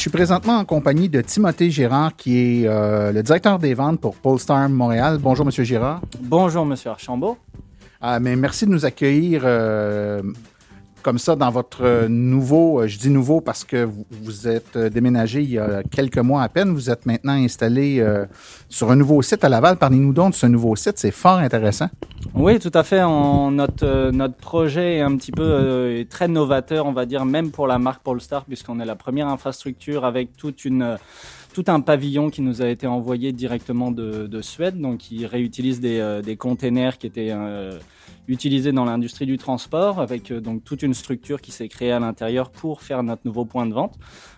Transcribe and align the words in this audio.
Je 0.00 0.04
suis 0.04 0.10
présentement 0.10 0.56
en 0.56 0.64
compagnie 0.64 1.10
de 1.10 1.20
Timothée 1.20 1.70
Girard, 1.70 2.16
qui 2.16 2.62
est 2.62 2.66
euh, 2.66 3.12
le 3.12 3.22
directeur 3.22 3.58
des 3.58 3.74
ventes 3.74 4.00
pour 4.00 4.16
Polestar 4.16 4.66
Montréal. 4.70 5.18
Bonjour, 5.20 5.44
Monsieur 5.44 5.62
Girard. 5.62 6.00
Bonjour, 6.18 6.64
Monsieur 6.64 6.88
Archambault. 6.88 7.36
Ah, 8.00 8.18
mais 8.18 8.34
merci 8.34 8.64
de 8.64 8.70
nous 8.70 8.86
accueillir 8.86 9.42
euh, 9.44 10.22
comme 11.02 11.18
ça 11.18 11.36
dans 11.36 11.50
votre 11.50 11.82
euh, 11.82 12.08
nouveau, 12.08 12.80
euh, 12.80 12.86
je 12.86 12.98
dis 12.98 13.10
nouveau 13.10 13.40
parce 13.40 13.64
que 13.64 13.84
vous, 13.84 14.06
vous 14.10 14.48
êtes 14.48 14.76
euh, 14.76 14.88
déménagé 14.88 15.42
il 15.42 15.50
y 15.50 15.58
a 15.58 15.82
quelques 15.82 16.18
mois 16.18 16.42
à 16.42 16.48
peine. 16.48 16.72
Vous 16.72 16.90
êtes 16.90 17.06
maintenant 17.06 17.32
installé 17.32 18.04
sur 18.68 18.90
un 18.90 18.96
nouveau 18.96 19.22
site 19.22 19.44
à 19.44 19.48
Laval. 19.48 19.76
Parlez-nous 19.76 20.12
donc 20.12 20.32
de 20.32 20.36
ce 20.36 20.46
nouveau 20.46 20.76
site. 20.76 20.98
C'est 20.98 21.10
fort 21.10 21.38
intéressant. 21.38 21.88
Oui, 22.34 22.58
tout 22.58 22.70
à 22.74 22.82
fait. 22.82 23.00
Notre, 23.00 24.10
notre 24.10 24.34
projet 24.34 24.96
est 24.96 25.00
un 25.00 25.16
petit 25.16 25.32
peu 25.32 26.04
très 26.08 26.28
novateur, 26.28 26.86
on 26.86 26.92
va 26.92 27.06
dire, 27.06 27.24
même 27.24 27.50
pour 27.50 27.66
la 27.66 27.78
marque 27.78 28.02
Polestar, 28.02 28.44
puisqu'on 28.44 28.80
est 28.80 28.84
la 28.84 28.96
première 28.96 29.28
infrastructure 29.28 30.04
avec 30.04 30.36
toute 30.36 30.64
une, 30.64 30.96
tout 31.52 31.64
un 31.68 31.80
pavillon 31.80 32.30
qui 32.30 32.42
nous 32.42 32.62
a 32.62 32.68
été 32.68 32.86
envoyé 32.86 33.32
directement 33.32 33.90
de, 33.90 34.26
de 34.26 34.42
Suède, 34.42 34.80
donc 34.80 34.98
qui 34.98 35.26
réutilise 35.26 35.80
des, 35.80 35.98
euh, 35.98 36.22
des 36.22 36.36
containers 36.36 36.98
qui 36.98 37.06
étaient 37.06 37.30
euh, 37.32 37.78
utilisés 38.28 38.72
dans 38.72 38.84
l'industrie 38.84 39.26
du 39.26 39.38
transport, 39.38 40.00
avec 40.00 40.30
euh, 40.30 40.40
donc 40.40 40.64
toute 40.64 40.82
une 40.82 40.94
structure 40.94 41.40
qui 41.40 41.52
s'est 41.52 41.68
créée 41.68 41.92
à 41.92 42.00
l'intérieur 42.00 42.50
pour 42.50 42.82
faire 42.82 43.02
notre 43.02 43.22
nouveau 43.24 43.44
point 43.44 43.66
de 43.66 43.74
vente. 43.74 43.94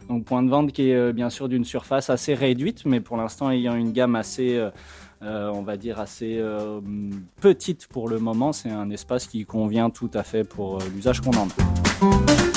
Donc 0.09 0.25
point 0.25 0.43
de 0.43 0.51
vente 0.51 0.73
qui 0.73 0.91
est 0.91 1.13
bien 1.13 1.31
sûr 1.31 1.49
d'une 1.49 1.65
surface 1.65 2.11
assez 2.11 2.35
réduite, 2.35 2.85
mais 2.87 3.01
pour 3.01 3.17
l'instant 3.17 3.51
ayant 3.51 3.75
une 3.75 3.93
gamme 3.93 4.17
assez 4.17 4.61
euh, 5.25 5.51
on 5.55 5.63
va 5.63 5.77
dire 5.77 6.01
assez 6.01 6.39
euh, 6.39 6.81
petite 7.41 7.87
pour 7.87 8.09
le 8.09 8.19
moment. 8.19 8.53
C'est 8.53 8.71
un 8.71 8.91
espace 8.91 9.27
qui 9.27 9.45
convient 9.45 9.89
tout 9.91 10.11
à 10.15 10.25
fait 10.25 10.43
pour 10.43 10.79
l'usage 10.95 11.21
qu'on 11.21 11.31
en 11.31 11.47
a. 11.47 12.52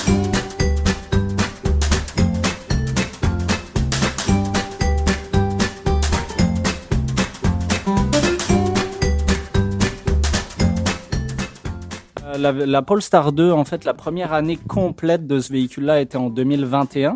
La, 12.37 12.81
Polestar 12.81 13.31
2, 13.31 13.51
en 13.51 13.65
fait, 13.65 13.85
la 13.85 13.93
première 13.93 14.33
année 14.33 14.57
complète 14.57 15.27
de 15.27 15.39
ce 15.39 15.51
véhicule-là 15.51 16.01
était 16.01 16.17
en 16.17 16.29
2021. 16.29 17.15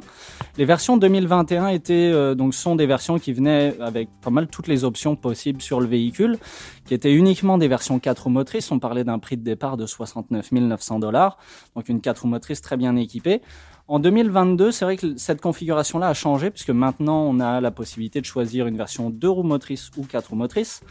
Les 0.57 0.65
versions 0.65 0.97
2021 0.97 1.67
étaient 1.69 1.93
euh, 1.93 2.35
donc 2.35 2.53
sont 2.53 2.75
des 2.75 2.85
versions 2.85 3.17
qui 3.17 3.33
venaient 3.33 3.75
avec 3.79 4.09
pas 4.21 4.29
mal 4.29 4.47
toutes 4.47 4.67
les 4.67 4.83
options 4.83 5.15
possibles 5.15 5.61
sur 5.61 5.79
le 5.79 5.87
véhicule, 5.87 6.37
qui 6.85 6.93
étaient 6.93 7.13
uniquement 7.13 7.57
des 7.57 7.67
versions 7.67 7.99
4 7.99 8.23
roues 8.23 8.29
motrices. 8.29 8.71
On 8.71 8.79
parlait 8.79 9.03
d'un 9.03 9.19
prix 9.19 9.37
de 9.37 9.43
départ 9.43 9.77
de 9.77 9.85
69 9.85 10.51
900 10.51 10.99
dollars, 10.99 11.37
donc 11.75 11.89
une 11.89 12.01
4 12.01 12.21
roues 12.21 12.27
motrices 12.27 12.61
très 12.61 12.77
bien 12.77 12.95
équipée. 12.95 13.41
En 13.89 13.97
2022, 13.97 14.71
c'est 14.71 14.85
vrai 14.85 14.97
que 14.97 15.17
cette 15.17 15.41
configuration-là 15.41 16.09
a 16.09 16.13
changé 16.13 16.51
puisque 16.51 16.69
maintenant 16.69 17.23
on 17.23 17.39
a 17.39 17.59
la 17.59 17.71
possibilité 17.71 18.21
de 18.21 18.25
choisir 18.25 18.67
une 18.67 18.77
version 18.77 19.09
2 19.09 19.27
roues 19.27 19.41
motrices 19.41 19.89
ou 19.97 20.03
4 20.03 20.29
roues 20.29 20.35
motrices. 20.35 20.81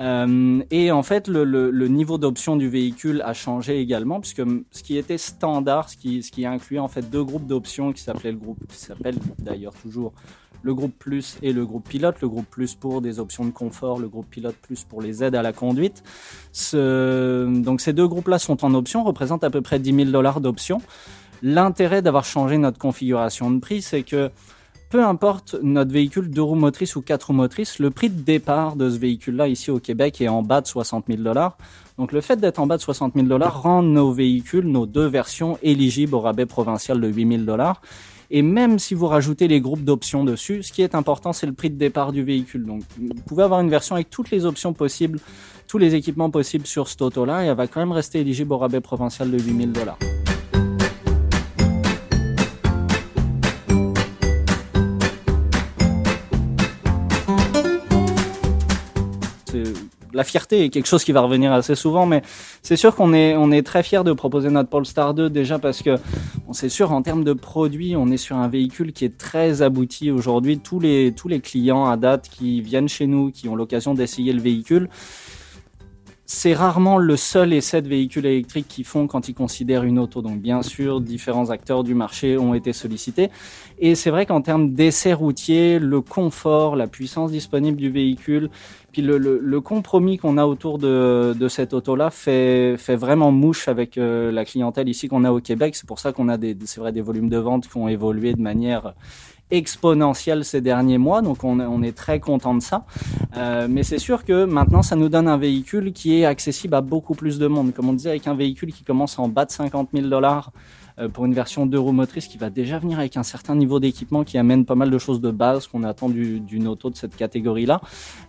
Euh, 0.00 0.62
et 0.70 0.90
en 0.90 1.02
fait, 1.02 1.28
le, 1.28 1.44
le, 1.44 1.70
le 1.70 1.88
niveau 1.88 2.16
d'option 2.16 2.56
du 2.56 2.70
véhicule 2.70 3.20
a 3.26 3.34
changé 3.34 3.78
également 3.78 4.20
puisque 4.20 4.42
ce 4.70 4.82
qui 4.82 4.96
était 4.96 5.18
standard, 5.18 5.90
ce 5.90 5.98
qui, 5.98 6.22
ce 6.22 6.32
qui 6.32 6.46
incluait 6.46 6.78
en 6.78 6.88
fait 6.88 7.10
deux 7.10 7.22
groupes 7.22 7.46
d'options 7.46 7.92
qui 7.92 8.00
s'appelaient 8.00 8.32
le 8.32 8.38
groupe, 8.38 8.66
qui 8.68 8.78
s'appelle 8.78 9.18
d'ailleurs 9.38 9.74
toujours 9.74 10.14
le 10.62 10.74
groupe 10.74 10.94
Plus 10.98 11.38
et 11.42 11.52
le 11.52 11.64
groupe 11.64 11.88
Pilote. 11.88 12.20
Le 12.22 12.28
groupe 12.28 12.46
Plus 12.50 12.74
pour 12.74 13.00
des 13.00 13.20
options 13.20 13.44
de 13.44 13.50
confort, 13.50 13.98
le 13.98 14.08
groupe 14.08 14.28
Pilote 14.28 14.56
Plus 14.60 14.84
pour 14.84 15.00
les 15.00 15.22
aides 15.22 15.34
à 15.34 15.42
la 15.42 15.52
conduite. 15.52 16.02
Ce, 16.52 17.46
donc 17.62 17.80
ces 17.80 17.92
deux 17.92 18.08
groupes-là 18.08 18.38
sont 18.38 18.64
en 18.64 18.74
option, 18.74 19.04
représentent 19.04 19.44
à 19.44 19.50
peu 19.50 19.60
près 19.60 19.78
10 19.78 19.94
000 19.94 20.10
dollars 20.10 20.40
d'options. 20.40 20.80
L'intérêt 21.42 22.02
d'avoir 22.02 22.24
changé 22.24 22.58
notre 22.58 22.78
configuration 22.78 23.50
de 23.50 23.60
prix, 23.60 23.82
c'est 23.82 24.02
que 24.02 24.30
peu 24.88 25.04
importe 25.04 25.56
notre 25.62 25.92
véhicule 25.92 26.30
deux 26.30 26.42
roues 26.42 26.54
motrices 26.54 26.94
ou 26.96 27.02
quatre 27.02 27.24
roues 27.28 27.32
motrices, 27.32 27.78
le 27.80 27.90
prix 27.90 28.08
de 28.08 28.20
départ 28.20 28.76
de 28.76 28.88
ce 28.88 28.98
véhicule-là 28.98 29.48
ici 29.48 29.70
au 29.70 29.80
Québec 29.80 30.20
est 30.20 30.28
en 30.28 30.42
bas 30.42 30.60
de 30.60 30.66
60 30.66 31.06
000 31.08 31.22
dollars. 31.22 31.58
Donc 31.98 32.12
le 32.12 32.20
fait 32.20 32.36
d'être 32.36 32.60
en 32.60 32.66
bas 32.66 32.76
de 32.76 32.82
60 32.82 33.14
000 33.14 33.26
dollars 33.26 33.62
rend 33.62 33.82
nos 33.82 34.12
véhicules, 34.12 34.66
nos 34.66 34.86
deux 34.86 35.06
versions 35.06 35.58
éligibles 35.62 36.14
au 36.14 36.20
rabais 36.20 36.46
provincial 36.46 37.00
de 37.00 37.08
8 37.08 37.28
000 37.28 37.42
dollars. 37.42 37.80
Et 38.30 38.42
même 38.42 38.78
si 38.78 38.94
vous 38.94 39.06
rajoutez 39.06 39.48
les 39.48 39.60
groupes 39.60 39.84
d'options 39.84 40.24
dessus, 40.24 40.62
ce 40.62 40.72
qui 40.72 40.82
est 40.82 40.94
important, 40.94 41.32
c'est 41.32 41.46
le 41.46 41.52
prix 41.52 41.70
de 41.70 41.76
départ 41.76 42.12
du 42.12 42.22
véhicule. 42.22 42.64
Donc 42.64 42.82
vous 42.96 43.22
pouvez 43.26 43.42
avoir 43.42 43.60
une 43.60 43.70
version 43.70 43.94
avec 43.94 44.10
toutes 44.10 44.30
les 44.30 44.44
options 44.46 44.72
possibles, 44.72 45.18
tous 45.68 45.78
les 45.78 45.94
équipements 45.94 46.30
possibles 46.30 46.66
sur 46.66 46.88
ce 46.88 47.02
auto-là, 47.02 47.44
et 47.44 47.46
elle 47.46 47.56
va 47.56 47.66
quand 47.66 47.80
même 47.80 47.92
rester 47.92 48.20
éligible 48.20 48.52
au 48.52 48.58
rabais 48.58 48.80
provincial 48.80 49.30
de 49.30 49.38
8 49.38 49.56
000 49.56 49.70
dollars. 49.72 49.98
La 60.16 60.24
fierté 60.24 60.64
est 60.64 60.70
quelque 60.70 60.86
chose 60.86 61.04
qui 61.04 61.12
va 61.12 61.20
revenir 61.20 61.52
assez 61.52 61.74
souvent, 61.74 62.06
mais 62.06 62.22
c'est 62.62 62.76
sûr 62.76 62.96
qu'on 62.96 63.12
est, 63.12 63.36
on 63.36 63.52
est 63.52 63.62
très 63.62 63.82
fier 63.82 64.02
de 64.02 64.12
proposer 64.12 64.48
notre 64.48 64.70
Polestar 64.70 65.12
2 65.12 65.28
déjà 65.28 65.58
parce 65.58 65.82
que 65.82 65.96
c'est 66.52 66.70
sûr 66.70 66.90
en 66.92 67.02
termes 67.02 67.22
de 67.22 67.34
produits, 67.34 67.94
on 67.96 68.10
est 68.10 68.16
sur 68.16 68.36
un 68.36 68.48
véhicule 68.48 68.92
qui 68.92 69.04
est 69.04 69.18
très 69.18 69.60
abouti 69.60 70.10
aujourd'hui. 70.10 70.58
Tous 70.58 70.80
les, 70.80 71.12
tous 71.12 71.28
les 71.28 71.40
clients 71.40 71.84
à 71.84 71.98
date 71.98 72.30
qui 72.30 72.62
viennent 72.62 72.88
chez 72.88 73.06
nous, 73.06 73.30
qui 73.30 73.48
ont 73.48 73.54
l'occasion 73.54 73.92
d'essayer 73.92 74.32
le 74.32 74.40
véhicule, 74.40 74.88
c'est 76.26 76.54
rarement 76.54 76.98
le 76.98 77.16
seul 77.16 77.52
essai 77.52 77.82
de 77.82 77.88
véhicule 77.88 78.26
électrique 78.26 78.66
qu'ils 78.68 78.84
font 78.84 79.06
quand 79.06 79.28
ils 79.28 79.34
considèrent 79.34 79.84
une 79.84 79.98
auto. 79.98 80.22
Donc 80.22 80.40
bien 80.40 80.62
sûr, 80.62 81.00
différents 81.00 81.50
acteurs 81.50 81.84
du 81.84 81.94
marché 81.94 82.36
ont 82.36 82.52
été 82.52 82.72
sollicités. 82.72 83.30
Et 83.78 83.94
c'est 83.94 84.10
vrai 84.10 84.26
qu'en 84.26 84.42
termes 84.42 84.72
d'essai 84.72 85.12
routier, 85.12 85.78
le 85.78 86.00
confort, 86.00 86.74
la 86.74 86.88
puissance 86.88 87.30
disponible 87.30 87.76
du 87.76 87.90
véhicule, 87.90 88.50
puis 88.90 89.02
le, 89.02 89.18
le, 89.18 89.38
le 89.40 89.60
compromis 89.60 90.18
qu'on 90.18 90.36
a 90.36 90.46
autour 90.46 90.78
de, 90.78 91.34
de 91.38 91.48
cette 91.48 91.74
auto-là 91.74 92.10
fait, 92.10 92.76
fait 92.76 92.96
vraiment 92.96 93.30
mouche 93.30 93.68
avec 93.68 93.96
euh, 93.96 94.32
la 94.32 94.44
clientèle 94.44 94.88
ici 94.88 95.06
qu'on 95.06 95.22
a 95.24 95.30
au 95.30 95.40
Québec. 95.40 95.76
C'est 95.76 95.86
pour 95.86 96.00
ça 96.00 96.12
qu'on 96.12 96.28
a 96.28 96.38
des, 96.38 96.56
c'est 96.64 96.80
vrai, 96.80 96.90
des 96.92 97.02
volumes 97.02 97.28
de 97.28 97.38
vente 97.38 97.68
qui 97.68 97.76
ont 97.76 97.88
évolué 97.88 98.32
de 98.32 98.40
manière 98.40 98.94
exponentielle 99.50 100.44
ces 100.44 100.60
derniers 100.60 100.98
mois, 100.98 101.22
donc 101.22 101.44
on, 101.44 101.82
est 101.82 101.96
très 101.96 102.18
content 102.20 102.54
de 102.54 102.60
ça. 102.60 102.84
Euh, 103.36 103.66
mais 103.70 103.82
c'est 103.82 103.98
sûr 103.98 104.24
que 104.24 104.44
maintenant, 104.44 104.82
ça 104.82 104.96
nous 104.96 105.08
donne 105.08 105.28
un 105.28 105.36
véhicule 105.36 105.92
qui 105.92 106.18
est 106.20 106.24
accessible 106.24 106.74
à 106.74 106.80
beaucoup 106.80 107.14
plus 107.14 107.38
de 107.38 107.46
monde. 107.46 107.72
Comme 107.72 107.88
on 107.88 107.92
disait, 107.92 108.10
avec 108.10 108.26
un 108.26 108.34
véhicule 108.34 108.72
qui 108.72 108.82
commence 108.82 109.18
en 109.18 109.28
bas 109.28 109.44
de 109.44 109.52
50 109.52 109.90
000 109.94 110.08
dollars 110.08 110.50
euh, 110.98 111.08
pour 111.08 111.26
une 111.26 111.34
version 111.34 111.66
deux 111.66 111.78
roues 111.78 111.92
motrices 111.92 112.26
qui 112.26 112.38
va 112.38 112.50
déjà 112.50 112.78
venir 112.78 112.98
avec 112.98 113.16
un 113.16 113.22
certain 113.22 113.54
niveau 113.54 113.78
d'équipement 113.78 114.24
qui 114.24 114.38
amène 114.38 114.64
pas 114.64 114.74
mal 114.74 114.90
de 114.90 114.98
choses 114.98 115.20
de 115.20 115.30
base 115.30 115.66
qu'on 115.66 115.84
attend 115.84 116.08
du- 116.08 116.40
d'une 116.40 116.66
auto 116.66 116.90
de 116.90 116.96
cette 116.96 117.14
catégorie-là. 117.14 117.80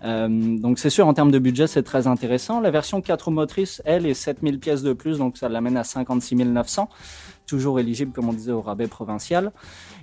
Euh, 0.03 0.27
donc 0.57 0.77
c'est 0.77 0.89
sûr, 0.89 1.07
en 1.07 1.13
termes 1.13 1.31
de 1.31 1.39
budget, 1.39 1.67
c'est 1.67 1.83
très 1.83 2.05
intéressant. 2.07 2.59
La 2.59 2.69
version 2.69 3.01
4 3.01 3.25
roues 3.25 3.31
motrices, 3.31 3.81
elle, 3.85 4.05
est 4.05 4.13
7000 4.13 4.59
pièces 4.59 4.83
de 4.83 4.93
plus, 4.93 5.17
donc 5.17 5.37
ça 5.37 5.49
l'amène 5.49 5.77
à 5.77 5.83
56 5.83 6.35
900 6.35 6.89
toujours 7.47 7.79
éligible, 7.79 8.11
comme 8.11 8.29
on 8.29 8.33
disait, 8.33 8.51
au 8.51 8.61
rabais 8.61 8.88
provincial. 8.88 9.51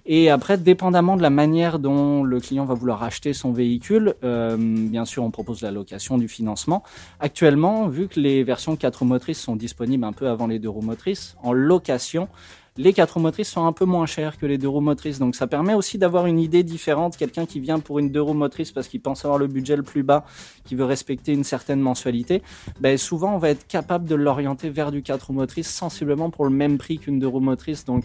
Et 0.07 0.31
après, 0.31 0.59
dépendamment 0.59 1.17
de 1.17 1.23
la 1.23 1.31
manière 1.31 1.79
dont 1.79 2.25
le 2.25 2.41
client 2.41 2.65
va 2.65 2.75
vouloir 2.75 3.03
acheter 3.03 3.33
son 3.33 3.53
véhicule, 3.53 4.15
euh, 4.25 4.57
bien 4.59 5.05
sûr, 5.05 5.23
on 5.23 5.31
propose 5.31 5.63
la 5.63 5.71
location 5.71 6.19
du 6.19 6.29
financement. 6.29 6.83
Actuellement, 7.21 7.87
vu 7.89 8.09
que 8.09 8.19
les 8.19 8.43
versions 8.43 8.77
4 8.77 8.97
roues 8.97 9.05
motrices 9.05 9.41
sont 9.41 9.57
disponibles 9.57 10.05
un 10.05 10.13
peu 10.13 10.29
avant 10.29 10.47
les 10.47 10.59
deux 10.59 10.69
roues 10.69 10.83
motrices, 10.83 11.37
en 11.43 11.53
location, 11.53 12.29
les 12.77 12.93
quatre 12.93 13.13
roues 13.15 13.21
motrices 13.21 13.51
sont 13.51 13.67
un 13.67 13.73
peu 13.73 13.85
moins 13.85 14.07
chères 14.07 14.37
que 14.37 14.47
les 14.47 14.59
deux 14.59 14.69
roues 14.69 14.81
motrices. 14.81 15.19
Donc 15.19 15.37
ça 15.37 15.47
permet 15.47 15.75
aussi 15.75 15.97
d'avoir 15.97 16.27
une 16.27 16.41
idée 16.41 16.65
différente. 16.65 17.17
Quelqu'un 17.17 17.47
qui 17.47 17.61
vient 17.61 17.79
pour 17.79 17.99
une 18.01 18.11
deux 18.11 18.21
roues 18.21 18.35
motrices 18.35 18.73
parce 18.73 18.89
qu'il 18.89 19.01
pense 19.01 19.25
avoir 19.25 19.39
le 19.39 19.47
budget 19.47 19.77
le 19.77 19.85
plus 19.85 20.03
bas, 20.03 20.25
qui 20.65 20.75
veut 20.75 20.85
respecter 20.85 21.33
une 21.33 21.45
certaine 21.45 21.81
mensualité, 21.81 22.43
ben 22.81 22.99
souvent 22.99 23.35
on 23.35 23.39
va 23.39 23.51
être 23.51 23.67
capable 23.69 24.09
de 24.09 24.17
l'orienter 24.17 24.71
vers 24.71 24.91
du 24.91 25.03
quatre 25.03 25.29
roues 25.29 25.35
motrices 25.35 25.69
sensiblement 25.69 26.31
pour 26.31 26.45
le 26.45 26.51
même 26.51 26.79
prix 26.79 26.99
qu'une 26.99 27.19
deux 27.19 27.29
roues 27.29 27.41
motrices. 27.41 27.85
Donc 27.85 28.05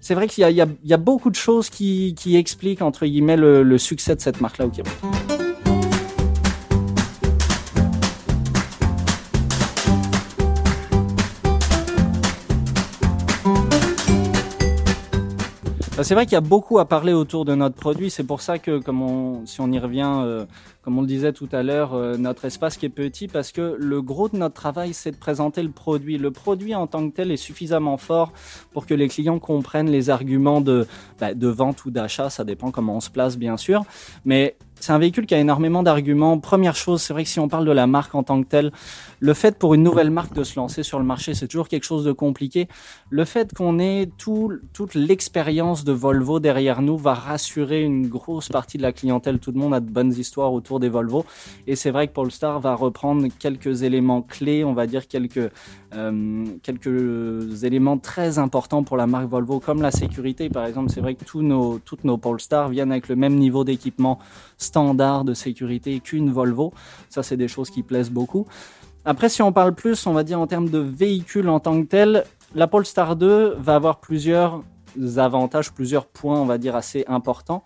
c'est 0.00 0.14
vrai 0.14 0.28
qu'il 0.28 0.48
y, 0.48 0.88
y, 0.88 0.94
a 0.94 0.96
beaucoup 0.96 1.30
de 1.30 1.34
choses 1.34 1.68
qui, 1.68 2.14
qui 2.16 2.36
expliquent 2.36 2.82
entre 2.82 3.06
guillemets 3.06 3.36
le, 3.36 3.64
le 3.64 3.78
succès 3.78 4.14
de 4.14 4.20
cette 4.20 4.40
marque-là 4.40 4.66
au 4.66 4.70
Québec. 4.70 4.92
C'est 16.02 16.14
vrai 16.14 16.26
qu'il 16.26 16.34
y 16.34 16.36
a 16.36 16.42
beaucoup 16.42 16.78
à 16.78 16.84
parler 16.84 17.12
autour 17.12 17.44
de 17.44 17.54
notre 17.54 17.76
produit. 17.76 18.10
C'est 18.10 18.24
pour 18.24 18.40
ça 18.40 18.58
que, 18.58 18.78
comme 18.78 19.46
si 19.46 19.60
on 19.60 19.70
y 19.72 19.78
revient, 19.78 20.12
euh, 20.24 20.44
comme 20.86 20.98
on 20.98 21.00
le 21.00 21.08
disait 21.08 21.32
tout 21.32 21.48
à 21.50 21.64
l'heure, 21.64 21.94
euh, 21.94 22.16
notre 22.16 22.44
espace 22.44 22.76
qui 22.76 22.86
est 22.86 22.90
petit, 22.90 23.26
parce 23.26 23.50
que 23.50 23.76
le 23.76 24.02
gros 24.02 24.28
de 24.28 24.36
notre 24.36 24.54
travail, 24.54 24.94
c'est 24.94 25.10
de 25.10 25.16
présenter 25.16 25.60
le 25.64 25.72
produit. 25.72 26.16
Le 26.16 26.30
produit 26.30 26.76
en 26.76 26.86
tant 26.86 27.10
que 27.10 27.12
tel 27.12 27.32
est 27.32 27.36
suffisamment 27.36 27.96
fort 27.96 28.32
pour 28.72 28.86
que 28.86 28.94
les 28.94 29.08
clients 29.08 29.40
comprennent 29.40 29.90
les 29.90 30.10
arguments 30.10 30.60
de, 30.60 30.86
bah, 31.18 31.34
de 31.34 31.48
vente 31.48 31.86
ou 31.86 31.90
d'achat. 31.90 32.30
Ça 32.30 32.44
dépend 32.44 32.70
comment 32.70 32.98
on 32.98 33.00
se 33.00 33.10
place, 33.10 33.36
bien 33.36 33.56
sûr. 33.56 33.82
Mais 34.24 34.56
c'est 34.80 34.92
un 34.92 34.98
véhicule 34.98 35.26
qui 35.26 35.34
a 35.34 35.38
énormément 35.38 35.82
d'arguments. 35.82 36.38
Première 36.38 36.76
chose, 36.76 37.02
c'est 37.02 37.12
vrai 37.12 37.24
que 37.24 37.30
si 37.30 37.40
on 37.40 37.48
parle 37.48 37.64
de 37.64 37.72
la 37.72 37.86
marque 37.86 38.14
en 38.14 38.22
tant 38.22 38.42
que 38.42 38.46
telle, 38.46 38.72
le 39.20 39.34
fait 39.34 39.58
pour 39.58 39.74
une 39.74 39.82
nouvelle 39.82 40.10
marque 40.10 40.34
de 40.34 40.44
se 40.44 40.56
lancer 40.56 40.82
sur 40.82 40.98
le 40.98 41.04
marché, 41.04 41.34
c'est 41.34 41.48
toujours 41.48 41.68
quelque 41.68 41.84
chose 41.84 42.04
de 42.04 42.12
compliqué. 42.12 42.68
Le 43.10 43.24
fait 43.24 43.52
qu'on 43.54 43.78
ait 43.78 44.08
tout, 44.18 44.52
toute 44.72 44.94
l'expérience 44.94 45.84
de 45.84 45.92
Volvo 45.92 46.40
derrière 46.40 46.82
nous 46.82 46.98
va 46.98 47.14
rassurer 47.14 47.82
une 47.82 48.06
grosse 48.06 48.48
partie 48.48 48.76
de 48.76 48.82
la 48.82 48.92
clientèle. 48.92 49.38
Tout 49.38 49.52
le 49.52 49.58
monde 49.58 49.74
a 49.74 49.80
de 49.80 49.90
bonnes 49.90 50.12
histoires 50.12 50.52
autour 50.52 50.75
des 50.80 50.88
Volvo. 50.88 51.24
Et 51.66 51.76
c'est 51.76 51.90
vrai 51.90 52.08
que 52.08 52.12
Polestar 52.12 52.60
va 52.60 52.74
reprendre 52.74 53.26
quelques 53.38 53.82
éléments 53.82 54.22
clés, 54.22 54.64
on 54.64 54.72
va 54.72 54.86
dire 54.86 55.08
quelques, 55.08 55.50
euh, 55.94 56.44
quelques 56.62 57.64
éléments 57.64 57.98
très 57.98 58.38
importants 58.38 58.82
pour 58.84 58.96
la 58.96 59.06
marque 59.06 59.28
Volvo, 59.28 59.60
comme 59.60 59.82
la 59.82 59.90
sécurité. 59.90 60.48
Par 60.48 60.66
exemple, 60.66 60.90
c'est 60.90 61.00
vrai 61.00 61.14
que 61.14 61.24
tous 61.24 61.42
nos, 61.42 61.78
toutes 61.78 62.04
nos 62.04 62.18
Polestar 62.18 62.68
viennent 62.68 62.92
avec 62.92 63.08
le 63.08 63.16
même 63.16 63.34
niveau 63.36 63.64
d'équipement 63.64 64.18
standard 64.58 65.24
de 65.24 65.34
sécurité 65.34 66.00
qu'une 66.00 66.30
Volvo. 66.30 66.72
Ça, 67.08 67.22
c'est 67.22 67.36
des 67.36 67.48
choses 67.48 67.70
qui 67.70 67.82
plaisent 67.82 68.10
beaucoup. 68.10 68.46
Après, 69.04 69.28
si 69.28 69.40
on 69.40 69.52
parle 69.52 69.74
plus, 69.74 70.06
on 70.06 70.12
va 70.12 70.24
dire 70.24 70.40
en 70.40 70.48
termes 70.48 70.68
de 70.68 70.78
véhicule 70.78 71.48
en 71.48 71.60
tant 71.60 71.80
que 71.80 71.86
tel, 71.86 72.24
la 72.56 72.66
Polestar 72.66 73.14
2 73.14 73.56
va 73.58 73.76
avoir 73.76 74.00
plusieurs 74.00 74.62
avantages, 75.16 75.72
plusieurs 75.72 76.06
points, 76.06 76.40
on 76.40 76.46
va 76.46 76.58
dire, 76.58 76.74
assez 76.74 77.04
importants. 77.06 77.62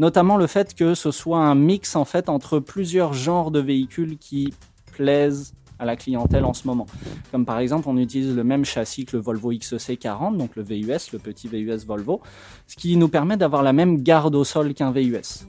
Notamment 0.00 0.38
le 0.38 0.46
fait 0.46 0.74
que 0.74 0.94
ce 0.94 1.10
soit 1.10 1.40
un 1.40 1.54
mix, 1.54 1.94
en 1.94 2.06
fait, 2.06 2.30
entre 2.30 2.58
plusieurs 2.58 3.12
genres 3.12 3.50
de 3.50 3.60
véhicules 3.60 4.16
qui 4.16 4.54
plaisent 4.92 5.52
à 5.78 5.84
la 5.84 5.94
clientèle 5.94 6.46
en 6.46 6.54
ce 6.54 6.66
moment. 6.66 6.86
Comme 7.30 7.44
par 7.44 7.58
exemple, 7.58 7.86
on 7.86 7.98
utilise 7.98 8.34
le 8.34 8.42
même 8.42 8.64
châssis 8.64 9.04
que 9.04 9.18
le 9.18 9.22
Volvo 9.22 9.52
XC40, 9.52 10.38
donc 10.38 10.56
le 10.56 10.62
VUS, 10.62 11.12
le 11.12 11.18
petit 11.18 11.48
VUS 11.48 11.84
Volvo, 11.86 12.22
ce 12.66 12.76
qui 12.76 12.96
nous 12.96 13.08
permet 13.08 13.36
d'avoir 13.36 13.62
la 13.62 13.74
même 13.74 14.02
garde 14.02 14.34
au 14.36 14.44
sol 14.44 14.72
qu'un 14.72 14.90
VUS. 14.90 15.46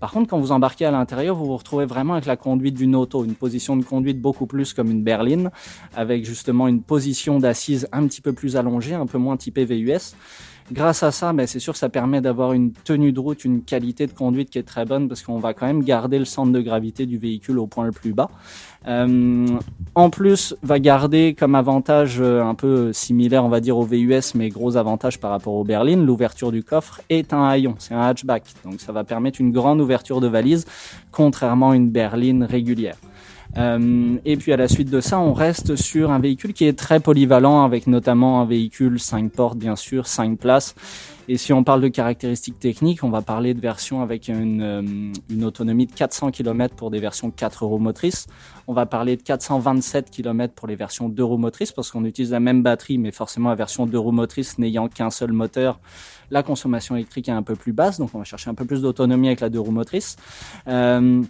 Par 0.00 0.10
contre, 0.10 0.28
quand 0.28 0.40
vous 0.40 0.50
embarquez 0.50 0.86
à 0.86 0.90
l'intérieur, 0.90 1.36
vous 1.36 1.46
vous 1.46 1.56
retrouvez 1.56 1.86
vraiment 1.86 2.14
avec 2.14 2.26
la 2.26 2.36
conduite 2.36 2.74
d'une 2.74 2.96
auto, 2.96 3.24
une 3.24 3.36
position 3.36 3.76
de 3.76 3.84
conduite 3.84 4.20
beaucoup 4.20 4.46
plus 4.46 4.74
comme 4.74 4.90
une 4.90 5.04
berline, 5.04 5.52
avec 5.94 6.24
justement 6.24 6.66
une 6.66 6.82
position 6.82 7.38
d'assise 7.38 7.88
un 7.92 8.08
petit 8.08 8.20
peu 8.20 8.32
plus 8.32 8.56
allongée, 8.56 8.94
un 8.94 9.06
peu 9.06 9.18
moins 9.18 9.36
typée 9.36 9.64
VUS. 9.64 10.16
Grâce 10.72 11.02
à 11.02 11.10
ça, 11.10 11.34
ben, 11.34 11.46
c'est 11.46 11.58
sûr 11.58 11.76
ça 11.76 11.90
permet 11.90 12.22
d'avoir 12.22 12.54
une 12.54 12.72
tenue 12.72 13.12
de 13.12 13.20
route, 13.20 13.44
une 13.44 13.62
qualité 13.62 14.06
de 14.06 14.12
conduite 14.12 14.48
qui 14.48 14.58
est 14.58 14.62
très 14.62 14.86
bonne 14.86 15.08
parce 15.08 15.22
qu'on 15.22 15.38
va 15.38 15.52
quand 15.52 15.66
même 15.66 15.82
garder 15.82 16.18
le 16.18 16.24
centre 16.24 16.52
de 16.52 16.60
gravité 16.60 17.04
du 17.04 17.18
véhicule 17.18 17.58
au 17.58 17.66
point 17.66 17.84
le 17.84 17.92
plus 17.92 18.14
bas. 18.14 18.30
Euh, 18.86 19.46
en 19.94 20.08
plus, 20.08 20.56
va 20.62 20.78
garder 20.78 21.34
comme 21.38 21.54
avantage 21.54 22.16
euh, 22.18 22.42
un 22.42 22.54
peu 22.54 22.94
similaire, 22.94 23.44
on 23.44 23.50
va 23.50 23.60
dire, 23.60 23.76
au 23.76 23.84
VUS, 23.84 24.34
mais 24.34 24.48
gros 24.48 24.76
avantage 24.78 25.20
par 25.20 25.30
rapport 25.30 25.54
au 25.54 25.64
berlines, 25.64 26.06
l'ouverture 26.06 26.50
du 26.50 26.62
coffre 26.62 27.02
est 27.10 27.34
un 27.34 27.44
haillon, 27.44 27.74
c'est 27.78 27.94
un 27.94 28.00
hatchback. 28.00 28.44
Donc 28.64 28.80
ça 28.80 28.92
va 28.92 29.04
permettre 29.04 29.42
une 29.42 29.52
grande 29.52 29.82
ouverture 29.82 30.22
de 30.22 30.28
valise, 30.28 30.64
contrairement 31.12 31.70
à 31.70 31.76
une 31.76 31.90
berline 31.90 32.42
régulière. 32.42 32.96
Euh, 33.56 34.16
et 34.24 34.36
puis 34.36 34.52
à 34.52 34.56
la 34.56 34.68
suite 34.68 34.90
de 34.90 35.00
ça, 35.00 35.18
on 35.18 35.32
reste 35.32 35.76
sur 35.76 36.10
un 36.10 36.18
véhicule 36.18 36.52
qui 36.52 36.64
est 36.64 36.78
très 36.78 37.00
polyvalent, 37.00 37.64
avec 37.64 37.86
notamment 37.86 38.40
un 38.40 38.46
véhicule 38.46 38.98
5 38.98 39.30
portes, 39.30 39.58
bien 39.58 39.76
sûr, 39.76 40.06
5 40.06 40.38
places. 40.38 40.74
Et 41.26 41.38
si 41.38 41.54
on 41.54 41.64
parle 41.64 41.80
de 41.80 41.88
caractéristiques 41.88 42.58
techniques, 42.58 43.02
on 43.02 43.08
va 43.08 43.22
parler 43.22 43.54
de 43.54 43.60
versions 43.60 44.02
avec 44.02 44.28
une, 44.28 44.60
euh, 44.60 44.82
une 45.30 45.44
autonomie 45.44 45.86
de 45.86 45.92
400 45.92 46.30
km 46.30 46.74
pour 46.74 46.90
des 46.90 46.98
versions 46.98 47.30
4 47.30 47.64
roues 47.64 47.78
motrices. 47.78 48.26
On 48.66 48.74
va 48.74 48.84
parler 48.84 49.16
de 49.16 49.22
427 49.22 50.10
km 50.10 50.52
pour 50.52 50.68
les 50.68 50.74
versions 50.74 51.08
2 51.08 51.24
roues 51.24 51.38
motrices 51.38 51.72
parce 51.72 51.90
qu'on 51.90 52.04
utilise 52.04 52.32
la 52.32 52.40
même 52.40 52.62
batterie, 52.62 52.98
mais 52.98 53.10
forcément 53.10 53.48
la 53.48 53.54
version 53.54 53.86
2 53.86 53.96
roues 53.96 54.12
motrices 54.12 54.58
n'ayant 54.58 54.88
qu'un 54.88 55.10
seul 55.10 55.32
moteur, 55.32 55.80
la 56.30 56.42
consommation 56.42 56.94
électrique 56.94 57.28
est 57.28 57.32
un 57.32 57.42
peu 57.42 57.56
plus 57.56 57.72
basse, 57.72 57.98
donc 57.98 58.10
on 58.14 58.18
va 58.18 58.24
chercher 58.24 58.50
un 58.50 58.54
peu 58.54 58.66
plus 58.66 58.82
d'autonomie 58.82 59.28
avec 59.28 59.40
la 59.40 59.48
2 59.48 59.58
roues 59.58 59.70
motrices. 59.70 60.16
Euh, 60.68 61.22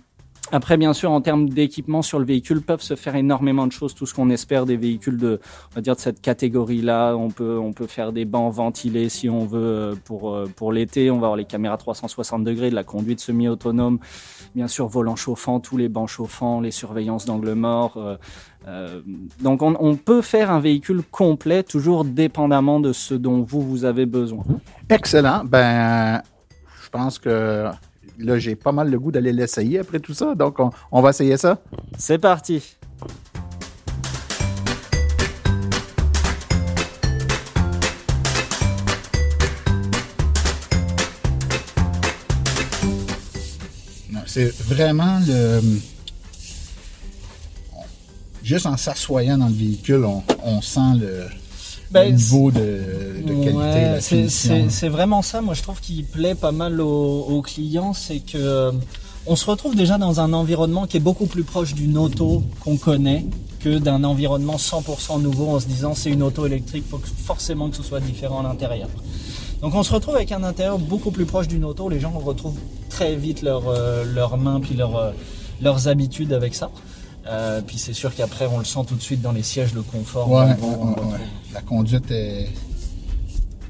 après, 0.53 0.77
bien 0.77 0.93
sûr, 0.93 1.11
en 1.11 1.21
termes 1.21 1.49
d'équipement 1.49 2.03
sur 2.03 2.19
le 2.19 2.27
véhicule, 2.27 2.61
peuvent 2.61 2.83
se 2.83 2.97
faire 2.97 3.17
énormément 3.17 3.67
de 3.67 3.73
choses. 3.73 3.95
Tout 3.95 4.07
ce 4.07 4.15
qu'on 4.15 4.31
espère 4.31 4.67
des 4.67 4.77
véhicules 4.77 5.17
de, 5.17 5.41
on 5.73 5.75
va 5.75 5.81
dire 5.81 5.97
de 5.97 6.01
cette 6.01 6.21
catégorie-là, 6.21 7.15
on 7.15 7.31
peut, 7.31 7.59
on 7.59 7.73
peut 7.73 7.87
faire 7.87 8.13
des 8.13 8.25
bancs 8.25 8.53
ventilés 8.53 9.09
si 9.09 9.31
on 9.31 9.47
veut 9.47 9.61
euh, 9.61 9.95
pour 10.05 10.35
euh, 10.35 10.47
pour 10.55 10.73
l'été. 10.73 11.11
On 11.11 11.15
va 11.15 11.29
avoir 11.29 11.37
les 11.37 11.47
caméras 11.47 11.79
360 11.79 12.45
degrés, 12.45 12.71
de 12.71 12.75
la 12.75 12.85
conduite 12.85 13.21
semi-autonome, 13.21 13.99
bien 14.55 14.69
sûr 14.69 14.87
volant 14.87 15.17
chauffant, 15.17 15.61
tous 15.61 15.79
les 15.79 15.89
bancs 15.89 16.09
chauffants, 16.09 16.61
les 16.61 16.71
surveillances 16.71 17.25
d'angle 17.25 17.55
mort. 17.55 17.97
Euh, 18.67 19.01
donc, 19.41 19.63
on, 19.63 19.75
on 19.81 19.97
peut 19.97 20.23
faire 20.23 20.51
un 20.51 20.61
véhicule 20.61 21.03
complet, 21.11 21.63
toujours 21.63 22.05
dépendamment 22.05 22.81
de 22.81 22.93
ce 22.93 23.15
dont 23.15 23.43
vous 23.43 23.63
vous 23.63 23.85
avez 23.85 24.07
besoin. 24.07 24.45
Excellent. 24.91 25.45
Ben, 25.45 26.23
je 26.83 26.89
pense 26.91 27.19
que 27.19 27.67
là, 28.19 28.39
j'ai 28.39 28.55
pas 28.55 28.73
mal 28.73 28.91
le 28.91 28.99
goût 28.99 29.13
d'aller 29.13 29.33
l'essayer 29.33 29.79
après 29.79 30.01
tout 30.01 30.15
ça. 30.15 30.35
Donc, 30.35 30.61
on, 30.61 30.71
on 30.93 31.03
va 31.03 31.11
essayer 31.11 31.37
ça. 31.37 31.61
C'est 31.99 32.19
parti. 32.19 32.77
C'est 44.27 44.53
vraiment 44.65 45.21
le. 45.27 45.61
Juste 48.43 48.67
en 48.67 48.77
s'assoyant 48.77 49.39
dans 49.39 49.47
le 49.47 49.55
véhicule, 49.55 50.05
on, 50.05 50.25
on 50.43 50.61
sent 50.61 50.99
le, 50.99 51.29
Ben, 51.95 52.15
niveau 52.15 52.51
de, 52.51 52.61
de 52.61 53.33
qualité. 53.45 53.53
Ouais, 53.57 53.99
c'est- 54.69 54.89
vraiment 54.89 55.23
ça, 55.23 55.41
moi 55.41 55.55
je 55.55 55.63
trouve 55.63 55.81
qu'il 55.81 56.05
plaît 56.05 56.35
pas 56.35 56.53
mal 56.53 56.81
aux, 56.81 57.21
aux 57.29 57.41
clients, 57.43 57.93
c'est 57.95 58.19
que 58.19 58.37
euh, 58.37 58.73
on 59.27 59.37
se 59.37 59.47
retrouve 59.51 59.75
déjà 59.77 59.97
dans 59.97 60.21
un 60.21 60.33
environnement 60.33 60.87
qui 60.87 60.97
est 60.99 61.01
beaucoup 61.01 61.27
plus 61.27 61.45
proche 61.45 61.73
d'une 61.75 61.97
auto 61.97 62.43
qu'on 62.61 62.77
connaît 62.77 63.25
que 63.61 63.79
d'un 63.79 64.05
environnement 64.05 64.57
100% 64.57 65.23
nouveau 65.23 65.49
en 65.49 65.61
se 65.61 65.67
disant 65.67 65.95
c'est 65.95 66.11
une 66.11 66.23
auto 66.23 66.45
électrique, 66.47 66.85
faut 66.91 66.99
que, 66.99 67.09
forcément 67.09 67.71
que 67.71 67.77
ce 67.77 67.83
soit 67.83 68.01
différent 68.01 68.41
à 68.41 68.43
l'intérieur. 68.43 68.89
Donc 69.63 69.75
on 69.75 69.83
se 69.83 69.93
retrouve 69.95 70.17
avec 70.17 70.33
un 70.33 70.43
intérieur 70.43 70.79
beaucoup 70.79 71.11
plus 71.11 71.25
proche 71.25 71.49
d'une 71.49 71.65
auto, 71.65 71.89
les 71.89 72.01
gens 72.01 72.11
retrouvent 72.11 72.59
très 72.91 73.17
vite 73.17 73.41
leurs 73.41 73.69
euh, 73.69 74.05
leurs 74.05 74.37
mains 74.37 74.61
puis 74.61 74.77
euh, 74.81 75.11
leurs 75.63 75.89
habitudes 75.89 76.33
avec 76.35 76.55
ça. 76.55 76.71
Euh, 77.27 77.63
puis 77.67 77.79
c'est 77.79 77.95
sûr 77.95 78.15
qu'après 78.15 78.47
on 78.47 78.59
le 78.59 78.65
sent 78.65 78.81
tout 78.87 78.97
de 78.97 79.01
suite 79.03 79.23
dans 79.23 79.33
les 79.33 79.43
sièges, 79.43 79.73
le 79.75 79.83
confort. 79.83 80.31
Ouais, 80.31 80.45
ouais. 80.45 81.19
La 81.53 81.61
conduite 81.63 82.11
est. 82.11 82.49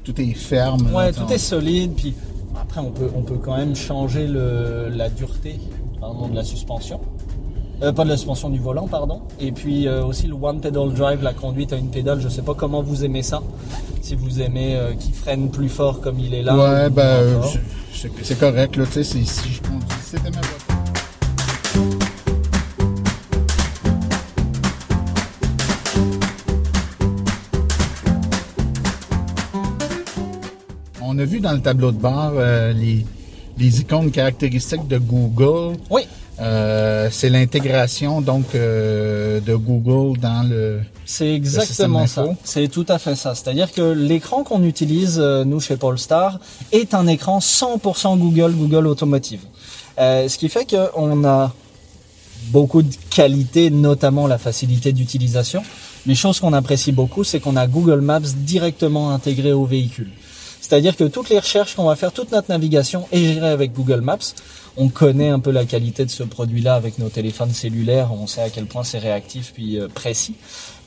Tout 0.03 0.19
est 0.21 0.33
ferme. 0.33 0.93
Ouais, 0.93 1.11
tout 1.13 1.31
est 1.31 1.37
solide. 1.37 1.93
Puis 1.95 2.13
après, 2.59 2.79
on 2.81 2.91
peut, 2.91 3.09
on 3.15 3.21
peut 3.21 3.37
quand 3.37 3.57
même 3.57 3.75
changer 3.75 4.27
le, 4.27 4.89
la 4.89 5.09
dureté 5.09 5.59
pardon, 5.99 6.27
de 6.27 6.35
la 6.35 6.43
suspension. 6.43 6.99
Euh, 7.81 7.91
pas 7.91 8.03
de 8.05 8.09
la 8.09 8.15
suspension 8.17 8.49
du 8.49 8.59
volant, 8.59 8.87
pardon. 8.87 9.21
Et 9.39 9.51
puis 9.51 9.87
euh, 9.87 10.05
aussi 10.05 10.27
le 10.27 10.33
one 10.35 10.61
pedal 10.61 10.93
drive, 10.93 11.21
la 11.23 11.33
conduite 11.33 11.73
à 11.73 11.77
une 11.77 11.89
pédale. 11.89 12.21
Je 12.21 12.29
sais 12.29 12.41
pas 12.41 12.53
comment 12.53 12.81
vous 12.81 13.03
aimez 13.03 13.23
ça. 13.23 13.41
Si 14.01 14.15
vous 14.15 14.41
aimez 14.41 14.75
euh, 14.75 14.93
qui 14.93 15.11
freine 15.11 15.49
plus 15.49 15.69
fort 15.69 15.99
comme 16.01 16.19
il 16.19 16.33
est 16.33 16.43
là. 16.43 16.55
Ouais, 16.55 16.87
ou 16.87 16.93
ben, 16.93 17.01
euh, 17.03 17.41
c'est 18.21 18.37
correct, 18.39 18.75
là, 18.75 18.85
tu 18.85 18.91
sais, 18.91 19.03
c'est- 19.03 19.25
si 19.25 19.49
je 19.53 19.61
conduis, 19.61 19.87
c'était 20.03 20.23
ma 20.29 20.41
voiture. 20.41 20.64
On 31.15 31.19
a 31.19 31.23
vu 31.23 31.39
dans 31.39 31.53
le 31.53 31.61
tableau 31.61 31.93
de 31.93 31.97
bord 31.97 32.33
euh, 32.35 32.73
les, 32.73 33.05
les 33.57 33.79
icônes 33.79 34.11
caractéristiques 34.11 34.85
de 34.85 34.97
Google. 34.97 35.77
Oui. 35.89 36.01
Euh, 36.41 37.07
c'est 37.09 37.29
l'intégration 37.29 38.19
donc 38.19 38.53
euh, 38.53 39.39
de 39.39 39.55
Google 39.55 40.19
dans 40.19 40.45
le. 40.45 40.81
C'est 41.05 41.33
exactement 41.33 42.05
ça. 42.05 42.25
C'est 42.43 42.67
tout 42.67 42.85
à 42.89 42.99
fait 42.99 43.15
ça. 43.15 43.33
C'est-à-dire 43.33 43.71
que 43.71 43.93
l'écran 43.93 44.43
qu'on 44.43 44.61
utilise 44.63 45.17
nous 45.19 45.61
chez 45.61 45.77
Polestar 45.77 46.37
est 46.73 46.93
un 46.93 47.07
écran 47.07 47.39
100% 47.39 48.17
Google, 48.17 48.51
Google 48.51 48.85
Automotive. 48.85 49.39
Ce 49.97 50.37
qui 50.37 50.49
fait 50.49 50.67
qu'on 50.69 51.23
a 51.23 51.53
beaucoup 52.47 52.81
de 52.81 52.93
qualités, 53.09 53.69
notamment 53.69 54.27
la 54.27 54.37
facilité 54.37 54.91
d'utilisation. 54.91 55.63
Mais 56.07 56.13
chose 56.15 56.41
qu'on 56.41 56.51
apprécie 56.51 56.91
beaucoup, 56.91 57.23
c'est 57.23 57.39
qu'on 57.39 57.55
a 57.55 57.67
Google 57.67 58.01
Maps 58.01 58.19
directement 58.19 59.11
intégré 59.11 59.53
au 59.53 59.63
véhicule. 59.63 60.09
C'est-à-dire 60.67 60.97
que 60.97 61.03
toutes 61.03 61.29
les 61.29 61.37
recherches 61.37 61.75
qu'on 61.75 61.85
va 61.85 61.95
faire, 61.95 62.11
toute 62.11 62.31
notre 62.31 62.49
navigation 62.49 63.07
est 63.11 63.23
gérée 63.23 63.49
avec 63.49 63.71
Google 63.71 64.01
Maps. 64.01 64.17
On 64.77 64.89
connaît 64.89 65.29
un 65.29 65.39
peu 65.39 65.51
la 65.51 65.63
qualité 65.63 66.05
de 66.05 66.09
ce 66.09 66.23
produit-là 66.23 66.73
avec 66.73 66.97
nos 66.97 67.09
téléphones 67.09 67.53
cellulaires. 67.53 68.11
On 68.11 68.25
sait 68.25 68.41
à 68.41 68.49
quel 68.49 68.65
point 68.65 68.83
c'est 68.83 68.97
réactif 68.97 69.51
puis 69.53 69.79
euh, 69.79 69.87
précis. 69.87 70.33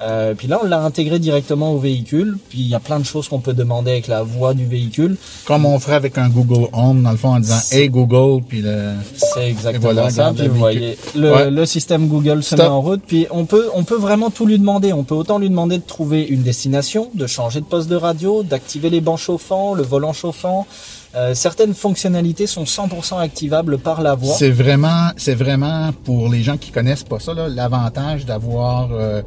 Euh, 0.00 0.34
puis 0.34 0.46
là, 0.46 0.60
on 0.62 0.66
l'a 0.66 0.80
intégré 0.80 1.18
directement 1.18 1.72
au 1.72 1.78
véhicule. 1.78 2.38
Puis 2.48 2.58
il 2.58 2.68
y 2.68 2.74
a 2.74 2.80
plein 2.80 2.98
de 2.98 3.04
choses 3.04 3.28
qu'on 3.28 3.40
peut 3.40 3.52
demander 3.52 3.90
avec 3.90 4.06
la 4.06 4.22
voix 4.22 4.54
du 4.54 4.64
véhicule. 4.66 5.16
Comme 5.44 5.66
on 5.66 5.78
ferait 5.78 5.96
avec 5.96 6.18
un 6.18 6.28
Google 6.28 6.68
Home, 6.72 7.02
dans 7.02 7.10
le 7.10 7.16
fond, 7.16 7.34
en 7.34 7.40
disant 7.40 7.60
Hey 7.72 7.88
Google, 7.88 8.42
puis 8.46 8.62
le. 8.62 8.92
C'est 9.16 9.48
exactement 9.50 10.10
ça. 10.10 10.32
Puis 10.36 10.48
vous 10.48 10.56
voyez, 10.58 10.96
le, 11.16 11.50
le, 11.50 11.66
système 11.66 12.08
Google 12.08 12.42
se 12.42 12.54
met 12.54 12.62
en 12.62 12.80
route. 12.80 13.02
Puis 13.06 13.26
on 13.30 13.44
peut, 13.44 13.68
on 13.74 13.84
peut 13.84 13.96
vraiment 13.98 14.30
tout 14.30 14.46
lui 14.46 14.58
demander. 14.58 14.92
On 14.92 15.04
peut 15.04 15.14
autant 15.14 15.38
lui 15.38 15.48
demander 15.48 15.78
de 15.78 15.84
trouver 15.84 16.24
une 16.26 16.42
destination, 16.42 17.10
de 17.14 17.26
changer 17.26 17.60
de 17.60 17.66
poste 17.66 17.88
de 17.88 17.96
radio, 17.96 18.42
d'activer 18.42 18.90
les 18.90 19.00
bancs 19.00 19.18
chauffants, 19.18 19.74
le 19.74 19.82
volant 19.82 20.12
chauffant. 20.12 20.66
Euh, 21.14 21.34
certaines 21.34 21.74
fonctionnalités 21.74 22.46
sont 22.46 22.64
100% 22.64 23.18
activables 23.18 23.78
par 23.78 24.02
la 24.02 24.14
voix. 24.14 24.34
C'est 24.34 24.50
vraiment, 24.50 25.08
c'est 25.16 25.34
vraiment 25.34 25.90
pour 26.04 26.28
les 26.28 26.42
gens 26.42 26.58
qui 26.58 26.70
connaissent 26.70 27.02
pas 27.02 27.18
ça, 27.18 27.32
l'avantage 27.48 28.26
d'avoir 28.26 28.90
euh, 28.92 29.22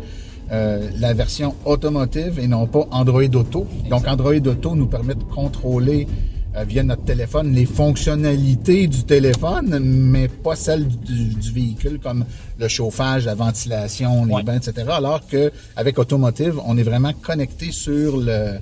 euh, 0.51 0.89
la 0.99 1.13
version 1.13 1.55
automotive 1.65 2.39
et 2.39 2.47
non 2.47 2.67
pas 2.67 2.85
Android 2.91 3.23
Auto. 3.23 3.65
Donc 3.89 4.07
Android 4.07 4.33
Auto 4.33 4.75
nous 4.75 4.87
permet 4.87 5.15
de 5.15 5.23
contrôler 5.23 6.07
euh, 6.57 6.65
via 6.65 6.83
notre 6.83 7.05
téléphone 7.05 7.53
les 7.53 7.65
fonctionnalités 7.65 8.87
du 8.87 9.03
téléphone, 9.05 9.79
mais 9.79 10.27
pas 10.27 10.57
celles 10.57 10.85
du, 10.85 11.51
véhicule 11.53 11.99
comme 11.99 12.25
le 12.59 12.67
chauffage, 12.67 13.25
la 13.25 13.35
ventilation, 13.35 14.25
les 14.25 14.43
bains, 14.43 14.57
etc. 14.57 14.87
Alors 14.91 15.25
que 15.25 15.53
avec 15.77 15.97
Automotive, 15.97 16.59
on 16.65 16.77
est 16.77 16.83
vraiment 16.83 17.13
connecté 17.13 17.71
sur 17.71 18.17
le 18.17 18.57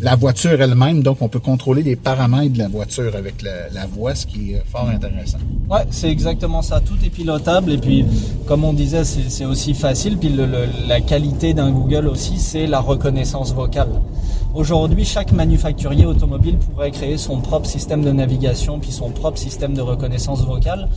la 0.00 0.16
voiture 0.16 0.60
elle-même, 0.60 1.02
donc 1.02 1.18
on 1.20 1.28
peut 1.28 1.40
contrôler 1.40 1.82
les 1.82 1.96
paramètres 1.96 2.52
de 2.52 2.58
la 2.58 2.68
voiture 2.68 3.14
avec 3.16 3.42
la, 3.42 3.86
voix, 3.86 4.14
ce 4.14 4.26
qui 4.26 4.52
est 4.52 4.62
fort 4.70 4.88
intéressant. 4.88 5.38
Ouais, 5.70 5.86
c'est 5.90 6.10
exactement 6.10 6.62
ça. 6.62 6.80
Tout 6.80 6.96
est 7.04 7.10
pilotable 7.10 7.72
et 7.72 7.78
puis, 7.78 8.04
comme 8.46 8.64
on 8.64 8.72
disait, 8.72 9.04
c'est 9.04 9.44
aussi 9.44 9.74
facile. 9.74 10.18
Puis 10.18 10.34
la 10.86 11.00
qualité 11.00 11.54
d'un 11.54 11.70
Google 11.70 12.08
aussi, 12.08 12.38
c'est 12.38 12.66
la 12.66 12.80
reconnaissance 12.80 13.52
vocale. 13.54 13.88
Aujourd'hui, 14.54 15.04
chaque 15.04 15.32
manufacturier 15.32 16.06
automobile 16.06 16.58
pourrait 16.58 16.92
créer 16.92 17.18
son 17.18 17.40
propre 17.40 17.66
système 17.66 18.04
de 18.04 18.12
navigation 18.12 18.78
puis 18.78 18.92
son 18.92 19.10
propre 19.10 19.36
système 19.36 19.74
de 19.74 19.80
reconnaissance 19.80 20.44
vocale, 20.44 20.88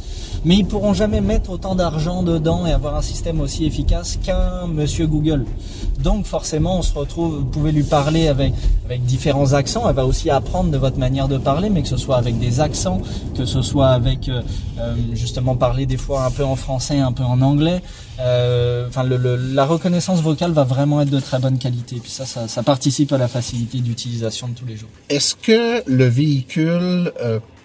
mais 0.46 0.58
ils 0.58 0.66
pourront 0.66 0.94
jamais 0.94 1.22
mettre 1.22 1.50
autant 1.50 1.74
d'argent 1.74 2.22
dedans 2.22 2.68
et 2.68 2.72
avoir 2.72 2.96
un 2.96 3.02
système 3.02 3.42
aussi 3.42 3.66
efficace 3.66 4.20
qu'un 4.22 4.68
monsieur 4.68 5.08
Google. 5.08 5.44
Donc 6.04 6.28
forcément, 6.28 6.78
on 6.78 6.82
se 6.84 6.94
retrouve, 6.94 7.38
vous 7.38 7.46
pouvez 7.46 7.72
lui 7.72 7.82
parler 7.82 8.28
avec, 8.28 8.54
avec 8.86 9.04
différents 9.06 9.54
accents, 9.54 9.90
elle 9.90 9.96
va 9.96 10.06
aussi 10.06 10.30
apprendre 10.30 10.70
de 10.70 10.78
votre 10.78 11.00
manière 11.00 11.28
de 11.28 11.40
parler, 11.40 11.72
mais 11.72 11.82
que 11.82 11.90
ce 11.90 11.98
soit 11.98 12.18
avec 12.18 12.38
des 12.38 12.60
accents, 12.60 13.02
que 13.36 13.46
ce 13.46 13.64
soit 13.64 13.88
avec 13.88 14.30
euh, 14.30 14.44
euh, 14.80 14.94
justement 15.14 15.56
parler 15.56 15.88
des 15.88 15.98
fois 15.98 16.26
un 16.26 16.32
peu 16.32 16.46
en 16.46 16.56
français, 16.56 17.00
un 17.00 17.12
peu 17.12 17.24
en 17.24 17.42
anglais. 17.42 17.82
Euh, 18.20 18.88
enfin, 18.88 19.04
la 19.04 19.66
reconnaissance 19.66 20.22
vocale 20.22 20.52
va 20.52 20.64
vraiment 20.64 21.02
être 21.02 21.10
de 21.10 21.20
très 21.20 21.40
bonne 21.40 21.58
qualité. 21.58 21.98
Puis 22.02 22.12
ça, 22.12 22.26
ça 22.26 22.64
participe 22.64 23.12
à 23.14 23.18
la 23.18 23.28
facilité 23.28 23.47
d'utilisation 23.54 24.48
de 24.48 24.54
tous 24.54 24.66
les 24.66 24.77
jours. 24.77 24.89
Est-ce 25.10 25.36
que 25.36 25.84
le 25.89 26.06
véhicule 26.06 27.12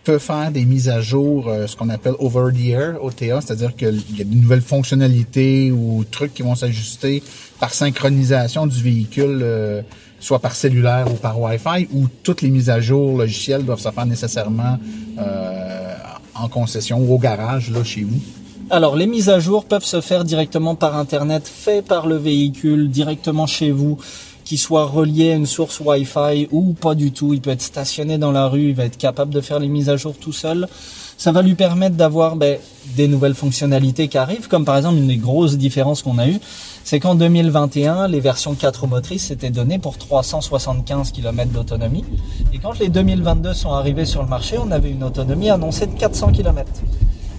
peut 0.04 0.18
faire 0.18 0.50
des 0.50 0.64
mises 0.64 0.88
à 0.88 1.00
jour, 1.00 1.48
ce 1.66 1.76
qu'on 1.76 1.88
appelle 1.88 2.14
over 2.18 2.52
the 2.52 2.66
air, 2.70 3.04
OTA, 3.04 3.40
c'est-à-dire 3.40 3.76
qu'il 3.76 4.02
y 4.16 4.20
a 4.20 4.24
de 4.24 4.34
nouvelles 4.34 4.60
fonctionnalités 4.60 5.70
ou 5.70 6.04
trucs 6.10 6.34
qui 6.34 6.42
vont 6.42 6.56
s'ajuster 6.56 7.22
par 7.62 7.72
synchronisation 7.72 8.66
du 8.66 8.82
véhicule, 8.82 9.38
euh, 9.40 9.82
soit 10.18 10.40
par 10.40 10.56
cellulaire 10.56 11.06
ou 11.12 11.14
par 11.14 11.40
Wi-Fi, 11.40 11.86
ou 11.92 12.08
toutes 12.24 12.42
les 12.42 12.50
mises 12.50 12.68
à 12.70 12.80
jour 12.80 13.16
logicielles 13.16 13.64
doivent 13.64 13.78
se 13.78 13.88
faire 13.92 14.04
nécessairement 14.04 14.78
euh, 15.20 15.94
en 16.34 16.48
concession 16.48 16.98
ou 16.98 17.14
au 17.14 17.18
garage, 17.18 17.70
là, 17.70 17.84
chez 17.84 18.02
vous? 18.02 18.20
Alors, 18.68 18.96
les 18.96 19.06
mises 19.06 19.28
à 19.28 19.38
jour 19.38 19.64
peuvent 19.64 19.84
se 19.84 20.00
faire 20.00 20.24
directement 20.24 20.74
par 20.74 20.96
Internet, 20.96 21.46
fait 21.46 21.82
par 21.82 22.08
le 22.08 22.16
véhicule, 22.16 22.90
directement 22.90 23.46
chez 23.46 23.70
vous, 23.70 23.96
qui 24.44 24.56
soit 24.56 24.84
relié 24.84 25.32
à 25.32 25.36
une 25.36 25.46
source 25.46 25.80
Wi-Fi 25.80 26.48
ou 26.50 26.72
pas 26.72 26.94
du 26.94 27.12
tout. 27.12 27.34
Il 27.34 27.40
peut 27.40 27.50
être 27.50 27.62
stationné 27.62 28.18
dans 28.18 28.32
la 28.32 28.46
rue, 28.46 28.68
il 28.70 28.74
va 28.74 28.84
être 28.84 28.98
capable 28.98 29.32
de 29.32 29.40
faire 29.40 29.58
les 29.58 29.68
mises 29.68 29.88
à 29.88 29.96
jour 29.96 30.14
tout 30.18 30.32
seul. 30.32 30.68
Ça 31.16 31.30
va 31.30 31.42
lui 31.42 31.54
permettre 31.54 31.94
d'avoir 31.94 32.36
ben, 32.36 32.58
des 32.96 33.06
nouvelles 33.06 33.34
fonctionnalités 33.34 34.08
qui 34.08 34.18
arrivent, 34.18 34.48
comme 34.48 34.64
par 34.64 34.76
exemple 34.76 34.96
une 34.96 35.08
des 35.08 35.18
grosses 35.18 35.56
différences 35.56 36.02
qu'on 36.02 36.18
a 36.18 36.26
eues, 36.26 36.40
c'est 36.84 36.98
qu'en 36.98 37.14
2021, 37.14 38.08
les 38.08 38.20
versions 38.20 38.54
4 38.54 38.86
motrices 38.86 39.30
étaient 39.30 39.50
données 39.50 39.78
pour 39.78 39.98
375 39.98 41.12
km 41.12 41.52
d'autonomie. 41.52 42.04
Et 42.52 42.58
quand 42.58 42.78
les 42.78 42.88
2022 42.88 43.54
sont 43.54 43.72
arrivés 43.72 44.04
sur 44.04 44.22
le 44.22 44.28
marché, 44.28 44.56
on 44.58 44.70
avait 44.72 44.90
une 44.90 45.04
autonomie 45.04 45.50
annoncée 45.50 45.86
de 45.86 45.96
400 45.96 46.32
km. 46.32 46.70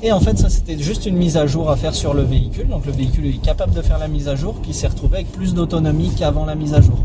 Et 0.06 0.12
en 0.12 0.20
fait, 0.20 0.38
ça 0.38 0.50
c'était 0.50 0.78
juste 0.78 1.06
une 1.06 1.16
mise 1.16 1.38
à 1.38 1.48
jour 1.48 1.72
à 1.72 1.78
faire 1.78 1.96
sur 1.96 2.14
le 2.14 2.24
véhicule. 2.24 2.68
Donc 2.68 2.86
le 2.86 2.92
véhicule 2.92 3.26
est 3.26 3.42
capable 3.42 3.74
de 3.74 3.82
faire 3.82 4.00
la 4.00 4.10
mise 4.10 4.28
à 4.28 4.36
jour, 4.36 4.56
puis 4.62 4.74
s'est 4.74 4.88
retrouvé 4.88 5.20
avec 5.20 5.32
plus 5.32 5.54
d'autonomie 5.54 6.12
qu'avant 6.14 6.46
la 6.46 6.56
mise 6.56 6.74
à 6.74 6.82
jour. 6.82 7.00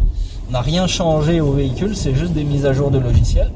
On 0.49 0.53
n'a 0.53 0.63
rien 0.63 0.89
changé 0.89 1.41
au 1.41 1.53
véhicule, 1.53 1.95
c'est 1.95 2.15
juste 2.17 2.33
des 2.33 2.43
mises 2.43 2.67
à 2.67 2.73
jour 2.73 2.91
de 2.91 2.99
logiciel. 2.99 3.53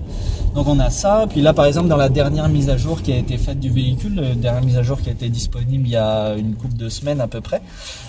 Donc 0.54 0.68
on 0.68 0.78
a 0.78 0.90
ça, 0.90 1.26
puis 1.28 1.40
là 1.40 1.52
par 1.54 1.64
exemple 1.64 1.88
dans 1.88 1.96
la 1.96 2.08
dernière 2.08 2.48
mise 2.48 2.70
à 2.70 2.76
jour 2.76 3.02
qui 3.02 3.12
a 3.12 3.16
été 3.16 3.36
faite 3.36 3.58
du 3.58 3.70
véhicule, 3.70 4.14
la 4.14 4.34
dernière 4.34 4.62
mise 4.62 4.76
à 4.76 4.82
jour 4.82 5.00
qui 5.00 5.08
a 5.08 5.12
été 5.12 5.28
disponible 5.28 5.86
il 5.86 5.92
y 5.92 5.96
a 5.96 6.34
une 6.34 6.54
couple 6.54 6.76
de 6.76 6.88
semaines 6.90 7.22
à 7.22 7.26
peu 7.26 7.40
près, 7.40 7.62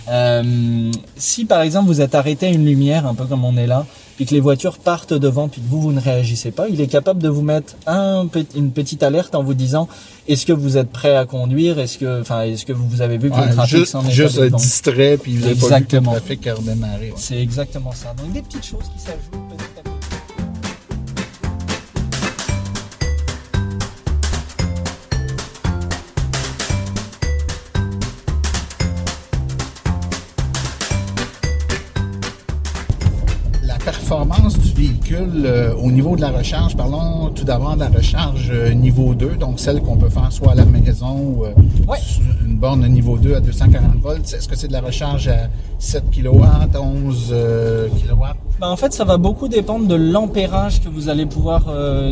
euh, 0.10 0.92
si 1.16 1.46
par 1.46 1.62
exemple 1.62 1.88
vous 1.88 2.02
êtes 2.02 2.14
arrêté 2.14 2.48
à 2.48 2.50
une 2.50 2.66
lumière, 2.66 3.08
un 3.08 3.16
peu 3.16 3.26
comme 3.26 3.46
on 3.46 3.56
est 3.56 3.66
là, 3.66 3.86
puis 4.16 4.26
que 4.26 4.34
les 4.34 4.40
voitures 4.40 4.78
partent 4.78 5.14
devant, 5.14 5.48
puis 5.50 5.62
que 5.62 5.68
vous, 5.68 5.82
vous 5.82 5.92
ne 5.92 6.00
réagissez 6.00 6.52
pas, 6.52 6.68
il 6.70 6.80
est 6.82 6.88
capable 6.88 7.22
de 7.22 7.30
vous 7.30 7.42
mettre 7.42 7.76
un, 7.88 8.28
une 8.56 8.72
petite 8.72 9.04
alerte 9.04 9.36
en 9.36 9.44
vous 9.44 9.54
disant 9.54 9.88
est-ce 10.28 10.46
que 10.46 10.54
vous 10.54 10.78
êtes 10.78 10.90
prêt 10.90 11.16
à 11.16 11.26
conduire, 11.26 11.80
est-ce 11.80 11.98
que, 11.98 12.22
enfin, 12.22 12.44
est-ce 12.44 12.66
que 12.66 12.74
vous 12.74 13.02
avez 13.02 13.18
vu 13.18 13.30
que 13.30 13.36
le 13.36 13.54
trafic 13.54 13.86
s'en 13.86 14.06
est 14.06 14.12
Juste 14.12 14.42
distrait, 14.42 15.18
puis 15.18 15.38
vous 15.38 15.48
n'avez 15.48 15.56
pas 15.56 15.80
vu 15.80 15.86
que 15.86 15.96
le 15.98 16.04
trafic 16.04 16.48
a 16.48 16.56
redémarré. 16.56 17.14
C'est 17.18 17.42
exactement 17.42 17.92
ça. 17.92 18.14
Donc 18.14 18.32
des 18.32 18.42
petites 18.42 18.66
choses 18.66 18.90
qui 18.96 19.02
s'ajoutent 19.02 19.73
du 34.14 34.74
véhicule 34.74 35.44
euh, 35.46 35.74
au 35.76 35.92
niveau 35.92 36.16
de 36.16 36.22
la 36.22 36.30
recharge. 36.30 36.78
Parlons 36.78 37.32
tout 37.34 37.46
d'abord 37.46 37.74
de 37.74 37.80
la 37.80 37.90
recharge 37.90 38.52
euh, 38.54 38.72
niveau 38.74 39.16
2, 39.16 39.38
donc 39.38 39.60
celle 39.60 39.82
qu'on 39.82 39.98
peut 39.98 40.10
faire 40.10 40.32
soit 40.32 40.52
à 40.52 40.56
la 40.56 40.66
maison 40.66 41.18
ou 41.18 41.46
euh, 41.46 41.54
une 42.46 42.58
borne 42.58 42.86
niveau 42.88 43.18
2 43.18 43.36
à 43.36 43.40
240 43.40 43.96
volts. 44.02 44.32
Est-ce 44.32 44.48
que 44.48 44.56
c'est 44.56 44.68
de 44.68 44.74
la 44.74 44.82
recharge 44.82 45.30
à 45.30 45.50
7 45.80 46.12
kW, 46.12 46.44
11 46.80 47.36
kW? 47.90 48.24
Ben, 48.62 48.70
en 48.70 48.76
fait, 48.76 48.94
ça 48.94 49.04
va 49.04 49.18
beaucoup 49.18 49.48
dépendre 49.48 49.88
de 49.88 49.96
l'ampérage 49.96 50.82
que 50.82 50.90
vous 50.90 51.10
allez 51.10 51.26
pouvoir 51.26 51.64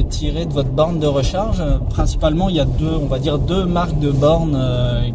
tirer 0.10 0.46
de 0.46 0.54
votre 0.54 0.72
borne 0.72 1.00
de 1.00 1.08
recharge. 1.08 1.64
Principalement, 1.92 2.50
il 2.50 2.56
y 2.56 2.60
a 2.60 2.66
deux, 2.66 2.96
on 3.00 3.06
va 3.06 3.20
dire 3.20 3.38
deux 3.38 3.66
marques 3.66 4.00
de 4.00 4.10
bornes 4.10 4.60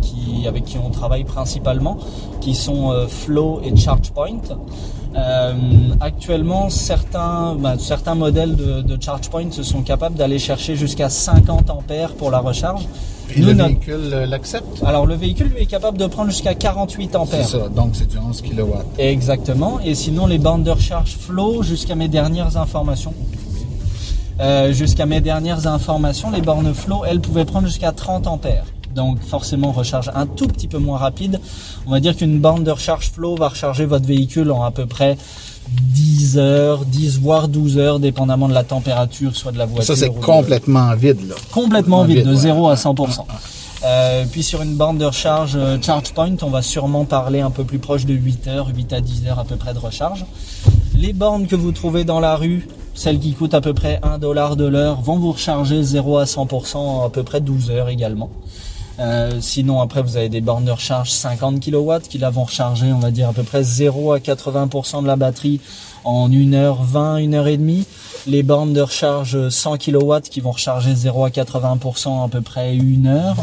qui, 0.00 0.46
avec 0.46 0.64
qui 0.64 0.78
on 0.78 0.90
travaille 0.90 1.24
principalement, 1.24 1.98
qui 2.40 2.54
sont 2.54 2.94
Flow 3.08 3.60
et 3.64 3.74
ChargePoint. 3.76 4.40
Euh, 5.16 5.52
actuellement, 6.00 6.68
certains, 6.68 7.56
bah, 7.58 7.76
certains 7.78 8.14
modèles 8.14 8.54
de, 8.54 8.82
de 8.82 9.02
ChargePoint 9.02 9.50
se 9.50 9.62
sont 9.62 9.82
capables 9.82 10.16
d'aller 10.16 10.38
chercher 10.38 10.76
jusqu'à 10.76 11.08
50 11.08 11.70
ampères 11.70 12.12
pour 12.14 12.30
la 12.30 12.38
recharge. 12.40 12.86
Et 13.34 13.40
le 13.40 13.52
véhicule 13.52 14.08
l'accepte? 14.28 14.82
Alors 14.84 15.06
le 15.06 15.14
véhicule 15.14 15.48
lui 15.48 15.62
est 15.62 15.66
capable 15.66 15.98
de 15.98 16.06
prendre 16.06 16.30
jusqu'à 16.30 16.54
48 16.54 17.16
ampères. 17.16 17.44
C'est 17.44 17.58
ça, 17.58 17.68
donc 17.68 17.90
c'est 17.94 18.06
du 18.06 18.18
11 18.18 18.42
kW. 18.42 18.74
Exactement. 18.98 19.80
Et 19.80 19.94
sinon 19.94 20.26
les 20.26 20.38
bandes 20.38 20.62
de 20.62 20.70
recharge 20.70 21.16
Flow, 21.16 21.62
jusqu'à 21.62 21.94
mes 21.94 22.08
dernières 22.08 22.56
informations, 22.56 23.14
euh, 24.40 24.72
jusqu'à 24.72 25.06
mes 25.06 25.20
dernières 25.20 25.66
informations, 25.66 26.30
les 26.30 26.42
bornes 26.42 26.72
Flow, 26.72 27.02
elles 27.06 27.20
pouvaient 27.20 27.44
prendre 27.44 27.66
jusqu'à 27.66 27.90
30 27.90 28.26
ampères 28.26 28.66
donc 28.96 29.22
forcément 29.22 29.70
recharge 29.70 30.10
un 30.14 30.26
tout 30.26 30.48
petit 30.48 30.66
peu 30.66 30.78
moins 30.78 30.98
rapide. 30.98 31.40
On 31.86 31.92
va 31.92 32.00
dire 32.00 32.16
qu'une 32.16 32.40
bande 32.40 32.64
de 32.64 32.70
recharge 32.72 33.12
flow 33.12 33.36
va 33.36 33.48
recharger 33.48 33.84
votre 33.84 34.06
véhicule 34.06 34.50
en 34.50 34.64
à 34.64 34.72
peu 34.72 34.86
près 34.86 35.16
10 35.68 36.38
heures, 36.38 36.84
10 36.84 37.18
voire 37.20 37.48
12 37.48 37.78
heures, 37.78 37.98
dépendamment 38.00 38.48
de 38.48 38.54
la 38.54 38.64
température, 38.64 39.36
soit 39.36 39.52
de 39.52 39.58
la 39.58 39.66
voiture. 39.66 39.94
Ça, 39.94 39.96
c'est 39.96 40.12
complètement 40.12 40.94
vide, 40.94 41.28
là. 41.28 41.34
Complètement 41.52 42.04
vide, 42.04 42.26
de 42.26 42.34
0 42.34 42.68
à 42.68 42.74
100%. 42.74 43.24
Euh, 43.84 44.24
puis 44.30 44.42
sur 44.42 44.62
une 44.62 44.74
borne 44.74 44.98
de 44.98 45.04
recharge 45.04 45.52
euh, 45.54 45.78
ChargePoint, 45.80 46.36
on 46.42 46.50
va 46.50 46.62
sûrement 46.62 47.04
parler 47.04 47.40
un 47.40 47.50
peu 47.50 47.62
plus 47.64 47.78
proche 47.78 48.06
de 48.06 48.14
8 48.14 48.48
heures, 48.48 48.68
8 48.74 48.92
à 48.92 49.00
10 49.00 49.26
heures 49.28 49.38
à 49.38 49.44
peu 49.44 49.56
près 49.56 49.74
de 49.74 49.78
recharge. 49.78 50.24
Les 50.94 51.12
bornes 51.12 51.46
que 51.46 51.56
vous 51.56 51.72
trouvez 51.72 52.04
dans 52.04 52.20
la 52.20 52.36
rue, 52.36 52.66
celles 52.94 53.18
qui 53.18 53.34
coûtent 53.34 53.54
à 53.54 53.60
peu 53.60 53.74
près 53.74 54.00
1 54.02 54.18
dollar 54.18 54.56
de 54.56 54.64
l'heure, 54.64 55.02
vont 55.02 55.18
vous 55.18 55.32
recharger 55.32 55.82
0 55.82 56.18
à 56.18 56.24
100% 56.24 56.76
en 56.76 57.04
à 57.04 57.10
peu 57.10 57.22
près 57.22 57.40
12 57.40 57.70
heures 57.70 57.88
également. 57.90 58.30
Euh, 58.98 59.38
sinon, 59.40 59.80
après, 59.80 60.02
vous 60.02 60.16
avez 60.16 60.28
des 60.28 60.40
bornes 60.40 60.64
de 60.64 60.70
recharge 60.70 61.10
50 61.10 61.60
kW 61.60 62.08
qui 62.08 62.18
là 62.18 62.30
vont 62.30 62.44
recharger, 62.44 62.92
on 62.92 62.98
va 62.98 63.10
dire, 63.10 63.28
à 63.28 63.32
peu 63.32 63.42
près 63.42 63.62
0 63.62 64.12
à 64.12 64.18
80% 64.18 65.02
de 65.02 65.06
la 65.06 65.16
batterie 65.16 65.60
en 66.04 66.28
1h20, 66.28 67.28
1h30. 67.28 67.84
Les 68.26 68.42
bornes 68.42 68.72
de 68.72 68.80
recharge 68.80 69.48
100 69.48 69.78
kW 69.78 70.20
qui 70.30 70.40
vont 70.40 70.52
recharger 70.52 70.94
0 70.94 71.24
à 71.24 71.30
80% 71.30 72.24
à 72.24 72.28
peu 72.28 72.40
près 72.40 72.76
1 72.76 73.06
heure. 73.06 73.36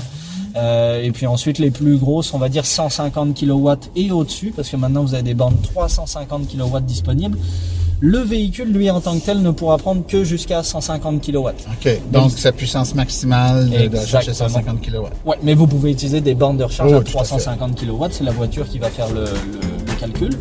Euh, 0.56 1.02
et 1.02 1.12
puis 1.12 1.26
ensuite 1.26 1.58
les 1.58 1.72
plus 1.72 1.98
grosses, 1.98 2.34
on 2.34 2.38
va 2.38 2.50
dire 2.50 2.66
150 2.66 3.36
kW 3.40 3.72
et 3.96 4.12
au-dessus, 4.12 4.54
parce 4.56 4.70
que 4.70 4.76
maintenant 4.76 5.04
vous 5.04 5.16
avez 5.16 5.24
des 5.24 5.34
bornes 5.34 5.58
350 5.62 6.48
kW 6.48 6.80
disponibles. 6.82 7.38
Le 8.06 8.18
véhicule, 8.18 8.70
lui, 8.74 8.92
en 8.92 9.00
tant 9.00 9.18
que 9.18 9.24
tel, 9.24 9.42
ne 9.42 9.52
pourra 9.52 9.78
prendre 9.78 10.06
que 10.06 10.26
jusqu'à 10.26 10.62
150 10.62 11.22
kW. 11.26 11.38
OK. 11.48 12.02
Donc, 12.12 12.32
sa 12.32 12.52
puissance 12.52 12.94
maximale 12.96 13.70
de, 13.70 13.88
de 13.88 13.98
recharge, 13.98 14.26
c'est 14.26 14.34
150 14.34 14.82
kW. 14.82 14.98
Ouais, 15.26 15.38
mais 15.42 15.54
vous 15.54 15.68
pouvez 15.68 15.92
utiliser 15.92 16.20
des 16.20 16.36
bornes 16.36 16.58
de 16.58 16.66
recharge 16.66 16.92
Oh, 16.92 16.96
à 16.98 17.00
tout 17.00 17.18
à 17.18 17.24
fait. 17.24 17.30
350 17.30 17.80
kW. 17.80 18.04
C'est 18.12 18.26
la 18.26 18.32
voiture 18.34 18.68
qui 18.68 18.78
va 18.78 18.90
faire 18.90 19.08
le, 19.08 19.22
le- 19.22 19.86
le 19.88 19.94
calcul. 20.02 20.32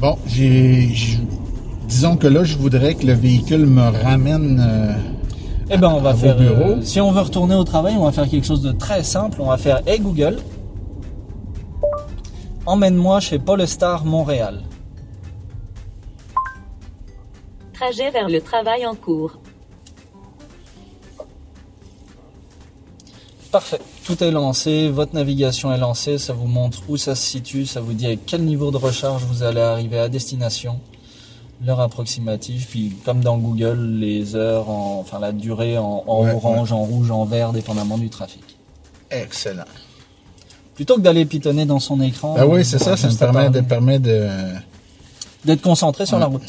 Bon, 0.00 0.16
j'ai, 0.26 0.88
j'ai- 0.94 1.17
disons 1.98 2.16
que 2.16 2.28
là, 2.28 2.44
je 2.44 2.56
voudrais 2.56 2.94
que 2.94 3.04
le 3.04 3.12
véhicule 3.12 3.66
me 3.66 3.88
ramène. 4.04 4.60
euh, 4.60 4.92
Eh 5.68 5.76
ben, 5.78 5.88
on 5.88 6.00
va 6.00 6.14
faire. 6.14 6.36
euh, 6.38 6.80
si 6.80 7.00
on 7.00 7.10
veut 7.10 7.22
retourner 7.22 7.56
au 7.56 7.64
travail, 7.64 7.94
on 7.98 8.04
va 8.04 8.12
faire 8.12 8.28
quelque 8.30 8.46
chose 8.46 8.62
de 8.62 8.70
très 8.70 9.02
simple. 9.02 9.38
On 9.40 9.46
va 9.46 9.56
faire 9.56 9.80
Hey 9.84 9.98
Google, 9.98 10.38
emmène-moi 12.66 13.18
chez 13.18 13.40
Polestar 13.40 14.04
Montréal. 14.04 14.62
Trajet 17.72 18.12
vers 18.12 18.28
le 18.28 18.40
travail 18.40 18.86
en 18.86 18.94
cours. 18.94 19.40
Parfait. 23.50 23.80
Tout 24.04 24.22
est 24.22 24.30
lancé, 24.30 24.88
votre 24.88 25.14
navigation 25.16 25.74
est 25.74 25.78
lancée, 25.78 26.18
ça 26.18 26.32
vous 26.32 26.46
montre 26.46 26.78
où 26.88 26.96
ça 26.96 27.16
se 27.16 27.24
situe, 27.26 27.66
ça 27.66 27.80
vous 27.80 27.92
dit 27.92 28.06
à 28.06 28.14
quel 28.14 28.44
niveau 28.44 28.70
de 28.70 28.76
recharge 28.76 29.24
vous 29.24 29.42
allez 29.42 29.60
arriver 29.60 29.98
à 29.98 30.08
destination, 30.08 30.78
l'heure 31.64 31.80
approximative, 31.80 32.66
puis 32.68 32.92
comme 33.04 33.20
dans 33.20 33.36
Google, 33.38 33.78
les 33.98 34.36
heures, 34.36 34.68
en, 34.70 35.00
enfin 35.00 35.18
la 35.18 35.32
durée 35.32 35.76
en, 35.78 36.04
en 36.06 36.24
Ouais, 36.24 36.32
orange, 36.32 36.72
en 36.72 36.82
rouge, 36.84 37.10
en 37.10 37.24
vert, 37.24 37.52
dépendamment 37.52 37.98
du 37.98 38.08
trafic. 38.10 38.42
Excellent. 39.10 39.64
Plutôt 40.74 40.96
que 40.96 41.00
d'aller 41.00 41.24
pitonner 41.24 41.66
dans 41.66 41.80
son 41.80 42.00
écran. 42.00 42.36
Ah 42.38 42.46
oui, 42.46 42.64
c'est 42.64 42.78
ça, 42.78 42.96
ça 42.96 43.08
me 43.08 43.14
permet 43.16 43.50
de, 43.50 43.60
permet 43.62 43.98
de. 43.98 44.28
d'être 45.44 45.62
concentré 45.62 46.06
sur 46.06 46.16
Ouais. 46.16 46.20
la 46.20 46.26
route. 46.26 46.42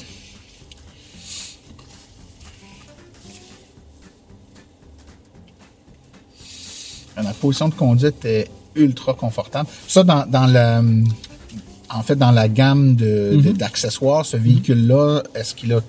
La 7.21 7.33
position 7.33 7.67
de 7.67 7.73
conduite 7.73 8.23
est 8.23 8.47
ultra 8.75 9.13
confortable. 9.13 9.67
Ça, 9.87 10.03
dans, 10.03 10.25
dans 10.25 10.45
la. 10.45 10.81
En 11.93 12.01
fait, 12.03 12.15
dans 12.15 12.31
la 12.31 12.47
gamme 12.47 12.95
de, 12.95 13.31
Mhm. 13.35 13.41
de- 13.41 13.51
d'accessoires, 13.51 14.25
ce 14.25 14.37
véhicule-là, 14.37 15.23
est-ce 15.35 15.55
qu'il 15.55 15.73
a 15.73 15.79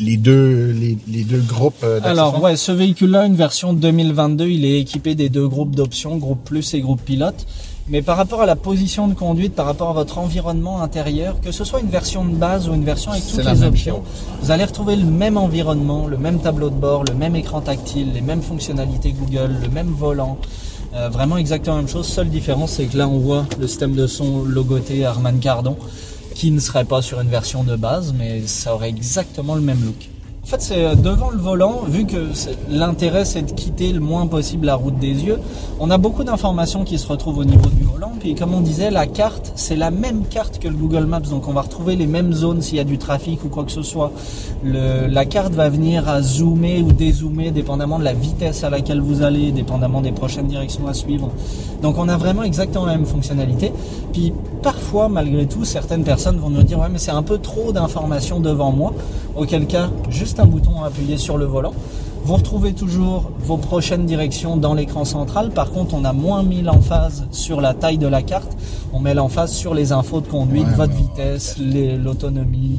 les 0.00 0.16
deux 0.16 0.70
les, 0.72 0.96
les 1.08 1.24
deux 1.24 1.40
groupes 1.40 1.74
euh, 1.84 2.00
d'accessoires? 2.00 2.28
Alors 2.28 2.42
ouais, 2.42 2.56
ce 2.56 2.72
véhicule-là, 2.72 3.26
une 3.26 3.34
version 3.36 3.72
2022, 3.74 4.46
il 4.48 4.64
est 4.64 4.80
équipé 4.80 5.14
des 5.14 5.28
deux 5.28 5.46
groupes 5.48 5.74
d'options, 5.74 6.16
groupe 6.16 6.42
plus 6.44 6.74
et 6.74 6.80
groupe 6.80 7.00
pilote. 7.02 7.46
Mais 7.86 8.00
par 8.00 8.16
rapport 8.16 8.40
à 8.40 8.46
la 8.46 8.56
position 8.56 9.08
de 9.08 9.14
conduite, 9.14 9.54
par 9.54 9.66
rapport 9.66 9.90
à 9.90 9.92
votre 9.92 10.16
environnement 10.16 10.80
intérieur, 10.80 11.38
que 11.42 11.52
ce 11.52 11.64
soit 11.64 11.80
une 11.80 11.90
version 11.90 12.24
de 12.24 12.34
base 12.34 12.66
ou 12.66 12.72
une 12.72 12.84
version 12.84 13.10
avec 13.10 13.26
toutes 13.26 13.44
les 13.44 13.62
options, 13.62 13.96
chose. 13.96 14.04
vous 14.40 14.50
allez 14.50 14.64
retrouver 14.64 14.96
le 14.96 15.04
même 15.04 15.36
environnement, 15.36 16.06
le 16.06 16.16
même 16.16 16.38
tableau 16.40 16.70
de 16.70 16.76
bord, 16.76 17.04
le 17.04 17.12
même 17.12 17.36
écran 17.36 17.60
tactile, 17.60 18.10
les 18.14 18.22
mêmes 18.22 18.40
fonctionnalités 18.40 19.12
Google, 19.12 19.56
le 19.62 19.68
même 19.68 19.88
volant. 19.88 20.38
Euh, 20.94 21.08
vraiment 21.08 21.36
exactement 21.36 21.76
la 21.76 21.82
même 21.82 21.90
chose. 21.90 22.06
Seule 22.06 22.28
différence, 22.28 22.72
c'est 22.72 22.86
que 22.86 22.96
là, 22.96 23.08
on 23.08 23.18
voit 23.18 23.46
le 23.58 23.66
système 23.66 23.94
de 23.94 24.06
son 24.06 24.44
logoté 24.44 25.04
Harman 25.04 25.38
Kardon, 25.40 25.76
qui 26.34 26.52
ne 26.52 26.60
serait 26.60 26.84
pas 26.84 27.02
sur 27.02 27.20
une 27.20 27.28
version 27.28 27.64
de 27.64 27.74
base, 27.74 28.14
mais 28.16 28.46
ça 28.46 28.74
aurait 28.74 28.90
exactement 28.90 29.56
le 29.56 29.60
même 29.60 29.84
look. 29.84 30.08
En 30.44 30.46
fait, 30.46 30.60
c'est 30.60 30.84
euh, 30.84 30.94
devant 30.94 31.30
le 31.30 31.38
volant, 31.38 31.84
vu 31.88 32.04
que 32.04 32.28
l'intérêt 32.68 33.24
c'est 33.24 33.40
de 33.40 33.52
quitter 33.52 33.94
le 33.94 34.00
moins 34.00 34.26
possible 34.26 34.66
la 34.66 34.74
route 34.74 34.98
des 34.98 35.24
yeux, 35.24 35.38
on 35.80 35.90
a 35.90 35.96
beaucoup 35.96 36.22
d'informations 36.22 36.84
qui 36.84 36.98
se 36.98 37.08
retrouvent 37.08 37.38
au 37.38 37.46
niveau 37.46 37.70
du 37.70 37.82
volant. 37.84 38.12
Puis 38.20 38.34
comme 38.34 38.52
on 38.52 38.60
disait, 38.60 38.90
la 38.90 39.06
carte, 39.06 39.52
c'est 39.54 39.74
la 39.74 39.90
même 39.90 40.26
carte 40.26 40.58
que 40.58 40.68
le 40.68 40.74
Google 40.74 41.06
Maps, 41.06 41.20
donc 41.20 41.48
on 41.48 41.54
va 41.54 41.62
retrouver 41.62 41.96
les 41.96 42.06
mêmes 42.06 42.34
zones 42.34 42.60
s'il 42.60 42.76
y 42.76 42.80
a 42.80 42.84
du 42.84 42.98
trafic 42.98 43.42
ou 43.42 43.48
quoi 43.48 43.64
que 43.64 43.72
ce 43.72 43.80
soit. 43.80 44.12
La 44.62 45.24
carte 45.24 45.54
va 45.54 45.70
venir 45.70 46.10
à 46.10 46.20
zoomer 46.20 46.82
ou 46.82 46.92
dézoomer 46.92 47.50
dépendamment 47.50 47.98
de 47.98 48.04
la 48.04 48.12
vitesse 48.12 48.64
à 48.64 48.70
laquelle 48.70 49.00
vous 49.00 49.22
allez, 49.22 49.50
dépendamment 49.50 50.02
des 50.02 50.12
prochaines 50.12 50.46
directions 50.46 50.86
à 50.86 50.92
suivre. 50.92 51.30
Donc 51.80 51.96
on 51.98 52.08
a 52.08 52.18
vraiment 52.18 52.42
exactement 52.42 52.84
la 52.84 52.96
même 52.96 53.06
fonctionnalité. 53.06 53.72
Puis 54.12 54.34
parfois, 54.62 55.08
malgré 55.08 55.46
tout, 55.46 55.64
certaines 55.64 56.04
personnes 56.04 56.36
vont 56.36 56.50
nous 56.50 56.62
dire 56.62 56.78
ouais 56.78 56.88
mais 56.90 56.98
c'est 56.98 57.12
un 57.12 57.22
peu 57.22 57.38
trop 57.38 57.72
d'informations 57.72 58.40
devant 58.40 58.72
moi. 58.72 58.92
Auquel 59.36 59.66
cas, 59.66 59.88
juste 60.10 60.33
un 60.40 60.46
bouton 60.46 60.82
à 60.82 60.86
appuyer 60.86 61.18
sur 61.18 61.36
le 61.36 61.44
volant. 61.44 61.74
Vous 62.24 62.36
retrouvez 62.36 62.72
toujours 62.72 63.30
vos 63.38 63.58
prochaines 63.58 64.06
directions 64.06 64.56
dans 64.56 64.72
l'écran 64.72 65.04
central. 65.04 65.50
Par 65.50 65.70
contre, 65.70 65.94
on 65.94 66.06
a 66.06 66.14
moins 66.14 66.42
mis 66.42 66.62
l'emphase 66.62 67.26
sur 67.32 67.60
la 67.60 67.74
taille 67.74 67.98
de 67.98 68.06
la 68.06 68.22
carte. 68.22 68.56
On 68.94 69.00
met 69.00 69.12
l'emphase 69.12 69.52
sur 69.52 69.74
les 69.74 69.92
infos 69.92 70.22
de 70.22 70.26
conduite, 70.26 70.66
Ouais, 70.66 70.74
votre 70.74 70.94
vitesse, 70.94 71.58
l'autonomie, 71.58 72.78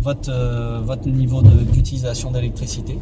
votre, 0.00 0.30
euh, 0.30 0.80
votre 0.82 1.06
niveau 1.06 1.42
d'utilisation 1.42 2.30
d'électricité. 2.30 2.98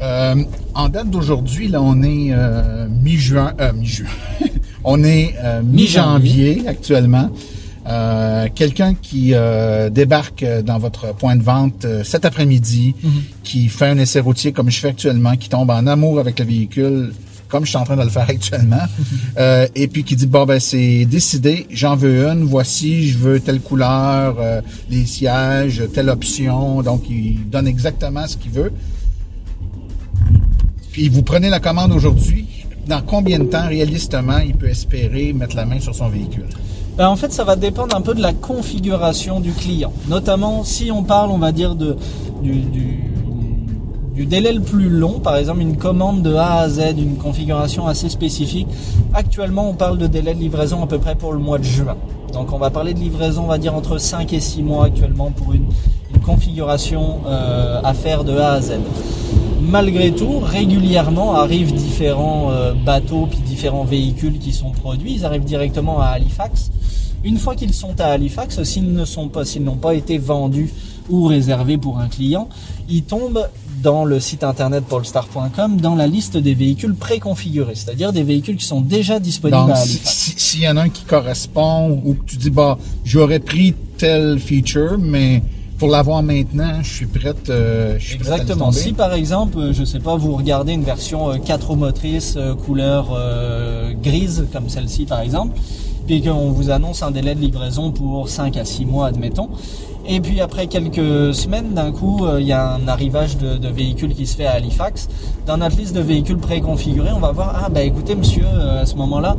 Euh, 0.00 0.34
en 0.74 0.88
date 0.88 1.08
d'aujourd'hui, 1.10 1.68
là, 1.68 1.80
on 1.80 2.02
est 2.02 2.30
euh, 2.32 2.88
mi-juin. 2.88 3.54
Mi-juin. 3.76 4.08
on 4.84 5.04
est 5.04 5.34
mi-janvier 5.62 6.66
actuellement. 6.66 7.30
Euh, 7.88 8.48
Quelqu'un 8.54 8.94
qui 8.94 9.30
euh, 9.34 9.88
débarque 9.90 10.44
dans 10.64 10.78
votre 10.78 11.14
point 11.14 11.36
de 11.36 11.42
vente 11.42 11.84
euh, 11.84 12.04
cet 12.04 12.24
après-midi, 12.24 12.94
qui 13.44 13.68
fait 13.68 13.86
un 13.86 13.98
essai 13.98 14.20
routier 14.20 14.52
comme 14.52 14.70
je 14.70 14.78
fais 14.80 14.88
actuellement, 14.88 15.36
qui 15.36 15.48
tombe 15.48 15.70
en 15.70 15.86
amour 15.86 16.18
avec 16.18 16.38
le 16.38 16.44
véhicule, 16.44 17.12
comme 17.48 17.64
je 17.64 17.70
suis 17.70 17.78
en 17.78 17.84
train 17.84 17.96
de 17.96 18.02
le 18.02 18.10
faire 18.10 18.26
actuellement, 18.28 18.76
euh, 19.38 19.66
et 19.74 19.88
puis 19.88 20.04
qui 20.04 20.16
dit 20.16 20.26
bon 20.26 20.44
ben 20.44 20.60
c'est 20.60 21.04
décidé, 21.06 21.66
j'en 21.70 21.96
veux 21.96 22.26
une, 22.26 22.44
voici, 22.44 23.08
je 23.08 23.18
veux 23.18 23.40
telle 23.40 23.60
couleur, 23.60 24.36
euh, 24.38 24.60
les 24.90 25.06
sièges, 25.06 25.82
telle 25.92 26.10
option, 26.10 26.82
donc 26.82 27.04
il 27.08 27.48
donne 27.48 27.66
exactement 27.66 28.26
ce 28.26 28.36
qu'il 28.36 28.52
veut. 28.52 28.72
Puis 30.92 31.08
vous 31.08 31.22
prenez 31.22 31.48
la 31.48 31.60
commande 31.60 31.92
aujourd'hui, 31.92 32.46
dans 32.86 33.02
combien 33.02 33.38
de 33.38 33.44
temps 33.44 33.68
réalistement 33.68 34.38
il 34.38 34.54
peut 34.54 34.68
espérer 34.68 35.32
mettre 35.32 35.56
la 35.56 35.64
main 35.64 35.80
sur 35.80 35.94
son 35.94 36.08
véhicule? 36.08 36.46
Ben, 36.98 37.08
en 37.08 37.14
fait, 37.14 37.32
ça 37.32 37.44
va 37.44 37.54
dépendre 37.54 37.94
un 37.94 38.00
peu 38.00 38.12
de 38.12 38.20
la 38.20 38.32
configuration 38.32 39.38
du 39.38 39.52
client. 39.52 39.92
Notamment, 40.08 40.64
si 40.64 40.90
on 40.90 41.04
parle, 41.04 41.30
on 41.30 41.38
va 41.38 41.52
dire, 41.52 41.76
de, 41.76 41.96
du, 42.42 44.26
délai 44.26 44.52
le 44.52 44.60
plus 44.60 44.88
long, 44.88 45.20
par 45.20 45.36
exemple 45.36 45.60
une 45.60 45.76
commande 45.76 46.22
de 46.22 46.34
A 46.34 46.54
à 46.56 46.68
Z, 46.68 46.98
une 46.98 47.16
configuration 47.16 47.86
assez 47.86 48.08
spécifique. 48.08 48.66
Actuellement, 49.14 49.70
on 49.70 49.74
parle 49.74 49.96
de 49.96 50.08
délai 50.08 50.34
de 50.34 50.40
livraison 50.40 50.82
à 50.82 50.88
peu 50.88 50.98
près 50.98 51.14
pour 51.14 51.32
le 51.32 51.38
mois 51.38 51.58
de 51.58 51.64
juin. 51.64 51.96
Donc, 52.32 52.52
on 52.52 52.58
va 52.58 52.70
parler 52.70 52.94
de 52.94 52.98
livraison, 52.98 53.44
on 53.44 53.46
va 53.46 53.58
dire, 53.58 53.76
entre 53.76 53.98
5 53.98 54.32
et 54.32 54.40
6 54.40 54.64
mois 54.64 54.86
actuellement 54.86 55.30
pour 55.30 55.52
une, 55.52 55.66
une 56.12 56.20
configuration 56.20 57.20
euh, 57.28 57.80
à 57.84 57.94
faire 57.94 58.24
de 58.24 58.36
A 58.36 58.54
à 58.54 58.60
Z 58.60 58.72
malgré 59.60 60.12
tout, 60.12 60.38
régulièrement 60.40 61.34
arrivent 61.34 61.74
différents 61.74 62.50
euh, 62.50 62.72
bateaux 62.74 63.26
puis 63.30 63.38
différents 63.40 63.84
véhicules 63.84 64.38
qui 64.38 64.52
sont 64.52 64.70
produits. 64.70 65.14
Ils 65.14 65.24
arrivent 65.24 65.44
directement 65.44 66.00
à 66.00 66.06
Halifax. 66.08 66.70
Une 67.24 67.36
fois 67.38 67.54
qu'ils 67.56 67.74
sont 67.74 68.00
à 68.00 68.06
Halifax, 68.06 68.62
s'ils 68.62 68.92
ne 68.92 69.04
sont 69.04 69.28
pas, 69.28 69.44
s'ils 69.44 69.64
n'ont 69.64 69.76
pas 69.76 69.94
été 69.94 70.18
vendus 70.18 70.72
ou 71.10 71.26
réservés 71.26 71.78
pour 71.78 71.98
un 71.98 72.08
client, 72.08 72.48
ils 72.88 73.02
tombent 73.02 73.48
dans 73.82 74.04
le 74.04 74.18
site 74.20 74.42
internet 74.44 74.84
polestar.com 74.84 75.80
dans 75.80 75.94
la 75.94 76.06
liste 76.06 76.36
des 76.36 76.54
véhicules 76.54 76.94
préconfigurés, 76.94 77.74
c'est-à-dire 77.76 78.12
des 78.12 78.22
véhicules 78.24 78.56
qui 78.56 78.64
sont 78.64 78.80
déjà 78.80 79.18
disponibles 79.20 79.58
Donc, 79.60 79.70
à 79.70 79.76
si- 79.76 79.90
Halifax. 79.90 80.16
si- 80.16 80.34
s'il 80.36 80.62
y 80.62 80.68
en 80.68 80.76
a 80.76 80.82
un 80.82 80.88
qui 80.88 81.04
correspond 81.04 82.00
ou 82.04 82.14
que 82.14 82.24
tu 82.26 82.36
dis, 82.36 82.50
bah, 82.50 82.76
j'aurais 83.04 83.38
pris 83.38 83.74
tel 83.96 84.38
feature, 84.40 84.96
mais 84.98 85.42
pour 85.78 85.88
l'avoir 85.88 86.22
maintenant, 86.22 86.82
je 86.82 86.92
suis 86.92 87.06
prête. 87.06 87.48
euh, 87.50 87.96
je 87.98 88.08
suis 88.08 88.18
prête 88.18 88.28
à 88.28 88.30
laisser 88.32 88.42
Exactement. 88.42 88.70
tomber. 88.70 88.80
Si 88.80 88.92
par 88.92 89.12
exemple, 89.14 89.58
euh, 89.58 89.72
je 89.72 89.84
sais 89.84 90.00
pas, 90.00 90.16
vous 90.16 90.34
regardez 90.36 90.72
une 90.72 90.82
version 90.84 91.30
euh, 91.30 91.36
4 91.38 91.68
roues 91.68 91.76
motrices 91.76 92.34
euh, 92.36 92.54
couleur 92.54 93.08
euh, 93.12 93.92
grise 94.02 94.46
comme 94.52 94.68
celle-ci 94.68 95.04
par 95.06 95.20
exemple, 95.20 95.56
puis 96.06 96.22
qu'on 96.22 96.50
vous 96.50 96.70
annonce 96.70 97.02
un 97.02 97.10
délai 97.10 97.34
de 97.34 97.40
livraison 97.40 97.92
pour 97.92 98.28
5 98.28 98.56
à 98.56 98.64
6 98.64 98.86
mois 98.86 99.06
admettons, 99.06 99.50
et 100.08 100.20
puis 100.20 100.40
après 100.40 100.66
quelques 100.68 101.34
semaines 101.34 101.74
d'un 101.74 101.92
coup 101.92 102.24
euh, 102.24 102.40
il 102.40 102.46
y 102.46 102.52
a 102.52 102.74
un 102.74 102.88
arrivage 102.88 103.36
de, 103.36 103.56
de 103.58 103.68
véhicules 103.68 104.14
qui 104.14 104.26
se 104.26 104.36
fait 104.36 104.46
à 104.46 104.52
Halifax, 104.52 105.08
dans 105.46 105.58
notre 105.58 105.76
liste 105.76 105.94
de 105.94 106.00
véhicules 106.00 106.38
préconfigurés 106.38 107.10
on 107.14 107.20
va 107.20 107.30
voir 107.32 107.62
ah 107.64 107.68
bah 107.68 107.82
écoutez 107.82 108.14
monsieur 108.14 108.44
euh, 108.46 108.82
à 108.82 108.86
ce 108.86 108.94
moment-là 108.96 109.36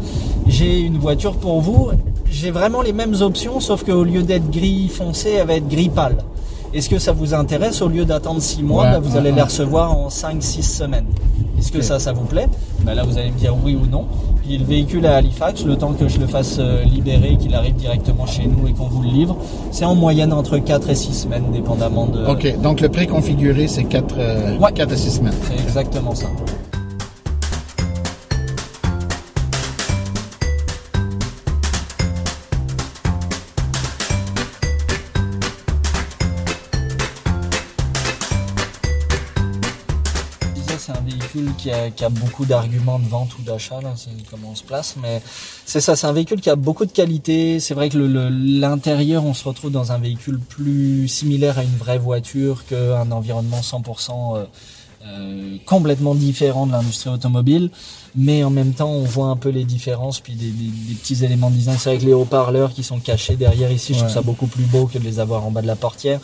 j'ai 0.47 0.79
une 0.79 0.97
voiture 0.99 1.35
pour 1.37 1.59
vous, 1.61 1.89
j'ai 2.31 2.51
vraiment 2.51 2.81
les 2.81 2.93
mêmes 2.93 3.15
options 3.21 3.59
sauf 3.59 3.83
qu'au 3.83 4.03
lieu 4.03 4.23
d'être 4.23 4.49
gris 4.49 4.87
foncé 4.89 5.31
elle 5.39 5.47
va 5.47 5.55
être 5.55 5.67
gris 5.67 5.89
pâle. 5.89 6.17
Est-ce 6.71 6.87
que 6.87 6.99
ça 6.99 7.11
vous 7.13 7.33
intéresse 7.33 7.81
Au 7.81 7.87
lieu 7.87 8.05
d'attendre 8.05 8.39
6 8.41 8.61
mois, 8.61 8.83
Ouais, 8.83 8.91
bah, 8.91 8.99
vous 8.99 9.13
ouais, 9.13 9.17
allez 9.17 9.29
ouais. 9.31 9.35
les 9.37 9.41
recevoir 9.41 9.91
en 9.91 10.09
5-6 10.09 10.61
semaines? 10.61 11.05
Est-ce 11.57 11.71
que 11.71 11.81
ça, 11.81 11.97
ça 11.97 12.13
vous 12.13 12.25
plaît? 12.25 12.47
Bah, 12.83 12.93
Là, 12.93 13.03
vous 13.03 13.17
allez 13.17 13.31
me 13.31 13.37
dire 13.37 13.55
oui 13.65 13.75
ou 13.75 13.87
non. 13.87 14.05
Puis 14.43 14.55
le 14.59 14.65
véhicule 14.65 15.05
à 15.07 15.15
Halifax, 15.15 15.65
le 15.65 15.75
temps 15.77 15.93
que 15.93 16.07
je 16.07 16.19
le 16.19 16.27
fasse 16.27 16.57
euh, 16.59 16.83
libérer, 16.83 17.37
qu'il 17.37 17.55
arrive 17.55 17.73
directement 17.75 18.27
chez 18.27 18.45
nous 18.45 18.67
et 18.67 18.73
qu'on 18.73 18.85
vous 18.85 19.01
le 19.01 19.09
livre, 19.09 19.35
c'est 19.71 19.83
en 19.83 19.95
moyenne 19.95 20.31
entre 20.31 20.59
4 20.59 20.91
et 20.91 20.95
6 20.95 21.13
semaines, 21.23 21.45
dépendamment 21.51 22.05
de... 22.05 22.23
OK. 22.27 22.61
Donc, 22.61 22.81
le 22.81 22.89
préconfiguré, 22.89 23.67
c'est 23.67 23.85
4, 23.85 24.15
Ouais. 24.59 24.71
4 24.75 24.91
à 24.93 24.95
6 24.95 25.09
semaines. 25.11 25.33
C'est 25.47 25.63
exactement 25.63 26.13
ça. 26.13 26.27
Qui 41.59 41.71
a, 41.71 41.85
a 41.85 42.09
beaucoup 42.09 42.45
d'arguments 42.45 42.99
de 42.99 43.07
vente 43.07 43.37
ou 43.37 43.41
d'achat, 43.41 43.81
là, 43.81 43.93
c'est 43.95 44.09
comment 44.29 44.49
on 44.51 44.55
se 44.55 44.63
place, 44.63 44.95
mais 45.01 45.21
c'est 45.65 45.81
ça, 45.81 45.95
c'est 45.95 46.07
un 46.07 46.13
véhicule 46.13 46.41
qui 46.41 46.49
a 46.49 46.55
beaucoup 46.55 46.85
de 46.85 46.91
qualité. 46.91 47.59
C'est 47.59 47.73
vrai 47.73 47.89
que 47.89 47.97
l'intérieur, 47.97 49.25
on 49.25 49.33
se 49.33 49.47
retrouve 49.47 49.71
dans 49.71 49.91
un 49.91 49.97
véhicule 49.97 50.39
plus 50.39 51.07
similaire 51.07 51.59
à 51.59 51.63
une 51.63 51.75
vraie 51.75 51.97
voiture 51.97 52.65
qu'un 52.65 53.11
environnement 53.11 53.59
100% 53.59 54.37
euh, 54.37 54.45
euh, 55.05 55.57
complètement 55.65 56.15
différent 56.15 56.65
de 56.65 56.71
l'industrie 56.71 57.09
automobile, 57.09 57.69
mais 58.15 58.43
en 58.43 58.49
même 58.49 58.73
temps, 58.73 58.89
on 58.91 59.03
voit 59.03 59.27
un 59.27 59.35
peu 59.35 59.49
les 59.49 59.63
différences, 59.65 60.19
puis 60.19 60.33
des, 60.33 60.47
des- 60.47 60.71
des 60.89 60.93
petits 60.95 61.23
éléments 61.23 61.49
de 61.49 61.55
design. 61.55 61.77
C'est 61.79 61.89
avec 61.89 62.01
les 62.03 62.13
haut-parleurs 62.13 62.73
qui 62.73 62.83
sont 62.83 62.99
cachés 62.99 63.35
derrière 63.35 63.71
ici, 63.71 63.93
je 63.93 63.99
trouve 63.99 64.09
Ouais. 64.09 64.13
ça 64.15 64.21
beaucoup 64.21 64.47
plus 64.47 64.63
beau 64.63 64.85
que 64.87 64.97
de 64.97 65.03
les 65.03 65.19
avoir 65.19 65.45
en 65.45 65.51
bas 65.51 65.61
de 65.61 65.67
la 65.67 65.75
portière. 65.75 66.19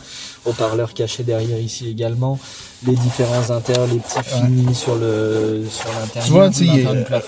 Haut-parleurs 0.45 0.93
cachés 0.93 1.23
derrière 1.23 1.59
ici 1.59 1.87
également. 1.89 2.39
Les 2.85 2.95
différents 2.95 3.49
intérieurs, 3.55 3.87
les 3.87 3.97
petits 3.99 4.23
finis 4.23 4.75
sur 4.75 4.95
le 4.95 5.65
sur 5.69 5.87
l'intérieur. 5.99 6.25
Tu 6.25 6.31
vois, 6.31 6.49
tu 6.49 6.65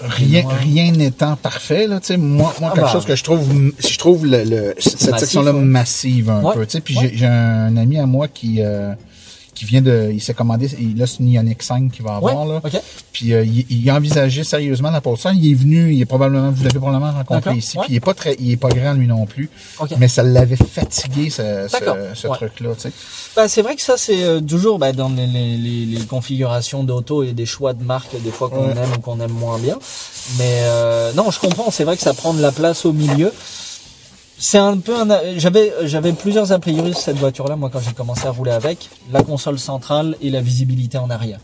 rien, 0.09 0.47
rien 0.47 0.91
n'étant 0.91 1.35
parfait, 1.35 1.87
là, 1.87 1.99
tu 1.99 2.07
sais, 2.07 2.17
moi, 2.17 2.53
moi 2.59 2.69
Ah 2.71 2.75
quelque 2.75 2.85
bah. 2.85 2.91
chose 2.91 3.05
que 3.05 3.15
je 3.15 3.23
trouve, 3.23 3.41
je 3.79 3.97
trouve 3.97 4.25
le, 4.25 4.43
le- 4.43 4.73
cette 4.79 4.93
Massif, 5.01 5.17
section-là 5.19 5.53
ouais. 5.53 5.59
massive 5.61 6.29
un 6.29 6.51
peu, 6.53 6.65
tu 6.65 6.73
sais, 6.73 6.81
puis 6.81 6.97
j'ai 7.13 7.25
un 7.25 7.75
ami 7.77 7.97
à 7.97 8.05
moi 8.05 8.27
qui, 8.27 8.61
euh, 8.61 8.93
qui 9.57 9.65
vient 9.65 9.81
de, 9.81 10.11
il 10.13 10.21
s'est 10.21 10.35
commandé, 10.35 10.69
il 10.79 11.01
a 11.01 11.07
ce 11.07 11.21
Ioniq 11.23 11.63
5 11.63 11.91
qu'il 11.91 12.03
va 12.05 12.19
Ouais, 12.19 12.31
avoir, 12.31 12.45
là. 12.45 12.61
ok. 12.63 12.79
Puis 13.11 13.33
euh, 13.33 13.43
il, 13.43 13.65
il 13.69 13.89
a 13.89 13.95
envisagé 13.95 14.43
sérieusement 14.43 14.91
la 14.91 15.01
Polestar. 15.01 15.33
Il 15.33 15.51
est 15.51 15.55
venu, 15.55 15.91
il 15.93 15.99
est 16.01 16.05
probablement, 16.05 16.51
vous 16.51 16.63
l'avez 16.63 16.77
probablement 16.77 17.11
rencontré 17.11 17.55
ici. 17.55 17.77
ouais. 17.77 17.85
Puis 17.85 17.93
il 17.93 17.97
est 17.97 18.01
pas 18.01 18.13
très, 18.13 18.35
il 18.39 18.51
est 18.51 18.57
pas 18.57 18.69
grand 18.69 18.93
lui 18.93 19.07
non 19.07 19.25
plus. 19.25 19.49
Ok. 19.79 19.91
Mais 19.97 20.07
ça 20.07 20.21
l'avait 20.21 20.55
fatigué 20.55 21.31
ce, 21.31 21.67
ce, 21.69 21.77
ce 22.13 22.27
ouais. 22.27 22.35
truc-là, 22.37 22.69
tu 22.75 22.81
sais. 22.81 22.91
Bah, 23.35 23.47
c'est 23.47 23.61
vrai 23.63 23.75
que 23.75 23.81
ça, 23.81 23.97
c'est 23.97 24.23
euh, 24.23 24.39
toujours 24.39 24.77
bah, 24.77 24.93
dans 24.93 25.09
les, 25.09 25.25
les, 25.25 25.85
les, 25.85 26.05
configurations 26.05 26.83
d'auto 26.83 27.23
et 27.23 27.31
des 27.33 27.45
choix 27.47 27.73
de 27.73 27.83
marque, 27.83 28.15
des 28.21 28.31
fois 28.31 28.49
qu'on 28.49 28.69
aime 28.69 28.91
ou 28.97 28.99
qu'on 29.01 29.19
aime 29.19 29.31
moins 29.31 29.57
bien. 29.57 29.77
Mais 30.37 30.59
euh, 30.63 31.13
non, 31.13 31.31
je 31.31 31.39
comprends, 31.39 31.71
c'est 31.71 31.83
vrai 31.83 31.95
que 31.97 32.03
ça 32.03 32.13
prend 32.13 32.33
de 32.33 32.41
la 32.41 32.51
place 32.51 32.85
au 32.85 32.93
milieu. 32.93 33.33
C'est 34.39 34.59
un 34.59 34.77
peu 34.77 34.95
un. 34.95 35.07
J'avais 35.37 35.73
j'avais 35.83 36.13
plusieurs 36.13 36.51
a 36.51 36.59
priori 36.59 36.93
sur 36.93 37.01
cette 37.01 37.17
voiture-là, 37.17 37.55
moi, 37.55 37.69
quand 37.71 37.79
j'ai 37.79 37.93
commencé 37.93 38.27
à 38.27 38.31
rouler 38.31 38.51
avec. 38.51 38.89
La 39.11 39.23
console 39.23 39.57
centrale 39.57 40.15
et 40.21 40.29
la 40.29 40.41
visibilité 40.41 40.97
en 40.97 41.09
arrière. 41.09 41.39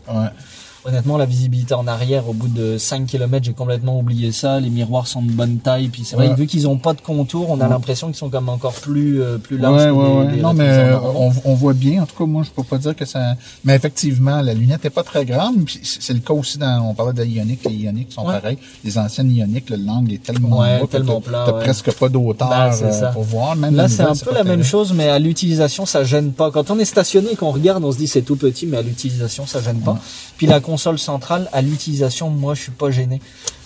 Honnêtement, 0.86 1.16
la 1.16 1.24
visibilité 1.24 1.72
en 1.72 1.86
arrière, 1.86 2.28
au 2.28 2.34
bout 2.34 2.48
de 2.48 2.76
5 2.76 3.06
km, 3.06 3.42
j'ai 3.44 3.54
complètement 3.54 3.98
oublié 3.98 4.32
ça. 4.32 4.60
Les 4.60 4.68
miroirs 4.68 5.06
sont 5.06 5.22
de 5.22 5.30
bonne 5.30 5.56
taille. 5.58 5.88
Puis 5.88 6.02
c'est 6.04 6.14
vrai, 6.16 6.28
Ouais. 6.28 6.34
vu 6.34 6.46
qu'ils 6.46 6.68
ont 6.68 6.76
pas 6.76 6.92
de 6.92 7.00
contour, 7.00 7.48
on 7.50 7.60
a 7.60 7.68
l'impression 7.68 8.08
qu'ils 8.08 8.16
sont 8.16 8.28
comme 8.28 8.50
encore 8.50 8.74
plus, 8.74 9.22
euh, 9.22 9.38
plus 9.38 9.56
larges 9.56 9.82
ouais, 9.84 9.90
ouais. 9.90 10.32
des 10.36 10.42
Non, 10.42 10.52
mais 10.52 10.68
euh, 10.68 10.98
on, 11.00 11.32
on 11.46 11.54
voit 11.54 11.72
bien. 11.72 12.02
En 12.02 12.06
tout 12.06 12.16
cas, 12.16 12.26
moi, 12.26 12.42
je 12.42 12.50
peux 12.50 12.62
pas 12.64 12.76
dire 12.76 12.94
que 12.94 13.06
ça. 13.06 13.34
Mais 13.64 13.74
effectivement, 13.74 14.42
la 14.42 14.52
lunette 14.52 14.84
est 14.84 14.90
pas 14.90 15.02
très 15.02 15.24
grande. 15.24 15.64
C'est 15.82 16.12
le 16.12 16.20
cas 16.20 16.34
aussi 16.34 16.58
dans. 16.58 16.86
On 16.90 16.92
parlait 16.94 17.14
de 17.14 17.18
la 17.20 17.24
Ioniq. 17.24 17.60
Les 17.66 17.74
Ioniq 17.76 18.12
sont 18.12 18.24
pareils. 18.24 18.58
Les 18.84 18.98
anciennes 18.98 19.30
Ioniq, 19.30 19.70
le 19.70 19.76
l'angle 19.76 20.12
est 20.12 20.22
tellement 20.22 20.60
que 20.80 20.86
tellement 20.86 21.20
plat, 21.22 21.44
T'as 21.46 21.52
presque 21.52 21.92
pas 21.92 22.08
d'auteur 22.10 22.48
Bah, 22.48 22.70
euh, 22.82 23.12
pour 23.12 23.22
voir. 23.22 23.56
Même 23.56 23.74
Là, 23.74 23.84
les 23.84 23.88
c'est 23.88 24.02
un 24.02 24.14
peu 24.14 24.34
la 24.34 24.44
même 24.44 24.62
chose, 24.62 24.92
mais 24.92 25.08
à 25.08 25.18
l'utilisation, 25.18 25.86
ça 25.86 26.04
gêne 26.04 26.32
pas. 26.32 26.50
Quand 26.50 26.70
on 26.70 26.78
est 26.78 26.84
stationné 26.84 27.30
et 27.32 27.36
qu'on 27.36 27.50
regarde, 27.52 27.82
on 27.84 27.92
se 27.92 27.96
dit 27.96 28.06
c'est 28.06 28.22
tout 28.22 28.36
petit, 28.36 28.66
mais 28.66 28.76
à 28.76 28.82
l'utilisation, 28.82 29.46
ça 29.46 29.62
gêne 29.62 29.80
pas. 29.80 29.98
Puis 30.36 30.46
la 30.46 30.60
console 30.74 30.98
centrale, 30.98 31.48
à 31.52 31.62
l'utilisation, 31.62 32.30
moi, 32.30 32.54
je 32.54 32.62
suis 32.62 32.72
pas 32.72 32.90
gêné. 32.90 33.20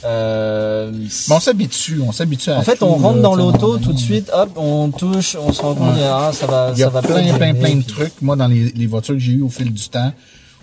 Euh, 0.05 0.91
Mais 0.93 1.35
on 1.35 1.41
s'habitue. 1.41 2.01
On 2.07 2.13
s'habitue 2.13 2.51
à 2.51 2.59
en 2.59 2.63
fait, 2.63 2.77
tout, 2.77 2.85
on 2.85 2.97
rentre 2.97 3.21
dans 3.21 3.35
l'auto 3.35 3.79
tout 3.79 3.93
de 3.93 3.99
suite, 3.99 4.31
hop, 4.33 4.51
on 4.57 4.91
touche, 4.91 5.37
on 5.41 5.53
se 5.53 5.61
rend 5.63 5.75
compte, 5.75 5.95
Ouais. 5.97 6.03
ah, 6.05 6.31
ça 6.33 6.47
va, 6.47 6.71
Il 6.75 6.79
y 6.79 6.83
a 6.83 6.87
ça 6.87 6.91
va 6.91 7.03
plein, 7.03 7.35
plein, 7.35 7.55
plein 7.55 7.75
de 7.77 7.83
puis- 7.83 7.95
trucs. 7.95 8.23
Moi, 8.23 8.37
dans 8.37 8.47
les, 8.47 8.71
les 8.73 8.87
voitures 8.87 9.15
que 9.15 9.21
j'ai 9.21 9.33
eues 9.33 9.43
au 9.43 9.49
fil 9.49 9.73
du 9.73 9.89
temps, 9.89 10.13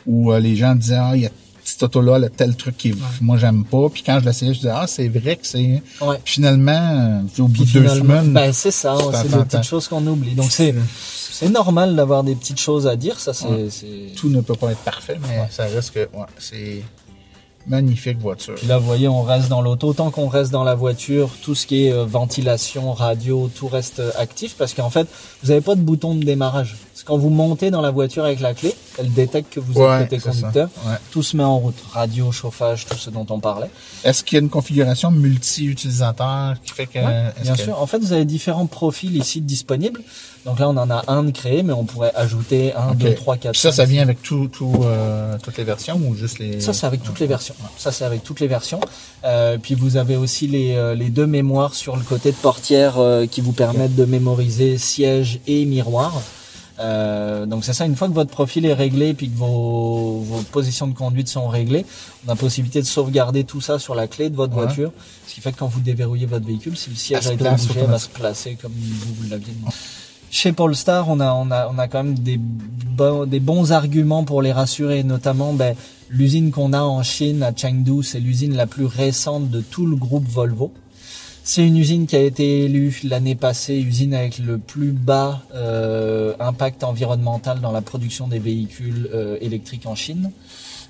où 0.05 0.31
euh, 0.31 0.39
les 0.39 0.55
gens 0.55 0.75
disaient, 0.75 0.95
ah, 0.99 1.11
il 1.15 1.23
y 1.23 1.25
a 1.25 1.29
cette 1.63 1.81
auto-là, 1.81 2.19
le 2.19 2.29
tel 2.29 2.55
truc 2.55 2.77
qui, 2.77 2.93
moi, 3.21 3.37
j'aime 3.37 3.65
pas. 3.65 3.89
Puis 3.91 4.03
quand 4.05 4.19
je 4.21 4.25
l'essayais, 4.25 4.53
je 4.53 4.59
disais, 4.59 4.71
ah, 4.73 4.85
c'est 4.87 5.07
vrai 5.07 5.35
que 5.35 5.47
c'est. 5.47 5.81
Ouais. 6.01 6.17
Puis 6.23 6.35
finalement, 6.35 6.71
euh, 7.39 7.41
au 7.43 7.47
bout 7.47 7.65
de 7.65 7.71
deux 7.71 7.87
semaines. 7.89 8.31
ben, 8.33 8.53
c'est 8.53 8.69
ça, 8.71 8.95
c'est 9.21 9.29
des 9.31 9.43
petites 9.43 9.63
choses 9.63 9.87
qu'on 9.87 10.05
oublie. 10.05 10.35
Donc 10.35 10.51
c'est, 10.51 10.75
c'est 11.39 11.49
normal 11.49 11.95
d'avoir 11.95 12.23
des 12.23 12.35
petites 12.35 12.59
choses 12.59 12.87
à 12.87 12.95
dire, 12.95 13.19
ça 13.19 13.33
c'est, 13.33 13.47
Ouais. 13.47 13.67
tout 14.15 14.29
ne 14.29 14.41
peut 14.41 14.55
pas 14.55 14.71
être 14.71 14.79
parfait, 14.83 15.17
mais 15.21 15.47
ça 15.49 15.65
reste 15.65 15.91
que 15.93 15.99
ouais, 15.99 16.25
c'est 16.39 16.81
magnifique 17.67 18.19
voiture. 18.19 18.53
Puis 18.55 18.67
là, 18.67 18.77
vous 18.77 18.85
voyez, 18.85 19.07
on 19.07 19.23
reste 19.23 19.49
dans 19.49 19.59
l'auto. 19.63 19.91
Tant 19.93 20.11
qu'on 20.11 20.27
reste 20.27 20.51
dans 20.51 20.63
la 20.63 20.75
voiture, 20.75 21.31
tout 21.41 21.55
ce 21.55 21.65
qui 21.65 21.85
est 21.87 21.91
euh, 21.91 22.05
ventilation, 22.05 22.93
radio, 22.93 23.49
tout 23.55 23.67
reste 23.67 23.99
euh, 24.01 24.11
actif 24.19 24.53
parce 24.55 24.75
qu'en 24.75 24.91
fait, 24.91 25.07
vous 25.41 25.49
n'avez 25.49 25.61
pas 25.61 25.73
de 25.73 25.81
bouton 25.81 26.13
de 26.13 26.23
démarrage. 26.23 26.75
Parce 26.91 27.01
que 27.01 27.07
quand 27.07 27.17
vous 27.17 27.31
montez 27.31 27.71
dans 27.71 27.81
la 27.81 27.89
voiture 27.89 28.23
avec 28.23 28.39
la 28.39 28.53
clé, 28.53 28.71
elle 28.99 29.11
détecte 29.11 29.51
que 29.51 29.59
vous 29.59 29.73
Ouais, 29.81 30.03
êtes 30.03 30.09
côté 30.11 30.21
conducteur. 30.21 30.69
Ouais. 30.85 30.93
Tout 31.09 31.23
se 31.23 31.35
met 31.35 31.43
en 31.43 31.57
route. 31.57 31.73
Radio, 31.91 32.31
chauffage, 32.31 32.85
tout 32.85 32.97
ce 32.97 33.09
dont 33.09 33.25
on 33.31 33.39
parlait. 33.39 33.71
Est-ce 34.03 34.23
qu'il 34.23 34.35
y 34.35 34.39
a 34.39 34.43
une 34.43 34.49
configuration 34.51 35.09
multi-utilisateur 35.09 36.55
qui 36.63 36.71
fait 36.71 36.85
que 36.85 36.99
Ouais, 36.99 37.23
bien 37.41 37.55
que- 37.55 37.61
sûr. 37.63 37.81
En 37.81 37.87
fait, 37.87 37.97
vous 37.97 38.13
avez 38.13 38.25
différents 38.25 38.67
profils 38.67 39.15
ici 39.17 39.41
disponibles. 39.41 40.01
Donc 40.45 40.59
là, 40.59 40.69
on 40.69 40.77
en 40.77 40.89
a 40.91 41.03
un 41.07 41.23
de 41.23 41.31
créé, 41.31 41.63
mais 41.63 41.73
on 41.73 41.85
pourrait 41.85 42.11
ajouter 42.13 42.71
un, 42.75 42.93
deux, 42.93 43.15
trois, 43.15 43.35
quatre. 43.35 43.55
Ça, 43.55 43.71
ça 43.71 43.83
vient 43.85 44.03
avec 44.03 44.21
tout, 44.21 44.47
tout, 44.47 44.71
euh, 44.83 45.37
toutes 45.41 45.57
les 45.57 45.63
versions 45.63 45.97
ou 45.97 46.15
juste 46.15 46.37
les 46.37 46.61
Ça, 46.61 46.71
c'est 46.71 46.85
avec 46.85 47.01
toutes 47.01 47.19
les 47.19 47.25
versions. 47.25 47.55
Ça, 47.77 47.91
c'est 47.91 48.05
avec 48.05 48.23
toutes 48.23 48.39
les 48.39 48.47
versions. 48.47 48.79
Euh, 49.23 49.57
puis 49.57 49.73
vous 49.73 49.97
avez 49.97 50.15
aussi 50.15 50.45
les, 50.47 50.75
euh, 50.75 50.93
les 50.93 51.09
deux 51.09 51.25
mémoires 51.25 51.73
sur 51.73 51.95
le 51.97 52.03
côté 52.03 52.29
de 52.31 52.35
portière 52.37 52.99
euh, 52.99 53.25
qui 53.25 53.41
vous 53.41 53.53
permettent 53.53 53.95
de 53.95 54.05
mémoriser 54.05 54.77
siège 54.77 55.39
et 55.47 55.65
miroir. 55.65 56.21
Euh, 56.77 57.45
donc 57.45 57.63
c'est 57.63 57.71
ça, 57.73 57.85
une 57.85 57.95
fois 57.95 58.09
que 58.09 58.13
votre 58.13 58.29
profil 58.31 58.65
est 58.65 58.73
réglé 58.73 59.13
puis 59.13 59.29
que 59.29 59.37
vos, 59.37 60.19
vos 60.19 60.41
positions 60.51 60.87
de 60.87 60.93
conduite 60.93 61.29
sont 61.29 61.47
réglées, 61.47 61.85
on 62.25 62.29
a 62.29 62.33
la 62.33 62.35
possibilité 62.35 62.81
de 62.81 62.85
sauvegarder 62.85 63.45
tout 63.45 63.61
ça 63.61 63.79
sur 63.79 63.95
la 63.95 64.07
clé 64.07 64.29
de 64.29 64.35
votre 64.35 64.53
Ouais. 64.57 64.65
voiture. 64.65 64.91
Ce 65.25 65.33
qui 65.33 65.39
fait 65.41 65.53
que 65.53 65.57
quand 65.59 65.67
vous 65.67 65.79
déverrouillez 65.79 66.25
votre 66.25 66.45
véhicule, 66.45 66.75
si 66.75 66.89
le 66.89 66.97
siège 66.97 67.27
a 67.27 67.33
été 67.33 67.43
bougé, 67.49 67.81
va 67.87 67.97
se 67.97 68.09
placer 68.09 68.57
comme 68.61 68.73
vous, 68.75 69.13
vous 69.23 69.29
l'aviez 69.29 69.53
demandé. 69.53 69.73
Chez 70.35 70.51
Polestar, 70.51 71.07
on 71.07 71.21
a, 71.21 71.33
on 71.33 71.77
quand 71.87 72.03
même 72.03 72.19
des 72.19 72.37
bons, 72.37 73.25
des 73.25 73.39
bons 73.39 73.71
arguments 73.71 74.25
pour 74.25 74.41
les 74.41 74.51
rassurer, 74.51 75.01
notamment 75.05 75.53
ben, 75.53 75.77
l'usine 76.09 76.51
qu'on 76.51 76.73
a 76.73 76.81
en 76.81 77.03
Chine, 77.03 77.41
à 77.41 77.53
Chengdu, 77.55 78.03
c'est 78.03 78.19
l'usine 78.19 78.53
la 78.53 78.67
plus 78.67 78.83
récente 78.83 79.49
de 79.49 79.61
tout 79.61 79.85
le 79.85 79.95
groupe 79.95 80.27
Volvo. 80.27 80.73
C'est 81.45 81.65
une 81.65 81.77
usine 81.77 82.05
qui 82.05 82.17
a 82.17 82.19
été 82.19 82.65
élue 82.65 82.99
l'année 83.05 83.35
passée, 83.35 83.75
usine 83.75 84.13
avec 84.13 84.39
le 84.39 84.57
plus 84.57 84.91
bas 84.91 85.41
euh, 85.53 86.33
impact 86.41 86.83
environnemental 86.83 87.61
dans 87.61 87.71
la 87.71 87.81
production 87.81 88.27
des 88.27 88.39
véhicules 88.39 89.09
euh, 89.13 89.37
électriques 89.39 89.85
en 89.85 89.95
Chine. 89.95 90.31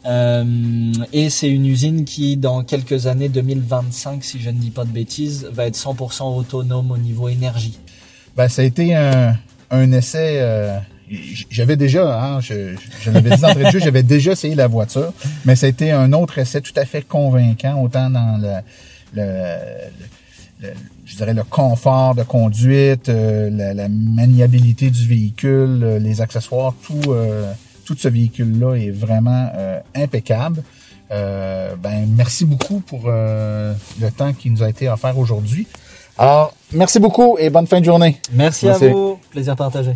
Euh, 0.08 0.92
et 1.14 1.30
c'est 1.30 1.52
une 1.52 1.68
usine 1.68 2.04
qui, 2.06 2.36
dans 2.36 2.64
quelques 2.64 3.06
années, 3.06 3.30
2025, 3.30 4.24
si 4.24 4.40
je 4.40 4.50
ne 4.50 4.58
dis 4.58 4.72
pas 4.72 4.86
de 4.86 4.92
bêtises, 4.92 5.48
va 5.52 5.68
être 5.68 5.78
100% 5.78 6.36
autonome 6.36 6.90
au 6.90 6.98
niveau 6.98 7.30
énergie. 7.30 7.78
Ben, 8.36 8.48
ça 8.50 8.62
a 8.62 8.66
été 8.66 8.94
un, 8.96 9.36
un 9.72 9.92
essai. 9.92 10.38
euh, 10.40 10.78
j'avais 11.50 11.76
déjà, 11.76 12.22
hein, 12.24 12.40
je, 12.42 12.76
je 13.02 13.12
l'avais 13.12 13.30
dit 13.36 13.42
d'entrée 13.42 13.66
de 13.66 13.70
jeu, 13.70 13.80
j'avais 13.80 14.04
déjà 14.04 14.32
essayé 14.32 14.56
la 14.56 14.68
voiture, 14.68 15.14
mais 15.46 15.56
ça 15.56 15.68
a 15.68 15.70
été 15.70 15.92
un 15.92 16.12
autre 16.14 16.40
essai 16.40 16.62
tout 16.62 16.74
à 16.76 16.86
fait 16.86 17.04
convaincant, 17.04 17.80
autant 17.82 18.10
dans 18.10 18.42
le, 18.42 18.54
le, 19.14 19.56
le- 20.62 20.74
je 21.06 21.16
dirais, 21.16 21.36
le 21.36 21.44
confort 21.44 22.16
de 22.16 22.24
conduite, 22.24 23.08
la, 23.08 23.74
la, 23.76 23.88
maniabilité 23.88 24.90
du 24.90 25.08
véhicule, 25.08 26.00
les 26.02 26.22
accessoires, 26.22 26.74
tout, 26.84 27.14
tout 27.86 27.96
ce 27.98 28.08
véhicule-là 28.08 28.74
est 28.76 28.90
vraiment 28.90 29.52
impeccable. 29.94 30.64
ben, 31.12 32.08
merci 32.18 32.46
beaucoup 32.46 32.80
pour 32.80 33.08
le 33.12 33.76
temps 34.18 34.34
qui 34.34 34.50
nous 34.50 34.64
a 34.64 34.70
été 34.70 34.90
offert 34.90 35.18
aujourd'hui. 35.20 35.68
Alors, 36.18 36.56
merci 36.74 37.00
beaucoup 37.00 37.38
et 37.40 37.50
bonne 37.50 37.68
fin 37.68 37.80
de 37.80 37.86
journée. 37.86 38.20
Merci, 38.34 38.68
à 38.70 38.78
vous. 38.78 39.20
Plaisir 39.32 39.56
partagé. 39.56 39.94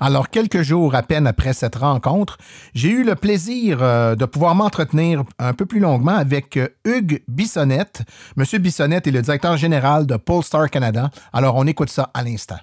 Alors, 0.00 0.30
quelques 0.30 0.62
jours 0.62 0.94
à 0.94 1.02
peine 1.02 1.26
après 1.26 1.52
cette 1.52 1.74
rencontre, 1.74 2.38
j'ai 2.72 2.90
eu 2.90 3.02
le 3.02 3.16
plaisir 3.16 3.78
euh, 3.82 4.14
de 4.14 4.24
pouvoir 4.26 4.54
m'entretenir 4.54 5.24
un 5.40 5.54
peu 5.54 5.66
plus 5.66 5.80
longuement 5.80 6.14
avec 6.14 6.56
euh, 6.56 6.68
Hugues 6.84 7.22
Bissonnette. 7.26 8.02
Monsieur 8.36 8.60
Bissonnette 8.60 9.08
est 9.08 9.10
le 9.10 9.22
directeur 9.22 9.56
général 9.56 10.06
de 10.06 10.16
Polestar 10.16 10.70
Canada. 10.70 11.10
Alors, 11.32 11.56
on 11.56 11.66
écoute 11.66 11.90
ça 11.90 12.10
à 12.14 12.22
l'instant. 12.22 12.58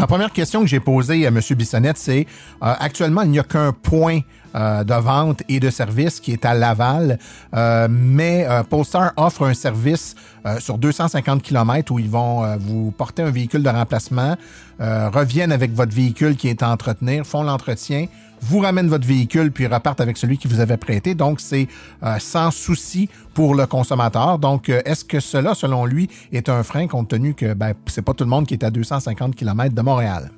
Ma 0.00 0.06
première 0.06 0.32
question 0.32 0.62
que 0.62 0.66
j'ai 0.66 0.80
posée 0.80 1.26
à 1.26 1.28
M. 1.28 1.40
Bissonnette, 1.50 1.98
c'est 1.98 2.26
euh, 2.62 2.72
actuellement, 2.80 3.20
il 3.20 3.32
n'y 3.32 3.38
a 3.38 3.42
qu'un 3.42 3.74
point 3.74 4.20
euh, 4.54 4.82
de 4.82 4.94
vente 4.94 5.42
et 5.46 5.60
de 5.60 5.68
service 5.68 6.20
qui 6.20 6.32
est 6.32 6.46
à 6.46 6.54
Laval, 6.54 7.18
euh, 7.54 7.86
mais 7.90 8.48
Polestar 8.70 9.12
offre 9.18 9.44
un 9.44 9.52
service 9.52 10.14
sur 10.58 10.78
250 10.78 11.42
km 11.42 11.92
où 11.92 11.98
ils 11.98 12.08
vont 12.08 12.56
vous 12.56 12.92
porter 12.92 13.22
un 13.22 13.30
véhicule 13.30 13.62
de 13.62 13.68
remplacement, 13.68 14.36
reviennent 14.78 15.52
avec 15.52 15.74
votre 15.74 15.94
véhicule 15.94 16.34
qui 16.34 16.48
est 16.48 16.62
à 16.62 16.70
entretenir, 16.70 17.26
font 17.26 17.42
l'entretien, 17.42 18.06
vous 18.42 18.58
ramènent 18.60 18.88
votre 18.88 19.06
véhicule 19.06 19.52
puis 19.52 19.66
repartent 19.66 20.00
avec 20.00 20.16
celui 20.16 20.38
qui 20.38 20.48
vous 20.48 20.60
avait 20.60 20.76
prêté. 20.76 21.14
Donc, 21.14 21.40
c'est 21.40 21.68
euh, 22.02 22.16
sans 22.18 22.50
souci 22.50 23.08
pour 23.34 23.54
le 23.54 23.66
consommateur. 23.66 24.38
Donc, 24.38 24.68
euh, 24.68 24.80
est-ce 24.84 25.04
que 25.04 25.20
cela, 25.20 25.54
selon 25.54 25.84
lui, 25.84 26.08
est 26.32 26.48
un 26.48 26.62
frein 26.62 26.86
compte 26.86 27.08
tenu 27.08 27.34
que 27.34 27.54
ben, 27.54 27.74
c'est 27.86 28.02
pas 28.02 28.14
tout 28.14 28.24
le 28.24 28.30
monde 28.30 28.46
qui 28.46 28.54
est 28.54 28.64
à 28.64 28.70
250 28.70 29.34
km 29.36 29.74
de 29.74 29.82
Montréal? 29.82 30.30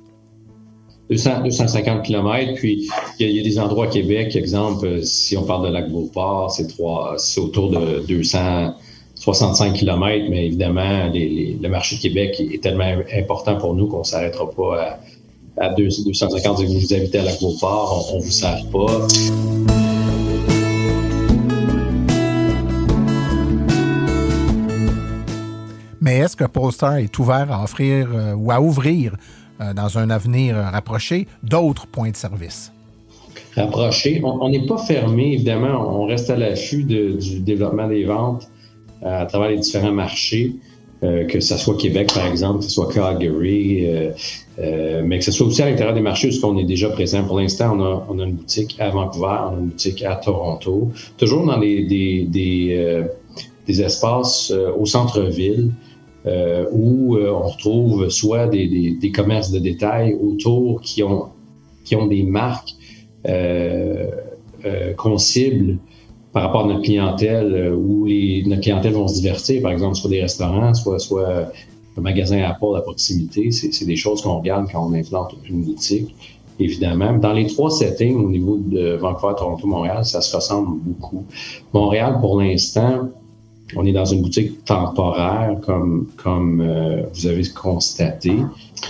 250 1.09 2.03
km, 2.03 2.53
puis 2.55 2.89
il 3.19 3.29
y, 3.29 3.39
a 3.39 3.43
des 3.43 3.59
endroits 3.59 3.85
à 3.85 3.89
Québec, 3.89 4.35
exemple, 4.35 4.85
euh, 4.85 5.01
si 5.03 5.37
on 5.37 5.43
parle 5.43 5.67
de 5.67 5.73
Lac-Beauport, 5.73 6.49
c'est 6.49 6.67
c'est 7.17 7.41
autour 7.41 7.71
de 7.71 8.05
265 8.07 9.73
km, 9.73 10.25
mais 10.29 10.47
évidemment, 10.47 11.11
le 11.13 11.67
marché 11.67 11.97
de 11.97 12.01
Québec 12.01 12.39
est 12.39 12.63
tellement 12.63 12.95
important 13.15 13.57
pour 13.57 13.75
nous 13.75 13.87
qu'on 13.87 13.99
ne 13.99 14.03
s'arrêtera 14.03 14.49
pas 14.49 14.99
à, 15.57 15.65
à 15.65 15.73
250, 15.73 16.57
si 16.57 16.65
vous 16.65 16.79
vous 16.79 16.93
invitez 16.93 17.19
à 17.19 17.23
l'aquaport, 17.23 18.09
on 18.13 18.17
ne 18.17 18.23
vous 18.23 18.31
sert 18.31 18.65
pas. 18.71 19.07
Mais 26.01 26.17
est-ce 26.17 26.35
que 26.35 26.43
Polestar 26.43 26.97
est 26.97 27.17
ouvert 27.17 27.51
à 27.51 27.63
offrir 27.63 28.09
euh, 28.13 28.33
ou 28.33 28.51
à 28.51 28.59
ouvrir 28.59 29.15
euh, 29.61 29.73
dans 29.73 29.97
un 29.97 30.09
avenir 30.09 30.55
rapproché 30.55 31.27
d'autres 31.43 31.87
points 31.87 32.11
de 32.11 32.17
service? 32.17 32.73
Rapproché. 33.55 34.21
On 34.23 34.49
n'est 34.49 34.65
pas 34.65 34.77
fermé, 34.77 35.33
évidemment. 35.33 36.01
On 36.01 36.05
reste 36.05 36.29
à 36.29 36.35
l'affût 36.35 36.83
du 36.83 37.39
développement 37.39 37.87
des 37.87 38.03
ventes 38.03 38.49
euh, 39.03 39.21
à 39.21 39.25
travers 39.25 39.49
les 39.49 39.59
différents 39.59 39.91
marchés. 39.91 40.55
Euh, 41.03 41.25
que 41.25 41.41
ce 41.41 41.57
soit 41.57 41.77
Québec, 41.77 42.11
par 42.13 42.25
exemple, 42.25 42.59
que 42.59 42.65
ce 42.65 42.71
soit 42.71 42.91
Calgary, 42.91 43.85
euh, 43.85 44.11
euh, 44.59 45.01
mais 45.05 45.19
que 45.19 45.25
ce 45.25 45.31
soit 45.31 45.47
aussi 45.47 45.61
à 45.61 45.69
l'intérieur 45.69 45.93
des 45.93 46.01
marchés 46.01 46.29
où 46.29 46.45
on 46.45 46.57
est 46.57 46.65
déjà 46.65 46.89
présent. 46.89 47.23
Pour 47.23 47.39
l'instant, 47.39 47.77
on 47.77 47.81
a, 47.81 48.07
on 48.09 48.19
a, 48.19 48.23
une 48.23 48.33
boutique 48.33 48.75
à 48.79 48.89
Vancouver, 48.89 49.37
on 49.51 49.55
a 49.55 49.59
une 49.59 49.67
boutique 49.67 50.03
à 50.03 50.15
Toronto, 50.15 50.91
toujours 51.17 51.45
dans 51.45 51.59
des, 51.59 51.83
des, 51.83 53.03
des 53.67 53.81
espaces 53.81 54.51
au 54.51 54.85
centre-ville. 54.85 55.71
où 56.71 57.17
on 57.17 57.47
retrouve 57.47 58.09
soit 58.09 58.47
des, 58.47 58.95
des, 59.01 59.11
commerces 59.11 59.51
de 59.51 59.59
détail 59.59 60.13
autour 60.13 60.81
qui 60.81 61.03
ont, 61.03 61.29
qui 61.83 61.95
ont 61.95 62.05
des 62.05 62.23
marques 62.23 62.75
qu'on 64.97 65.17
cible 65.17 65.79
par 66.33 66.43
rapport 66.43 66.65
à 66.65 66.67
notre 66.67 66.81
clientèle 66.81 67.53
euh, 67.53 67.75
où 67.75 68.05
les, 68.05 68.43
notre 68.45 68.61
clientèle 68.61 68.93
vont 68.93 69.07
se 69.07 69.21
divertir, 69.21 69.61
par 69.61 69.71
exemple, 69.71 69.95
soit 69.95 70.09
des 70.09 70.21
restaurants, 70.21 70.73
soit, 70.73 70.99
soit 70.99 71.51
un 71.97 72.01
magasin 72.01 72.41
Apple 72.43 72.75
à 72.77 72.81
proximité. 72.81 73.51
C'est 73.51 73.85
des 73.85 73.95
choses 73.95 74.21
qu'on 74.21 74.39
regarde 74.39 74.67
quand 74.71 74.85
on 74.87 74.93
implante 74.93 75.35
une 75.47 75.63
boutique, 75.63 76.15
évidemment. 76.59 77.13
Dans 77.13 77.33
les 77.33 77.47
trois 77.47 77.69
settings 77.69 78.15
au 78.15 78.29
niveau 78.29 78.57
de 78.57 78.95
Vancouver, 78.95 79.33
Toronto, 79.37 79.67
Montréal, 79.67 80.05
ça 80.05 80.21
se 80.21 80.35
ressemble 80.35 80.79
beaucoup. 80.81 81.25
Montréal, 81.73 82.17
pour 82.19 82.41
l'instant, 82.41 83.09
on 83.75 83.85
est 83.85 83.91
dans 83.91 84.05
une 84.05 84.21
boutique 84.21 84.65
temporaire, 84.65 85.57
comme, 85.61 86.07
comme 86.17 86.61
euh, 86.61 87.03
vous 87.13 87.27
avez 87.27 87.43
constaté. 87.49 88.35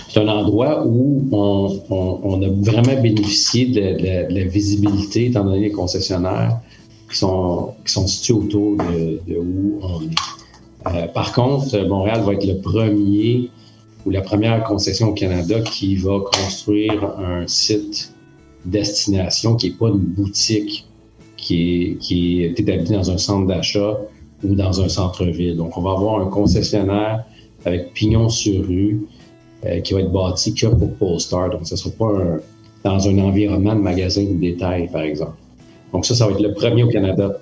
C'est 0.08 0.20
un 0.20 0.28
endroit 0.28 0.84
où 0.86 1.26
on, 1.32 2.42
a 2.42 2.48
vraiment 2.48 3.00
bénéficié 3.00 3.66
de 3.66 3.80
la, 3.80 4.24
de 4.24 4.34
la 4.34 4.44
visibilité, 4.44 5.26
étant 5.26 5.44
donné 5.44 5.60
les 5.60 5.72
concessionnaires 5.72 6.60
qui 7.10 7.18
sont, 7.18 7.74
qui 7.84 7.92
sont 7.92 8.06
situés 8.06 8.34
autour 8.34 8.76
de, 8.76 9.20
de 9.26 9.38
où 9.38 9.78
on 9.82 10.02
est. 10.02 10.33
Euh, 10.86 11.06
par 11.08 11.32
contre, 11.32 11.78
Montréal 11.86 12.22
va 12.22 12.34
être 12.34 12.46
le 12.46 12.60
premier 12.60 13.50
ou 14.04 14.10
la 14.10 14.20
première 14.20 14.62
concession 14.64 15.10
au 15.10 15.14
Canada 15.14 15.60
qui 15.60 15.96
va 15.96 16.20
construire 16.20 17.04
un 17.18 17.46
site 17.46 18.12
destination 18.66 19.56
qui 19.56 19.70
n'est 19.70 19.76
pas 19.76 19.88
une 19.88 19.98
boutique 19.98 20.86
qui 21.36 21.82
est, 21.82 21.98
qui 21.98 22.42
est 22.42 22.58
établie 22.58 22.90
dans 22.90 23.10
un 23.10 23.18
centre 23.18 23.46
d'achat 23.46 23.98
ou 24.42 24.54
dans 24.54 24.80
un 24.80 24.88
centre-ville. 24.88 25.56
Donc, 25.56 25.76
on 25.76 25.82
va 25.82 25.92
avoir 25.92 26.20
un 26.20 26.26
concessionnaire 26.26 27.24
avec 27.64 27.92
pignon 27.94 28.28
sur 28.28 28.66
rue 28.66 29.06
euh, 29.64 29.80
qui 29.80 29.94
va 29.94 30.00
être 30.00 30.12
bâti 30.12 30.54
que 30.54 30.66
pour 30.66 30.94
Polestar. 30.94 31.50
Donc, 31.50 31.66
ce 31.66 31.74
ne 31.74 31.78
sera 31.78 31.94
pas 31.96 32.38
dans 32.84 33.08
un 33.08 33.18
environnement 33.18 33.74
de 33.74 33.80
magasin 33.80 34.24
de 34.24 34.34
détail, 34.34 34.88
par 34.92 35.02
exemple. 35.02 35.36
Donc 35.92 36.04
ça, 36.04 36.14
ça 36.14 36.26
va 36.26 36.32
être 36.32 36.42
le 36.42 36.52
premier 36.52 36.82
au 36.82 36.88
Canada. 36.88 37.38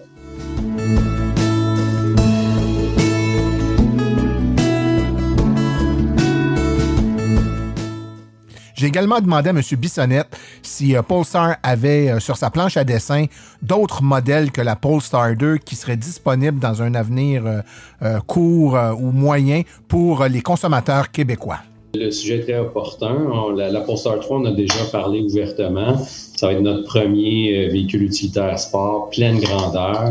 J'ai 8.83 8.89
également 8.89 9.21
demandé 9.21 9.49
à 9.49 9.53
M. 9.53 9.61
Bissonnette 9.79 10.37
si 10.61 10.97
euh, 10.97 11.03
Polestar 11.03 11.55
avait 11.63 12.11
euh, 12.11 12.19
sur 12.19 12.37
sa 12.37 12.51
planche 12.51 12.77
à 12.77 12.83
dessin 12.83 13.27
d'autres 13.63 14.03
modèles 14.03 14.51
que 14.51 14.61
la 14.61 14.75
Polestar 14.75 15.37
2 15.37 15.59
qui 15.59 15.77
seraient 15.77 15.97
disponibles 15.97 16.59
dans 16.59 16.83
un 16.83 16.97
avenir 16.97 17.45
euh, 17.47 18.19
court 18.27 18.77
ou 18.99 19.13
moyen 19.13 19.63
pour 19.87 20.25
les 20.25 20.41
consommateurs 20.41 21.13
québécois. 21.13 21.59
Le 21.95 22.11
sujet 22.11 22.39
est 22.39 22.43
très 22.43 22.59
opportun. 22.59 23.55
la, 23.57 23.71
la 23.71 23.81
Polestar 23.83 24.19
3, 24.19 24.39
on 24.39 24.45
a 24.47 24.51
déjà 24.51 24.85
parlé 24.91 25.21
ouvertement. 25.21 25.97
Ça 26.37 26.49
va 26.49 26.55
être 26.55 26.61
notre 26.61 26.83
premier 26.83 27.69
véhicule 27.69 28.03
utilitaire 28.03 28.59
sport, 28.59 29.11
pleine 29.11 29.39
grandeur, 29.39 30.11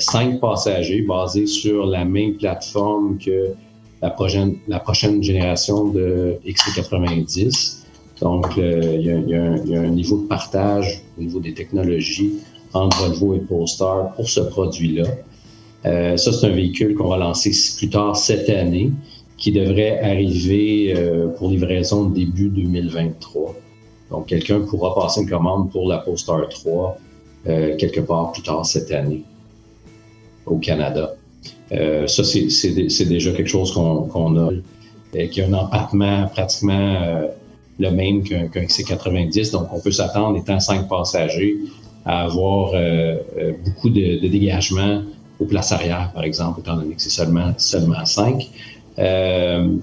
cinq 0.00 0.40
passagers, 0.40 1.02
basé 1.02 1.46
sur 1.46 1.86
la 1.86 2.04
même 2.04 2.34
plateforme 2.34 3.18
que 3.18 3.54
la 4.02 4.10
prochaine, 4.10 4.56
la 4.66 4.80
prochaine 4.80 5.22
génération 5.22 5.84
de 5.90 6.38
XC90. 6.44 7.79
Donc, 8.20 8.58
euh, 8.58 8.96
il, 8.98 9.06
y 9.06 9.34
a, 9.34 9.80
un, 9.80 9.88
niveau 9.88 10.18
de 10.18 10.26
partage 10.26 11.02
au 11.18 11.22
niveau 11.22 11.40
des 11.40 11.54
technologies 11.54 12.34
entre 12.72 13.08
Volvo 13.08 13.34
et 13.34 13.40
Polestar 13.40 14.12
pour 14.14 14.28
ce 14.28 14.40
produit-là. 14.40 15.04
ça, 16.16 16.32
c'est 16.32 16.46
un 16.46 16.50
véhicule 16.50 16.94
qu'on 16.94 17.08
va 17.08 17.16
lancer 17.16 17.50
plus 17.78 17.88
tard 17.88 18.16
cette 18.16 18.48
année, 18.50 18.92
qui 19.36 19.50
devrait 19.52 19.98
arriver 20.00 20.94
pour 21.36 21.48
livraison 21.48 22.04
début 22.04 22.48
2023. 22.48 23.56
Donc, 24.10 24.26
quelqu'un 24.26 24.60
pourra 24.60 24.94
passer 24.94 25.22
une 25.22 25.28
commande 25.28 25.70
pour 25.70 25.88
la 25.88 25.98
Polestar 25.98 26.48
3 26.48 26.98
euh, 27.48 27.76
quelque 27.76 28.00
part 28.00 28.32
plus 28.32 28.42
tard 28.42 28.66
cette 28.66 28.90
année 28.90 29.22
au 30.44 30.56
Canada. 30.58 31.14
Euh, 31.72 32.06
ça, 32.06 32.24
c'est 32.24 33.08
déjà 33.08 33.32
quelque 33.32 33.48
chose 33.48 33.72
qu'on 33.72 34.36
a, 34.36 34.50
euh, 35.16 35.26
qui 35.28 35.40
a 35.40 35.46
un 35.46 35.52
empattement 35.54 36.26
pratiquement 36.28 36.96
euh, 37.02 37.28
le 37.80 37.90
même 37.90 38.22
qu'un 38.22 38.46
qu 38.48 38.58
C90. 38.58 39.52
Donc, 39.52 39.68
on 39.72 39.80
peut 39.80 39.90
s'attendre, 39.90 40.38
étant 40.38 40.60
cinq 40.60 40.88
passagers, 40.88 41.56
à 42.04 42.24
avoir 42.24 42.72
euh, 42.74 43.16
beaucoup 43.64 43.90
de, 43.90 44.26
dégagement 44.28 45.02
aux 45.38 45.46
places 45.46 45.72
arrière, 45.72 46.12
par 46.14 46.24
exemple, 46.24 46.60
étant 46.60 46.76
donné 46.76 46.94
que 46.94 47.02
c'est 47.02 47.10
seulement, 47.10 47.52
seulement 47.56 48.04
cinq. 48.04 48.48
Euh, 48.98 49.76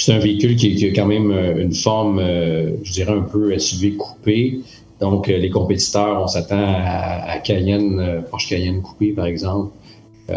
c'est 0.00 0.14
un 0.14 0.18
véhicule 0.18 0.56
qui, 0.56 0.84
a 0.86 0.92
quand 0.94 1.06
même 1.06 1.30
euh, 1.30 1.62
une 1.62 1.74
forme, 1.74 2.18
euh, 2.18 2.72
je 2.82 2.92
dirais, 2.92 3.12
un 3.12 3.22
peu 3.22 3.56
SUV 3.58 3.96
coupée. 3.96 4.60
Donc, 4.98 5.28
euh, 5.28 5.36
les 5.36 5.50
compétiteurs, 5.50 6.22
on 6.22 6.26
s'attend 6.26 6.56
à, 6.58 7.38
Cayenne, 7.44 8.22
Porsche 8.30 8.48
Cayenne 8.48 8.82
coupé, 8.82 9.12
par 9.12 9.26
exemple, 9.26 9.72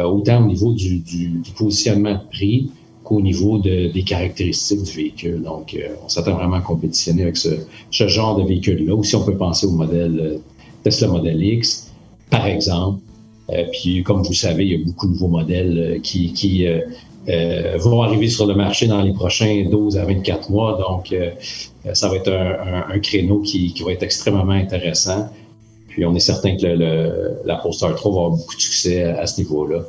autant 0.04 0.44
au 0.44 0.48
niveau 0.48 0.74
du, 0.74 1.00
du, 1.00 1.40
positionnement 1.56 2.14
de 2.14 2.30
prix 2.32 2.72
qu'au 3.04 3.22
niveau 3.22 3.58
de, 3.58 3.92
des 3.92 4.04
caractéristiques 4.04 4.84
du 4.84 4.92
véhicule. 4.92 5.42
Donc, 5.42 5.78
on 6.04 6.10
s'attend 6.10 6.36
vraiment 6.36 6.58
à 6.58 6.62
compétitionner 6.62 7.24
avec 7.24 7.38
ce, 7.38 7.58
genre 7.92 8.38
de 8.38 8.48
véhicule-là. 8.48 8.94
Ou 8.94 9.04
si 9.04 9.16
on 9.16 9.24
peut 9.24 9.38
penser 9.38 9.66
au 9.66 9.72
modèle 9.72 10.40
Tesla 10.84 11.08
Model 11.08 11.42
X, 11.44 11.92
par 12.30 12.46
exemple. 12.48 13.00
puis, 13.72 14.04
comme 14.04 14.24
vous 14.24 14.34
savez, 14.34 14.66
il 14.66 14.72
y 14.72 14.82
a 14.82 14.86
beaucoup 14.86 15.08
de 15.08 15.14
nouveaux 15.14 15.28
modèles 15.28 16.00
qui, 16.02 16.32
euh, 17.30 17.78
vont 17.78 18.02
arriver 18.02 18.28
sur 18.28 18.46
le 18.46 18.54
marché 18.54 18.88
dans 18.88 19.02
les 19.02 19.14
prochains 19.14 19.66
12 19.70 19.98
à 19.98 20.06
24 20.06 20.50
mois. 20.50 20.78
Donc, 20.78 21.14
euh, 21.14 21.32
ça 21.94 22.10
va 22.10 22.16
être 22.16 22.32
un, 22.32 23.00
créneau 23.00 23.40
qui, 23.40 23.74
va 23.86 23.94
être 23.94 24.04
extrêmement 24.04 24.50
intéressant. 24.50 25.30
Puis, 25.88 26.06
on 26.06 26.14
est 26.16 26.20
certain 26.20 26.58
que 26.58 26.66
la 27.46 27.56
Polestar 27.56 27.96
3 27.96 28.12
va 28.12 28.18
avoir 28.18 28.32
beaucoup 28.32 28.56
de 28.56 28.62
succès 28.62 29.04
à, 29.04 29.26
ce 29.26 29.40
niveau-là 29.42 29.84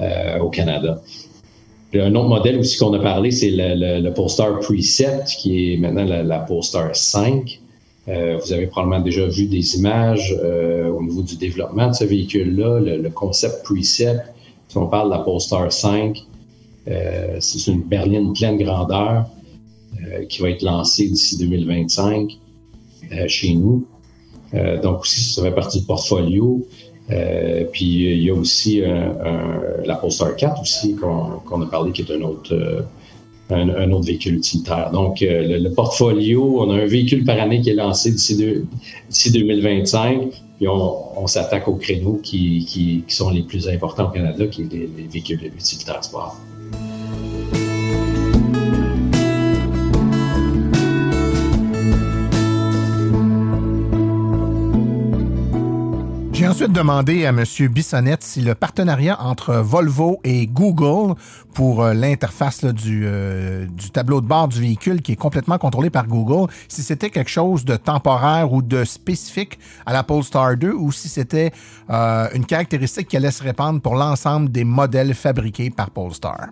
euh, 0.00 0.38
au 0.38 0.48
Canada. 0.48 1.02
Un 1.94 2.14
autre 2.14 2.28
modèle 2.28 2.58
aussi 2.58 2.76
qu'on 2.76 2.92
a 2.94 2.98
parlé, 2.98 3.30
c'est 3.30 3.50
le, 3.50 4.00
le, 4.00 4.12
Polestar 4.12 4.58
Preset, 4.60 5.24
qui 5.38 5.72
est 5.72 5.76
maintenant 5.76 6.04
la, 6.04 6.22
la 6.22 6.40
Polestar 6.40 6.94
5. 6.94 7.60
vous 8.06 8.52
avez 8.52 8.66
probablement 8.66 9.00
déjà 9.00 9.26
vu 9.26 9.46
des 9.46 9.76
images 9.76 10.34
au 10.34 11.02
niveau 11.02 11.22
du 11.22 11.36
développement 11.36 11.88
de 11.88 11.94
ce 11.94 12.04
véhicule-là, 12.04 12.80
le, 12.80 13.10
concept 13.10 13.62
Preset. 13.64 14.18
Si 14.68 14.76
on 14.76 14.88
parle 14.88 15.10
de 15.10 15.14
la 15.14 15.20
Polestar 15.20 15.70
5, 15.70 16.26
euh, 16.88 17.36
c'est 17.40 17.70
une 17.70 17.82
berline 17.82 18.32
pleine 18.34 18.58
grandeur 18.58 19.26
euh, 20.02 20.24
qui 20.26 20.42
va 20.42 20.50
être 20.50 20.62
lancée 20.62 21.08
d'ici 21.08 21.38
2025 21.38 22.38
euh, 23.12 23.28
chez 23.28 23.54
nous. 23.54 23.86
donc 24.82 25.00
aussi, 25.00 25.20
ça 25.34 25.42
fait 25.42 25.50
partie 25.54 25.80
du 25.80 25.86
portfolio. 25.86 26.66
Puis 27.08 27.84
il 27.84 28.22
y 28.22 28.30
a 28.30 28.34
aussi 28.34 28.80
la 28.80 29.94
Polestar 29.96 30.36
4 30.36 30.62
aussi 30.62 30.96
qu'on 30.96 31.62
a 31.62 31.66
parlé 31.66 31.92
qui 31.92 32.02
est 32.02 32.10
un 32.10 32.22
autre 32.22 32.84
un, 33.50 33.92
autre 33.92 34.06
véhicule 34.06 34.36
utilitaire. 34.36 34.90
Donc, 34.90 35.18
le, 35.20 35.68
portfolio, 35.68 36.62
on 36.62 36.70
a 36.70 36.74
un 36.74 36.86
véhicule 36.86 37.24
par 37.24 37.38
année 37.38 37.60
qui 37.60 37.70
est 37.70 37.74
lancé 37.74 38.10
d'ici 38.10 38.36
2025, 39.32 40.30
puis 40.56 40.66
on, 40.68 41.26
s'attaque 41.26 41.68
aux 41.68 41.76
créneaux 41.76 42.20
qui, 42.22 42.64
qui, 42.64 43.14
sont 43.14 43.30
les 43.30 43.42
plus 43.42 43.68
importants 43.68 44.08
au 44.08 44.12
Canada, 44.12 44.46
qui 44.46 44.62
est 44.62 44.72
les, 44.72 44.88
les 44.96 45.06
véhicules 45.08 45.44
utilitaires 45.44 46.02
sport. 46.02 46.38
J'ai 56.44 56.50
ensuite 56.50 56.72
demandé 56.72 57.24
à 57.24 57.30
M. 57.30 57.42
Bissonnette 57.70 58.22
si 58.22 58.42
le 58.42 58.54
partenariat 58.54 59.18
entre 59.18 59.54
Volvo 59.54 60.20
et 60.24 60.46
Google 60.46 61.14
pour 61.54 61.82
euh, 61.82 61.94
l'interface 61.94 62.66
du, 62.66 63.04
euh, 63.06 63.64
du 63.64 63.88
tableau 63.88 64.20
de 64.20 64.26
bord 64.26 64.48
du 64.48 64.60
véhicule 64.60 65.00
qui 65.00 65.12
est 65.12 65.16
complètement 65.16 65.56
contrôlé 65.56 65.88
par 65.88 66.06
Google, 66.06 66.52
si 66.68 66.82
c'était 66.82 67.08
quelque 67.08 67.30
chose 67.30 67.64
de 67.64 67.76
temporaire 67.76 68.52
ou 68.52 68.60
de 68.60 68.84
spécifique 68.84 69.58
à 69.86 69.94
la 69.94 70.02
Polestar 70.02 70.54
2 70.58 70.70
ou 70.70 70.92
si 70.92 71.08
c'était 71.08 71.50
euh, 71.88 72.28
une 72.34 72.44
caractéristique 72.44 73.08
qui 73.08 73.16
allait 73.16 73.30
se 73.30 73.42
répandre 73.42 73.80
pour 73.80 73.94
l'ensemble 73.94 74.52
des 74.52 74.64
modèles 74.64 75.14
fabriqués 75.14 75.70
par 75.70 75.88
Polestar. 75.88 76.48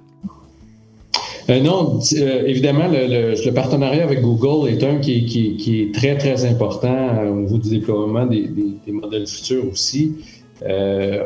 Euh, 1.51 1.61
non, 1.61 1.99
euh, 2.13 2.47
évidemment, 2.47 2.89
le, 2.89 3.51
partenariat 3.51 4.05
avec 4.05 4.21
Google 4.21 4.69
est 4.69 4.85
un 4.85 4.99
qui, 4.99 5.91
est 5.91 5.95
très, 5.95 6.17
très 6.17 6.45
important 6.45 6.89
euh, 6.89 7.31
au 7.31 7.41
niveau 7.41 7.59
du 7.59 7.71
déploiement 7.71 8.27
des, 8.27 8.49
modèles 8.87 9.27
futurs 9.27 9.65
aussi. 9.71 10.17
le 10.63 11.23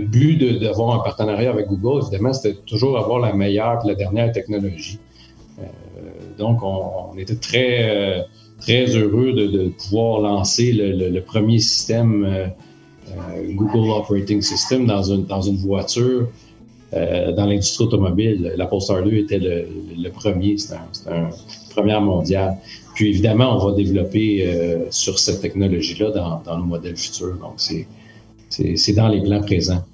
but 0.00 0.60
d'avoir 0.60 1.00
un 1.00 1.02
partenariat 1.02 1.50
avec 1.50 1.68
Google, 1.68 2.02
évidemment, 2.02 2.32
c'était 2.32 2.58
toujours 2.66 2.98
avoir 2.98 3.20
la 3.20 3.32
meilleure 3.32 3.80
et 3.84 3.88
la 3.88 3.94
dernière 3.94 4.30
technologie. 4.32 4.98
donc, 6.38 6.62
on, 6.62 7.16
était 7.18 7.36
très, 7.36 8.26
très 8.60 8.84
heureux 8.94 9.32
de, 9.32 9.68
pouvoir 9.68 10.20
lancer 10.20 10.72
le, 10.72 11.20
premier 11.20 11.60
système 11.60 12.52
Google 13.48 13.90
Operating 13.90 14.42
System 14.42 14.86
dans 14.86 15.02
une, 15.02 15.24
dans 15.24 15.40
une 15.40 15.56
voiture 15.56 16.28
euh, 16.92 17.32
dans 17.32 17.46
l'industrie 17.46 17.84
automobile. 17.84 18.52
La 18.56 18.66
Polestar 18.66 19.02
2 19.02 19.12
était 19.14 19.38
le, 19.38 20.10
premier, 20.10 20.58
c'était 20.58 20.76
un, 21.08 21.30
première 21.70 22.00
mondiale. 22.00 22.56
Puis 22.94 23.08
évidemment, 23.08 23.56
on 23.56 23.70
va 23.70 23.76
développer 23.76 24.46
euh, 24.46 24.90
sur 24.90 25.18
cette 25.18 25.40
technologie-là 25.40 26.10
dans, 26.10 26.42
dans 26.44 26.58
nos 26.58 26.64
modèles 26.64 26.96
futurs. 26.96 27.36
Donc, 27.36 27.54
c'est 27.58 28.92
dans 28.92 29.08
les 29.08 29.22
plans 29.22 29.40
présents. 29.40 29.84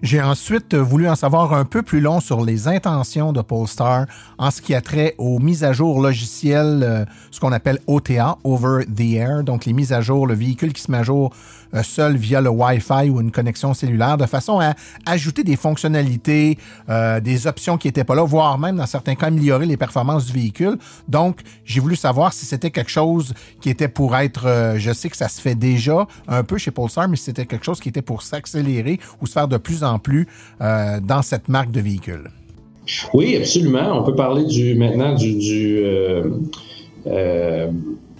J'ai 0.00 0.22
ensuite 0.22 0.76
voulu 0.76 1.08
en 1.08 1.16
savoir 1.16 1.52
un 1.52 1.64
peu 1.64 1.82
plus 1.82 2.00
long 2.00 2.20
sur 2.20 2.44
les 2.44 2.68
intentions 2.68 3.32
de 3.32 3.42
Polestar 3.42 4.06
en 4.38 4.52
ce 4.52 4.62
qui 4.62 4.74
a 4.74 4.80
trait 4.80 5.14
aux 5.18 5.40
mises 5.40 5.64
à 5.64 5.72
jour 5.72 6.00
logicielles, 6.00 6.82
euh, 6.84 7.04
ce 7.32 7.40
qu'on 7.40 7.50
appelle 7.50 7.80
OTA, 7.88 8.38
Over 8.44 8.84
the 8.84 9.14
Air, 9.14 9.42
donc 9.42 9.64
les 9.64 9.72
mises 9.72 9.92
à 9.92 10.00
jour, 10.00 10.28
le 10.28 10.34
véhicule 10.34 10.72
qui 10.72 10.82
se 10.82 10.90
met 10.90 10.98
à 10.98 11.02
jour 11.02 11.34
seul 11.82 12.16
via 12.16 12.40
le 12.40 12.50
Wi-Fi 12.50 13.10
ou 13.10 13.20
une 13.20 13.30
connexion 13.30 13.74
cellulaire, 13.74 14.16
de 14.16 14.26
façon 14.26 14.60
à 14.60 14.74
ajouter 15.06 15.44
des 15.44 15.56
fonctionnalités, 15.56 16.58
euh, 16.88 17.20
des 17.20 17.46
options 17.46 17.78
qui 17.78 17.88
n'étaient 17.88 18.04
pas 18.04 18.14
là, 18.14 18.24
voire 18.24 18.58
même 18.58 18.76
dans 18.76 18.86
certains 18.86 19.14
cas 19.14 19.26
améliorer 19.26 19.66
les 19.66 19.76
performances 19.76 20.26
du 20.26 20.32
véhicule. 20.32 20.78
Donc, 21.08 21.40
j'ai 21.64 21.80
voulu 21.80 21.96
savoir 21.96 22.32
si 22.32 22.46
c'était 22.46 22.70
quelque 22.70 22.90
chose 22.90 23.34
qui 23.60 23.70
était 23.70 23.88
pour 23.88 24.16
être, 24.16 24.46
euh, 24.46 24.78
je 24.78 24.92
sais 24.92 25.08
que 25.08 25.16
ça 25.16 25.28
se 25.28 25.40
fait 25.40 25.54
déjà 25.54 26.06
un 26.26 26.44
peu 26.44 26.58
chez 26.58 26.70
Polestar, 26.70 27.08
mais 27.08 27.16
si 27.16 27.24
c'était 27.24 27.46
quelque 27.46 27.64
chose 27.64 27.80
qui 27.80 27.88
était 27.88 28.02
pour 28.02 28.22
s'accélérer 28.22 28.98
ou 29.20 29.26
se 29.26 29.32
faire 29.32 29.48
de 29.48 29.56
plus 29.56 29.84
en 29.84 29.98
plus 29.98 30.26
dans 30.58 31.22
cette 31.22 31.48
marque 31.48 31.70
de 31.70 31.80
véhicule. 31.80 32.30
Oui, 33.12 33.36
absolument. 33.36 34.00
On 34.00 34.04
peut 34.04 34.14
parler 34.14 34.44
du 34.44 34.74
maintenant 34.74 35.14
du 35.14 35.38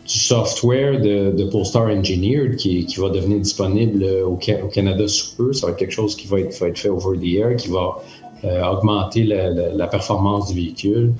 du 0.08 0.18
software 0.18 1.00
de, 1.00 1.30
de 1.32 1.44
Polestar 1.44 1.88
Engineered 1.88 2.56
qui, 2.56 2.86
qui, 2.86 2.98
va 2.98 3.10
devenir 3.10 3.40
disponible 3.40 4.02
au, 4.04 4.32
au, 4.32 4.68
Canada 4.68 5.06
sous 5.06 5.36
peu. 5.36 5.52
Ça 5.52 5.66
va 5.66 5.72
être 5.72 5.78
quelque 5.78 5.92
chose 5.92 6.16
qui 6.16 6.26
va 6.26 6.40
être, 6.40 6.54
fait 6.54 6.88
over 6.88 7.18
the 7.18 7.34
air, 7.36 7.56
qui 7.56 7.68
va 7.68 7.98
euh, 8.44 8.64
augmenter 8.64 9.24
la, 9.24 9.86
performance 9.86 10.48
du 10.48 10.54
véhicule, 10.54 11.12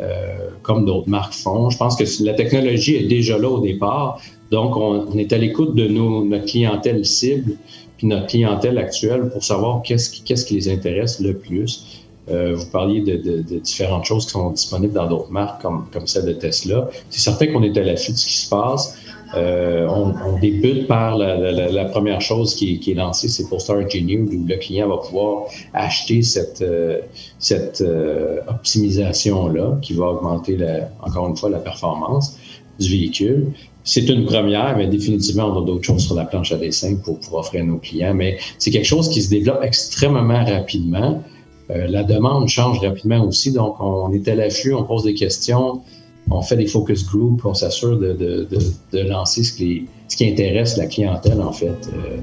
euh, 0.00 0.50
comme 0.62 0.84
d'autres 0.84 1.08
marques 1.08 1.34
font. 1.34 1.68
Je 1.68 1.78
pense 1.78 1.96
que 1.96 2.04
la 2.22 2.34
technologie 2.34 2.94
est 2.94 3.08
déjà 3.08 3.38
là 3.38 3.48
au 3.48 3.60
départ. 3.60 4.20
Donc, 4.52 4.76
on, 4.76 5.18
est 5.18 5.32
à 5.32 5.38
l'écoute 5.38 5.74
de 5.74 5.88
nos, 5.88 6.24
notre 6.24 6.46
clientèle 6.46 7.04
cible 7.04 7.56
puis 7.96 8.06
notre 8.06 8.28
clientèle 8.28 8.78
actuelle 8.78 9.28
pour 9.30 9.42
savoir 9.42 9.82
qu'est-ce 9.82 10.22
qu'est-ce 10.22 10.46
qui 10.46 10.54
les 10.54 10.68
intéresse 10.68 11.18
le 11.18 11.36
plus. 11.36 12.06
Euh, 12.30 12.54
vous 12.54 12.66
parliez 12.66 13.00
de, 13.00 13.42
différentes 13.58 14.04
choses 14.04 14.26
qui 14.26 14.32
sont 14.32 14.50
disponibles 14.50 14.92
dans 14.92 15.06
d'autres 15.06 15.30
marques 15.30 15.62
comme, 15.62 15.86
comme 15.92 16.06
celle 16.06 16.26
de 16.26 16.32
Tesla. 16.32 16.88
C'est 17.10 17.20
certain 17.20 17.46
qu'on 17.48 17.62
est 17.62 17.76
à 17.76 17.82
l'affût 17.82 18.12
de 18.12 18.16
ce 18.16 18.26
qui 18.26 18.36
se 18.38 18.48
passe. 18.48 18.96
Euh, 19.34 19.86
on, 19.88 20.38
débute 20.38 20.86
par 20.86 21.18
la, 21.18 21.84
première 21.86 22.20
chose 22.20 22.54
qui, 22.54 22.80
est 22.86 22.94
lancée, 22.94 23.28
c'est 23.28 23.46
Polestar 23.48 23.76
Engineer, 23.76 24.20
où 24.20 24.46
le 24.46 24.56
client 24.56 24.88
va 24.88 24.96
pouvoir 24.98 25.44
acheter 25.74 26.22
cette, 26.22 26.62
euh, 26.62 27.00
cette 27.38 27.84
optimisation-là 28.48 29.78
qui 29.82 29.92
va 29.92 30.06
augmenter, 30.06 30.56
encore 31.02 31.28
une 31.28 31.36
fois, 31.36 31.50
la 31.50 31.58
performance 31.58 32.38
du 32.78 32.88
véhicule. 32.88 33.52
C'est 33.84 34.06
une 34.08 34.26
première, 34.26 34.76
mais 34.76 34.86
définitivement, 34.86 35.44
on 35.44 35.62
a 35.62 35.64
d'autres 35.64 35.84
choses 35.84 36.04
sur 36.04 36.14
la 36.14 36.24
planche 36.24 36.52
à 36.52 36.56
dessin 36.56 36.96
pour 36.96 37.18
pouvoir 37.20 37.40
offrir 37.40 37.62
à 37.62 37.64
nos 37.64 37.78
clients. 37.78 38.14
Mais 38.14 38.38
c'est 38.58 38.70
quelque 38.70 38.86
chose 38.86 39.08
qui 39.08 39.22
se 39.22 39.30
développe 39.30 39.60
extrêmement 39.62 40.44
rapidement. 40.44 41.22
Euh, 41.70 41.86
la 41.88 42.02
demande 42.02 42.48
change 42.48 42.80
rapidement 42.80 43.24
aussi, 43.26 43.52
donc 43.52 43.76
on 43.80 44.10
est 44.12 44.26
à 44.28 44.34
l'affût, 44.34 44.72
on 44.72 44.84
pose 44.84 45.04
des 45.04 45.14
questions, 45.14 45.82
on 46.30 46.40
fait 46.40 46.56
des 46.56 46.66
focus 46.66 47.06
groups, 47.06 47.44
on 47.44 47.54
s'assure 47.54 47.98
de, 47.98 48.48
lancer 48.92 49.44
ce 49.44 49.52
qui, 49.52 49.86
ce 50.08 50.16
qui, 50.16 50.30
intéresse 50.30 50.78
la 50.78 50.86
clientèle 50.86 51.42
en 51.42 51.52
fait. 51.52 51.90
Euh. 51.92 52.16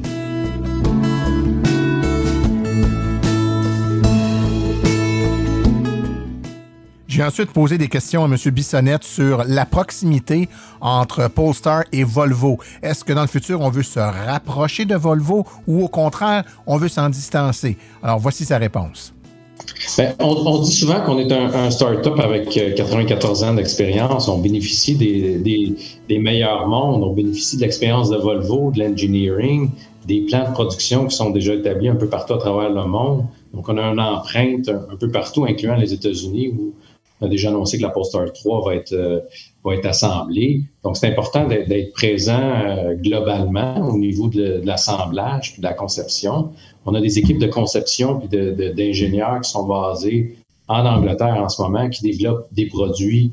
J'ai 7.08 7.24
ensuite 7.24 7.52
posé 7.52 7.78
des 7.78 7.88
questions 7.88 8.26
à 8.26 8.28
M. 8.28 8.36
Bissonnette 8.52 9.06
sur 9.06 9.46
la 9.46 9.66
proximité 9.66 10.50
entre 10.82 11.30
Polestar 11.30 11.84
et 11.94 12.04
Volvo. 12.04 12.58
Est-ce 12.84 13.06
que 13.06 13.14
dans 13.14 13.22
le 13.22 13.28
futur, 13.28 13.62
on 13.62 13.70
veut 13.70 13.84
se 13.84 14.00
rapprocher 14.00 14.84
de 14.84 14.96
Volvo 14.96 15.46
ou 15.66 15.86
au 15.86 15.88
contraire, 15.88 16.44
on 16.66 16.76
veut 16.76 16.90
s'en 16.90 17.08
distancer? 17.08 17.78
Alors, 18.04 18.20
voici 18.20 18.44
sa 18.44 18.58
réponse. 18.58 19.14
Ben, 19.98 20.14
on, 20.20 20.60
dit 20.60 20.72
souvent 20.72 21.02
qu'on 21.02 21.20
est 21.20 21.32
un, 21.32 21.54
un 21.54 21.70
start-up 21.70 22.20
avec 22.20 22.50
94 22.50 23.44
euh, 23.44 23.48
ans 23.48 23.54
d'expérience. 23.54 24.28
On 24.28 24.40
bénéficie 24.40 24.96
des, 24.96 25.38
des, 26.08 26.18
meilleurs 26.18 26.68
mondes. 26.68 27.04
On 27.04 27.14
bénéficie 27.14 27.58
de 27.58 27.62
l'expérience 27.62 28.10
de 28.10 28.18
Volvo, 28.18 28.72
de 28.72 28.80
l'engineering, 28.80 29.70
des 30.06 30.22
plans 30.22 30.48
de 30.48 30.54
production 30.54 31.08
qui 31.08 31.16
sont 31.16 31.30
déjà 31.30 31.54
établis 31.54 31.90
un 31.90 31.96
peu 31.96 32.08
partout 32.08 32.34
à 32.34 32.38
travers 32.38 32.70
le 32.70 32.86
monde. 32.86 33.26
Donc, 33.54 33.70
on 33.70 33.78
a 33.78 33.84
une 33.84 34.00
empreinte 34.00 34.70
un, 34.70 34.96
peu 34.98 35.10
partout, 35.10 35.46
incluant 35.46 35.76
les 35.76 35.94
États-Unis, 35.94 36.50
où 36.50 36.74
On 37.22 37.26
a 37.26 37.30
déjà 37.30 37.50
annoncé 37.50 37.78
que 37.78 37.84
la 37.84 37.90
Polestar 37.90 38.32
3 38.32 38.66
va 38.66 38.76
être, 38.76 38.94
euh, 38.94 39.20
va 39.66 39.76
être 39.76 39.86
assemblée. 39.86 40.62
Donc, 40.84 40.96
c'est 40.96 41.08
important 41.08 41.48
d'être 41.48 41.92
présent 41.94 42.40
euh, 42.40 42.94
globalement 42.96 43.78
au 43.88 43.98
niveau 43.98 44.28
de, 44.28 44.62
l'assemblage 44.64 45.54
puis 45.54 45.62
de 45.62 45.68
la 45.68 45.74
conception. 45.74 46.52
On 46.86 46.94
a 46.94 47.02
des 47.02 47.18
équipes 47.18 47.40
de 47.40 47.48
conception 47.48 48.20
puis 48.20 48.30
d'ingénieurs 48.30 49.42
qui 49.42 49.50
sont 49.50 49.66
basés 49.66 50.38
en 50.68 50.86
Angleterre 50.86 51.42
en 51.44 51.50
ce 51.50 51.62
moment, 51.62 51.90
qui 51.90 52.04
développent 52.04 52.48
des 52.52 52.68
produits 52.68 53.32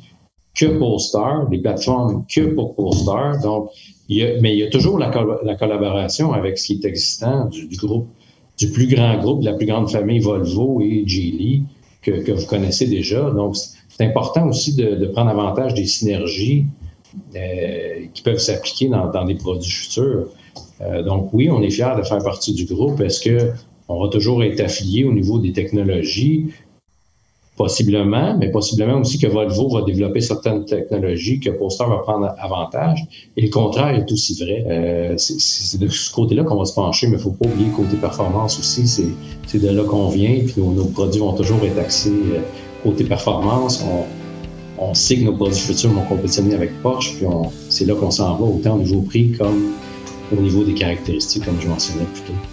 que 0.55 0.67
Polestar, 0.67 1.49
des 1.49 1.59
plateformes 1.59 2.25
que 2.35 2.55
pour 2.55 2.75
Polestar. 2.75 3.41
Donc, 3.43 3.71
il 4.09 4.17
y 4.19 4.25
a, 4.25 4.41
mais 4.41 4.55
il 4.55 4.59
y 4.59 4.63
a 4.63 4.71
toujours 4.71 4.99
la, 4.99 5.11
la 5.43 5.55
collaboration 5.55 6.33
avec 6.33 6.59
ce 6.59 6.67
qui 6.67 6.73
est 6.75 6.85
existant 6.85 7.47
du, 7.47 7.67
du, 7.67 7.77
groupe, 7.77 8.09
du 8.59 8.71
plus 8.71 8.87
grand 8.87 9.19
groupe, 9.19 9.41
de 9.41 9.47
la 9.47 9.55
plus 9.55 9.67
grande 9.67 9.91
famille 9.91 10.21
Volvo 10.21 10.81
et 10.81 11.05
Geely 11.07 11.63
que, 12.03 12.11
que 12.23 12.33
vous 12.33 12.47
connaissez 12.47 12.87
déjà. 12.87 13.31
Donc, 13.31 13.57
c'est 14.03 14.09
important 14.09 14.49
aussi 14.49 14.75
de, 14.75 15.07
prendre 15.07 15.31
avantage 15.31 15.75
des 15.75 15.87
synergies 15.87 16.67
euh, 17.37 18.07
qui 18.13 18.23
peuvent 18.23 18.39
s'appliquer 18.39 18.89
dans, 18.89 19.25
des 19.25 19.35
produits 19.35 19.71
futurs. 19.71 20.27
Euh, 20.81 21.03
donc, 21.03 21.33
oui, 21.33 21.49
on 21.51 21.63
est 21.63 21.71
fiers 21.71 21.95
de 21.97 22.03
faire 22.03 22.19
partie 22.19 22.53
du 22.53 22.65
groupe. 22.65 23.01
Est-ce 23.01 23.21
que 23.21 23.53
on 23.89 24.03
va 24.03 24.09
toujours 24.09 24.43
être 24.43 24.61
affilié 24.61 25.05
au 25.05 25.13
niveau 25.13 25.39
des 25.39 25.53
technologies? 25.53 26.47
Possiblement, 27.57 28.37
mais 28.39 28.51
possiblement 28.51 28.99
aussi 28.99 29.19
que 29.19 29.27
Volvo 29.27 29.69
va 29.69 29.83
développer 29.83 30.21
certaines 30.21 30.65
technologies 30.65 31.39
que 31.39 31.51
Polestar 31.51 31.89
va 31.89 31.99
prendre 31.99 32.35
avantage. 32.39 33.05
Et 33.37 33.43
le 33.43 33.51
contraire 33.51 33.95
est 33.95 34.11
aussi 34.11 34.43
vrai. 34.43 34.65
Euh, 34.67 35.15
c'est 35.17 35.79
de 35.79 35.87
ce 35.87 36.13
côté-là 36.13 36.45
qu'on 36.45 36.57
va 36.57 36.65
se 36.65 36.75
pencher, 36.75 37.07
mais 37.07 37.13
il 37.13 37.19
ne 37.19 37.23
faut 37.23 37.31
pas 37.31 37.47
oublier 37.47 37.69
le 37.69 37.77
côté 37.77 37.97
performance 37.99 38.59
aussi. 38.59 38.89
C'est 39.47 39.59
de 39.59 39.69
là 39.69 39.85
qu'on 39.85 40.09
vient, 40.09 40.41
puis 40.45 40.55
nos, 40.61 40.87
produits 40.87 41.21
vont 41.21 41.35
toujours 41.35 41.63
être 41.65 41.79
axés 41.79 42.11
côté 42.83 43.05
performance. 43.05 43.85
On, 43.85 44.05
on, 44.83 44.95
sait 44.95 45.17
que 45.17 45.25
nos 45.25 45.35
produits 45.35 45.61
futurs 45.61 45.91
vont 45.91 46.05
compétitionner 46.05 46.55
avec 46.55 46.81
Porsche, 46.83 47.15
puis 47.17 47.27
c'est 47.69 47.85
là 47.85 47.95
qu'on 47.95 48.11
s'en 48.11 48.37
va, 48.37 48.45
autant 48.45 48.75
au 48.75 48.79
niveau 48.79 49.03
prix 49.03 49.33
comme 49.33 49.73
au 50.37 50.41
niveau 50.41 50.65
des 50.65 50.75
caractéristiques, 50.75 51.45
comme 51.45 51.61
je 51.61 51.69
mentionnais 51.69 52.07
plus 52.13 52.23
tôt. 52.23 52.52